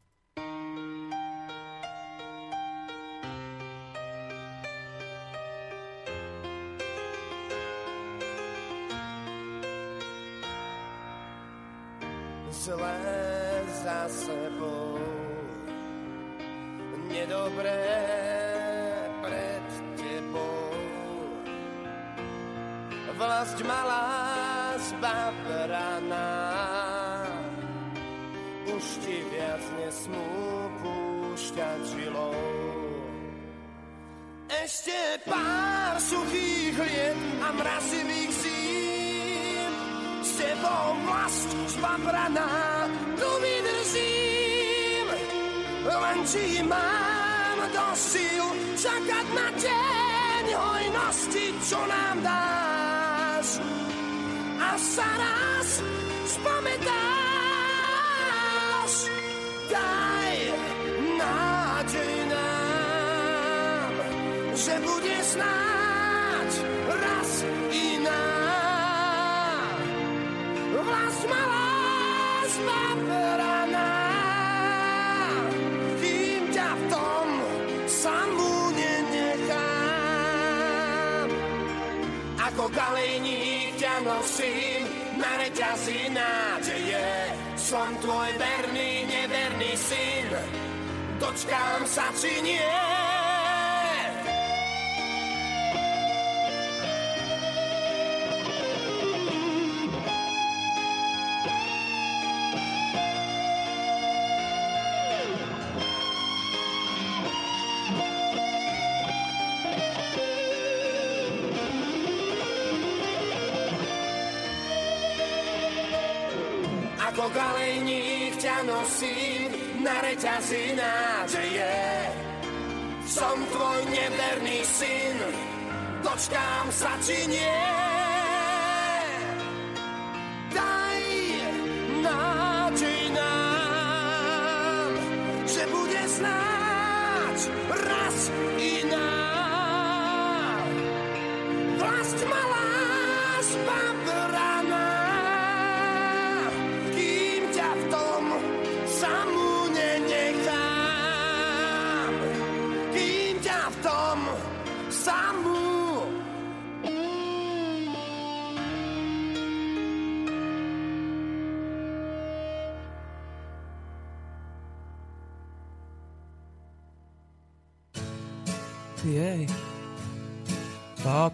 [170.97, 171.33] stop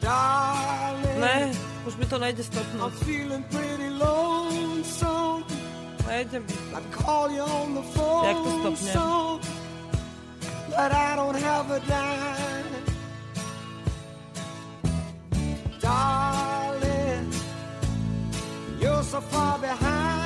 [0.00, 1.52] darling Ne,
[1.86, 2.92] už mi to nejde stopnout.
[2.92, 5.44] I'm feeling pretty lonesome.
[6.06, 6.46] Nejde mi.
[6.74, 8.92] I call you on the phone, Jak to stopne?
[8.92, 9.40] So,
[10.68, 12.66] but I don't have a dime.
[15.80, 17.32] Darling,
[18.80, 20.25] you're so far behind.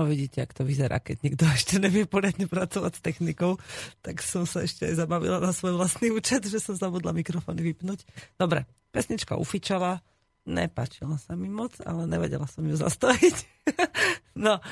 [0.00, 3.60] No vidíte, ak to vyzerá, keď nikto ešte nevie poriadne pracovať s technikou,
[4.00, 8.08] tak som sa ešte aj zabavila na svoj vlastný účet, že som zabudla mikrofóny vypnúť.
[8.40, 8.64] Dobre,
[8.96, 10.00] pesnička ufičala,
[10.40, 13.36] Nepačila sa mi moc, ale nevedela som ju zastaviť.
[14.48, 14.62] no, e,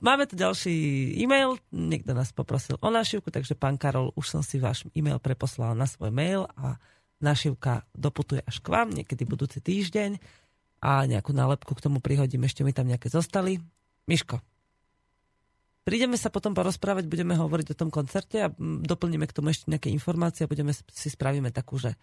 [0.00, 0.72] máme tu ďalší
[1.20, 5.76] e-mail, niekto nás poprosil o našivku, takže pán Karol, už som si váš e-mail preposlala
[5.76, 6.80] na svoj mail a
[7.20, 10.16] našivka doputuje až k vám, niekedy budúci týždeň
[10.80, 13.60] a nejakú nálepku k tomu prihodím, ešte mi tam nejaké zostali.
[14.08, 14.40] Miško,
[15.82, 19.90] prídeme sa potom porozprávať, budeme hovoriť o tom koncerte a doplníme k tomu ešte nejaké
[19.90, 21.94] informácie a budeme si spravíme takú, že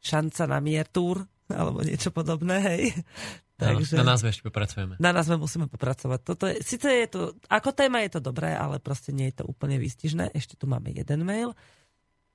[0.00, 2.82] šanca na mier tour, alebo niečo podobné, hej.
[3.56, 5.00] Takže, na názve ešte popracujeme.
[5.00, 6.20] Na názve musíme popracovať.
[6.20, 9.44] Toto je, síce je to, ako téma je to dobré, ale proste nie je to
[9.48, 10.36] úplne výstižné.
[10.36, 11.56] Ešte tu máme jeden mail.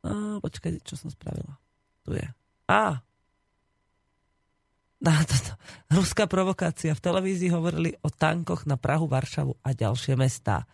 [0.01, 1.61] No, počkaj, čo som spravila.
[2.01, 2.25] Tu je.
[2.65, 3.05] Á.
[5.97, 6.93] Ruská provokácia.
[6.93, 10.69] V televízii hovorili o tankoch na Prahu, Varšavu a ďalšie mestá.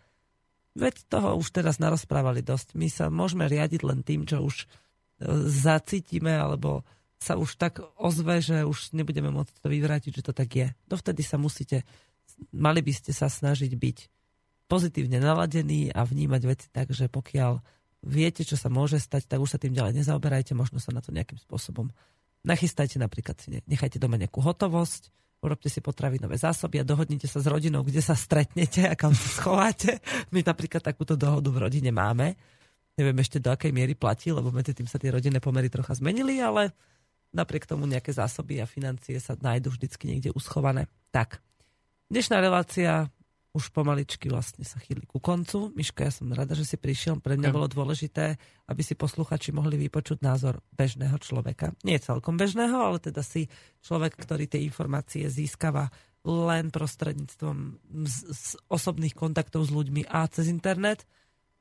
[0.77, 2.75] Veď toho už teraz narozprávali dosť.
[2.77, 4.65] My sa môžeme riadiť len tým, čo už e,
[5.47, 6.85] zacítime, alebo
[7.17, 10.67] sa už tak ozve, že už nebudeme môcť to vyvrátiť, že to tak je.
[10.85, 11.81] Dovtedy sa musíte,
[12.53, 13.97] mali by ste sa snažiť byť
[14.69, 17.57] pozitívne naladení a vnímať veci tak, že pokiaľ
[18.05, 21.09] viete, čo sa môže stať, tak už sa tým ďalej nezaoberajte, možno sa na to
[21.09, 21.89] nejakým spôsobom
[22.47, 23.35] nachystajte, napríklad
[23.67, 25.11] nechajte doma nejakú hotovosť,
[25.43, 29.27] urobte si potravinové zásoby a dohodnite sa s rodinou, kde sa stretnete a kam sa
[29.27, 29.99] schováte.
[30.33, 32.33] My napríklad takúto dohodu v rodine máme.
[32.97, 36.41] Neviem ešte do akej miery platí, lebo medzi tým sa tie rodinné pomery trocha zmenili,
[36.41, 36.73] ale
[37.29, 40.89] napriek tomu nejaké zásoby a financie sa nájdú vždycky niekde uschované.
[41.13, 41.37] Tak,
[42.09, 43.11] dnešná relácia
[43.57, 45.73] už pomaličky vlastne sa chýli ku koncu.
[45.73, 47.17] Miška, ja som rada, že si prišiel.
[47.17, 48.37] Pre mňa bolo dôležité,
[48.69, 51.73] aby si posluchači mohli vypočuť názor bežného človeka.
[51.81, 53.49] Nie celkom bežného, ale teda si
[53.81, 55.89] človek, ktorý tie informácie získava
[56.21, 61.09] len prostredníctvom z, z osobných kontaktov s ľuďmi a cez internet.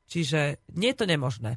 [0.06, 1.56] Čiže nie je to nemožné.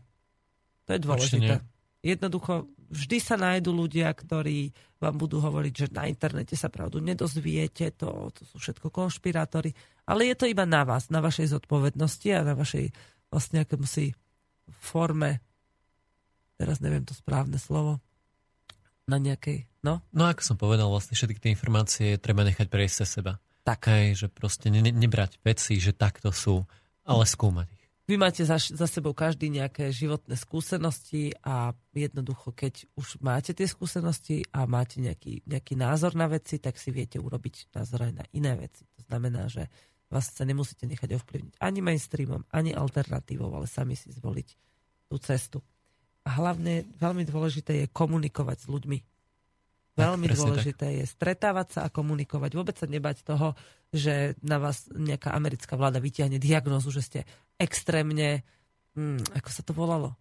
[0.87, 1.53] To je dôležité.
[1.99, 7.95] Jednoducho vždy sa nájdú ľudia, ktorí vám budú hovoriť, že na internete sa pravdu nedozviete,
[7.95, 9.71] to, to sú všetko konšpirátory,
[10.09, 12.91] ale je to iba na vás, na vašej zodpovednosti a na vašej
[13.29, 14.11] vlastne akémusi
[14.81, 15.39] forme,
[16.57, 18.01] teraz neviem to správne slovo,
[19.09, 20.05] na nejakej, no?
[20.13, 23.41] No ako som povedal, vlastne všetky tie informácie treba nechať prejsť cez seba.
[23.65, 23.89] Tak.
[23.89, 26.65] Hej, že proste ne, nebrať veci, že takto sú,
[27.05, 27.78] ale skúmať ich.
[28.09, 33.69] Vy máte za, za sebou každý nejaké životné skúsenosti a jednoducho, keď už máte tie
[33.69, 38.25] skúsenosti a máte nejaký, nejaký názor na veci, tak si viete urobiť názor aj na
[38.33, 38.89] iné veci.
[38.97, 39.69] To znamená, že
[40.09, 44.49] vás sa nemusíte nechať ovplyvniť ani mainstreamom, ani alternatívou, ale sami si zvoliť
[45.05, 45.61] tú cestu.
[46.25, 48.97] A hlavne veľmi dôležité je komunikovať s ľuďmi.
[50.01, 50.97] Veľmi tak, dôležité tak.
[50.97, 52.57] je stretávať sa a komunikovať.
[52.57, 53.53] Vôbec sa nebať toho,
[53.89, 57.19] že na vás nejaká americká vláda vytiahne diagnozu, že ste
[57.57, 58.45] extrémne,
[58.93, 60.13] hm, ako sa to volalo?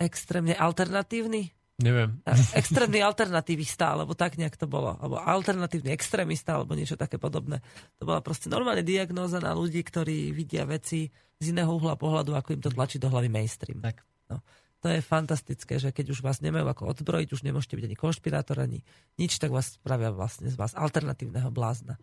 [0.00, 1.52] Extrémne alternatívny?
[1.80, 2.20] Neviem.
[2.52, 5.00] Extrémny alternatívista, alebo tak nejak to bolo.
[5.00, 7.64] Alebo alternatívny extrémista, alebo niečo také podobné.
[7.96, 11.08] To bola proste normálne diagnóza na ľudí, ktorí vidia veci
[11.40, 13.80] z iného uhla pohľadu, ako im to tlačí do hlavy mainstream.
[13.80, 14.04] Tak.
[14.28, 14.44] No.
[14.80, 18.56] To je fantastické, že keď už vás nemajú ako odzbrojiť, už nemôžete byť ani konšpirátor,
[18.60, 18.80] ani
[19.20, 22.00] nič, tak vás spravia vlastne z vás alternatívneho blázna.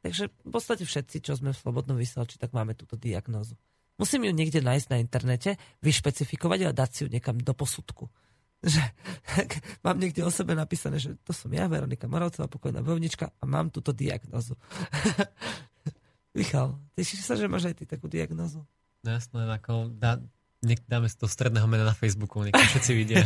[0.00, 3.56] Takže v podstate všetci, čo sme v Slobodnom vysielači, tak máme túto diagnózu.
[4.00, 8.08] Musím ju niekde nájsť na internete, vyšpecifikovať a dať si ju niekam do posudku.
[8.64, 8.80] Že
[9.84, 13.68] mám niekde o sebe napísané, že to som ja, Veronika Moravcová, pokojná bojovnička a mám
[13.68, 14.56] túto diagnozu.
[16.36, 18.64] Michal, tešíš sa, že máš aj ty takú diagnozu?
[19.04, 20.20] No jasné, ako dá,
[20.60, 23.24] Nech dáme z toho stredného mena na Facebooku, nech všetci vidia.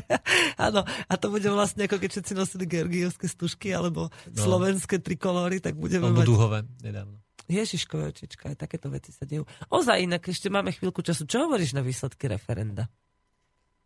[0.68, 4.36] Áno, a to bude vlastne ako keď všetci nosili georgiovské stužky alebo no.
[4.36, 6.28] slovenské trikolóry, tak budeme alebo mať...
[6.28, 7.16] Duhové nedávno.
[7.46, 9.46] Ježiškové očička, aj takéto veci sa dejú.
[9.72, 11.24] Ozaj, inak ešte máme chvíľku času.
[11.24, 12.90] Čo hovoríš na výsledky referenda?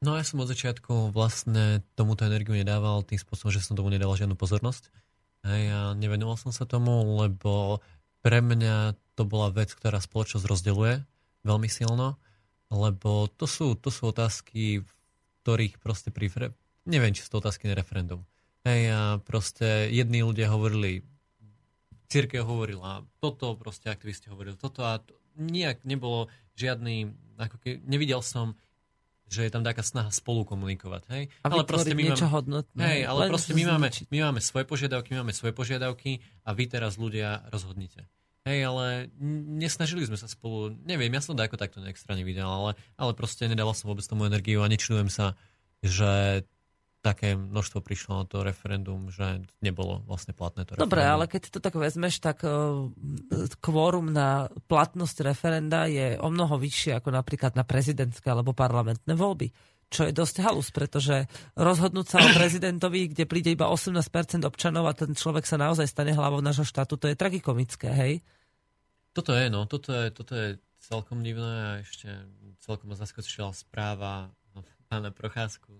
[0.01, 4.17] No ja som od začiatku vlastne tomuto energiu nedával tým spôsobom, že som tomu nedal
[4.17, 4.89] žiadnu pozornosť.
[5.45, 7.85] Hej, ja nevenoval som sa tomu, lebo
[8.25, 11.05] pre mňa to bola vec, ktorá spoločnosť rozdeluje
[11.45, 12.17] veľmi silno,
[12.71, 14.91] lebo to sú, to sú otázky, v
[15.43, 16.55] ktorých proste pri...
[16.87, 18.23] Neviem, či sú to otázky na referendum.
[18.63, 21.03] Hej, a proste jedni ľudia hovorili
[22.11, 26.27] církev hovorila toto, proste aktivisti hovorili toto a to, nijak nebolo
[26.59, 28.59] žiadny, ako ke, nevidel som,
[29.31, 31.23] že je tam taká snaha spolu komunikovať, hej?
[31.47, 32.83] A ale proste my máme, hodnotné.
[32.83, 36.67] Hej, ale proste my máme, my máme svoje požiadavky, my máme svoje požiadavky a vy
[36.67, 38.11] teraz ľudia rozhodnite.
[38.51, 38.87] Hej, ale
[39.63, 43.15] nesnažili sme sa spolu, neviem, ja som to ako takto nejak strane videl, ale, ale
[43.15, 45.39] proste nedával som vôbec tomu energiu a nečudujem sa,
[45.87, 46.43] že
[47.01, 50.91] také množstvo prišlo na to referendum, že nebolo vlastne platné to referendum.
[50.91, 52.91] Dobre, ale keď to tak vezmeš, tak uh,
[53.63, 59.49] kvórum na platnosť referenda je o mnoho vyššie ako napríklad na prezidentské alebo parlamentné voľby.
[59.91, 61.25] čo je dosť halus, pretože
[61.57, 66.13] rozhodnúť sa o prezidentovi, kde príde iba 18% občanov a ten človek sa naozaj stane
[66.13, 68.21] hlavou nášho štátu, to je tragikomické, hej?
[69.11, 70.49] Toto je, no, toto je, toto je
[70.81, 72.09] celkom divné a ešte
[72.63, 74.31] celkom ma zaskočila správa
[74.91, 75.71] pána Procházku,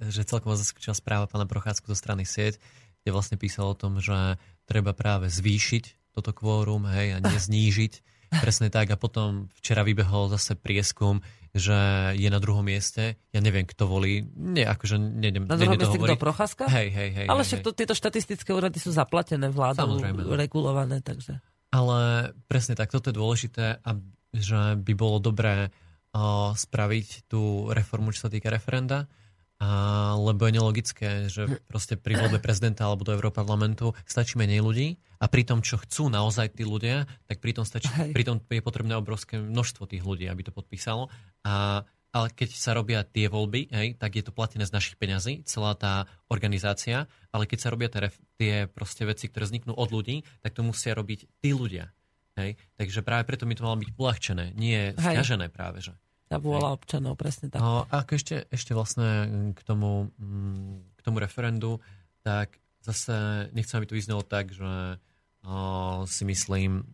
[0.00, 2.60] že celkom ma zaskočila správa pána Procházku zo strany sieť,
[3.02, 4.36] kde vlastne písal o tom, že
[4.68, 7.92] treba práve zvýšiť toto kvórum, hej, a neznížiť.
[8.44, 8.88] Presne tak.
[8.92, 11.20] A potom včera vybehol zase prieskum,
[11.52, 11.76] že
[12.16, 13.20] je na druhom mieste.
[13.28, 14.24] Ja neviem, kto volí.
[14.36, 16.64] Nie, akože nejdem, Na druhom mieste kto Procházka?
[16.68, 17.26] Hej, hej, hej.
[17.28, 20.32] Ale hej, však to, tieto štatistické úrady sú zaplatené vládou, no.
[20.32, 21.40] regulované, takže...
[21.72, 23.80] Ale presne tak, toto je dôležité,
[24.36, 29.08] že by bolo dobré uh, spraviť tú reformu, čo sa týka referenda,
[29.62, 34.98] a, lebo je nelogické, že proste pri voľbe prezidenta alebo do Európarlamentu stačí menej ľudí
[35.22, 38.58] a pri tom, čo chcú naozaj tí ľudia, tak pri tom, stačí, pri tom je
[38.58, 41.06] potrebné obrovské množstvo tých ľudí, aby to podpísalo.
[41.46, 45.48] A, ale keď sa robia tie voľby, hej, tak je to platené z našich peňazí,
[45.48, 50.20] celá tá organizácia, ale keď sa robia tie, tie proste veci, ktoré vzniknú od ľudí,
[50.44, 51.88] tak to musia robiť tí ľudia.
[52.36, 52.60] Hej?
[52.76, 55.80] Takže práve preto mi to malo byť uľahčené, nie stiažené práve.
[55.80, 55.96] Že.
[56.28, 57.64] Tá vôľa občanov, presne tak.
[57.64, 61.80] No, a ešte, ešte vlastne k tomu, mm, k tomu referendu,
[62.20, 65.00] tak zase nechcem, aby to vyznelo tak, že
[65.48, 66.84] o, si myslím,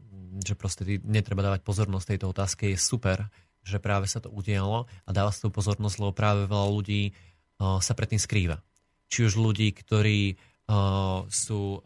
[0.43, 2.71] že proste netreba dávať pozornosť tejto otázke.
[2.71, 3.27] Je super,
[3.69, 7.13] že práve sa to udialo a dáva sa tú pozornosť, lebo práve veľa ľudí
[7.61, 8.65] o, sa predtým skrýva.
[9.13, 11.81] Či už ľudí, ktorí o, sú o,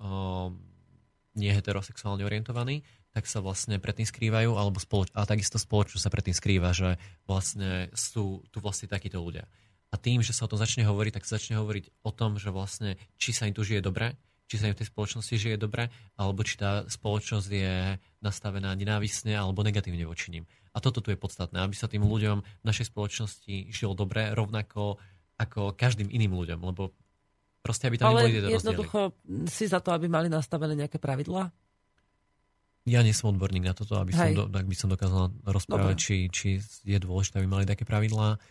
[1.34, 6.72] neheterosexuálne orientovaní, tak sa vlastne predtým skrývajú, alebo spoloč- a takisto spoločnosť sa predtým skrýva,
[6.72, 6.96] že
[7.28, 9.44] vlastne sú tu vlastne takíto ľudia.
[9.92, 12.48] A tým, že sa o tom začne hovoriť, tak sa začne hovoriť o tom, že
[12.48, 14.16] vlastne či sa im tu žije dobre,
[14.48, 19.36] či sa im v tej spoločnosti žije dobre, alebo či tá spoločnosť je nastavená nenávisne
[19.36, 20.44] alebo negatívne voči ním.
[20.72, 24.96] A toto tu je podstatné, aby sa tým ľuďom v našej spoločnosti žilo dobre, rovnako
[25.36, 26.96] ako každým iným ľuďom, lebo
[27.60, 28.56] proste aby tam Ale neboli rozdiely.
[28.56, 29.00] jednoducho
[29.46, 31.52] si za to, aby mali nastavené nejaké pravidlá?
[32.82, 36.16] Ja nie som odborník na toto, aby som, do, ak by som dokázal rozprávať, či,
[36.26, 36.48] či
[36.82, 38.42] je dôležité, aby mali také pravidlá.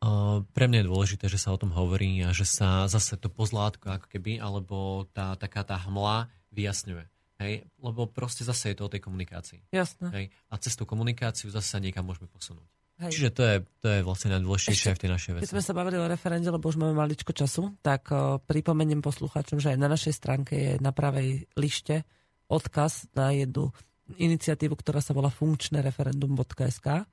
[0.00, 3.32] Uh, pre mňa je dôležité, že sa o tom hovorí a že sa zase to
[3.32, 7.08] pozlátko ako keby, alebo tá taká tá hmla vyjasňuje.
[7.40, 7.64] Hej?
[7.80, 9.72] Lebo proste zase je to o tej komunikácii.
[9.72, 10.06] Jasné.
[10.12, 10.24] Hej?
[10.52, 12.68] A cez tú komunikáciu zase sa niekam môžeme posunúť.
[13.00, 13.12] Hej.
[13.16, 15.52] Čiže to je, to je vlastne najdôležitejšie aj v tej našej Keď veci.
[15.56, 19.72] sme sa bavili o referende, lebo už máme maličko času, tak uh, pripomeniem poslucháčom, že
[19.72, 22.04] aj na našej stránke je na pravej lište
[22.52, 23.72] odkaz na jednu
[24.20, 27.08] iniciatívu, ktorá sa volá funkčnereferendum.sk.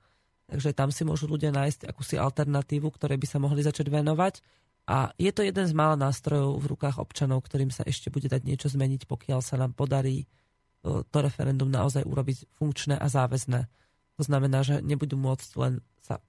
[0.48, 4.44] Takže tam si môžu ľudia nájsť akúsi alternatívu, ktoré by sa mohli začať venovať.
[4.88, 8.48] A je to jeden z mála nástrojov v rukách občanov, ktorým sa ešte bude dať
[8.48, 13.68] niečo zmeniť, pokiaľ sa nám podarí uh, to referendum naozaj urobiť funkčné a záväzné.
[14.16, 16.24] To znamená, že nebudú môcť len sa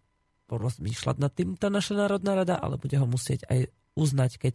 [0.51, 4.55] porozmýšľať nad týmto naša Národná rada, ale bude ho musieť aj uznať, keď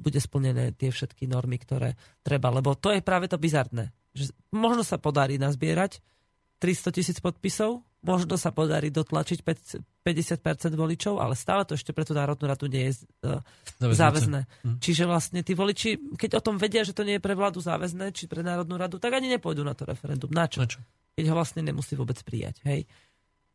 [0.00, 2.48] bude splnené tie všetky normy, ktoré treba.
[2.48, 3.92] Lebo to je práve to bizarné.
[4.16, 6.00] Že možno sa podarí nazbierať
[6.60, 10.38] 300 tisíc podpisov, možno sa podarí dotlačiť 5 50%
[10.78, 13.42] voličov, ale stále to ešte pre tú Národnú radu nie je uh,
[13.82, 14.46] Záväzné.
[14.62, 14.78] Hm.
[14.78, 18.14] Čiže vlastne tí voliči, keď o tom vedia, že to nie je pre vládu záväzné,
[18.14, 20.30] či pre Národnú radu, tak ani nepôjdu na to referendum.
[20.30, 20.62] Na čo?
[20.62, 20.78] Na čo?
[21.18, 22.62] Keď ho vlastne nemusí vôbec prijať.
[22.62, 22.86] Hej?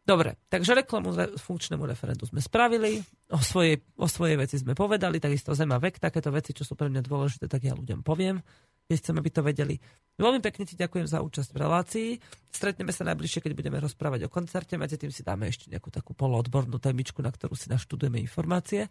[0.01, 2.99] Dobre, takže reklamu re, funkčnému referendu sme spravili,
[3.29, 6.73] o svojej, o svojej veci sme povedali, takisto zem a vek, takéto veci, čo sú
[6.73, 8.41] pre mňa dôležité, tak ja ľuďom poviem,
[8.87, 9.75] keď chcem, aby to vedeli.
[10.21, 12.09] Veľmi pekne ti ďakujem za účasť v relácii.
[12.51, 14.77] Stretneme sa najbližšie, keď budeme rozprávať o koncerte.
[14.77, 18.85] Medzi tým si dáme ešte nejakú takú poloodbornú témičku, na ktorú si naštudujeme informácie.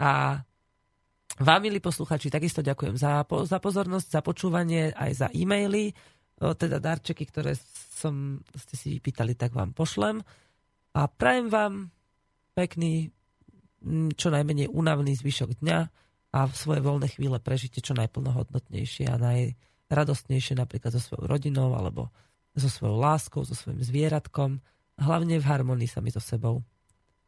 [0.00, 0.40] A
[1.36, 5.92] vám, milí posluchači, takisto ďakujem za, po, za pozornosť, za počúvanie, aj za e-maily.
[6.40, 7.52] O, teda darčeky, ktoré
[7.92, 10.24] som, ste si vypýtali, tak vám pošlem.
[10.96, 11.92] A prajem vám
[12.56, 13.12] pekný,
[14.16, 15.78] čo najmenej únavný zvyšok dňa
[16.36, 22.12] a v svoje voľné chvíle prežite čo najplnohodnotnejšie a najradostnejšie napríklad so svojou rodinou alebo
[22.52, 24.60] so svojou láskou, so svojim zvieratkom.
[25.00, 26.60] Hlavne v harmonii sami so sebou.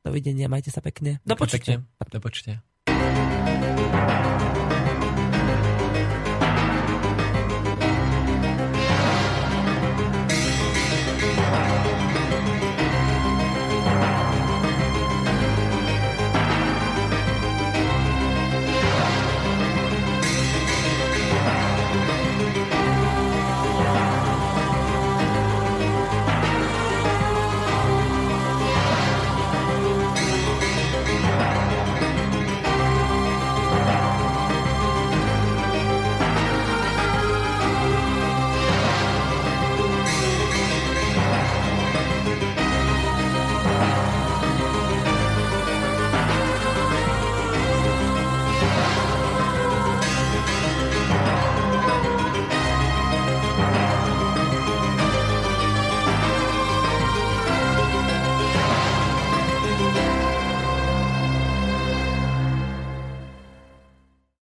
[0.04, 1.24] Dovidenia, majte sa pekne.
[1.24, 1.80] Do počutia.
[2.12, 2.60] Do počutia.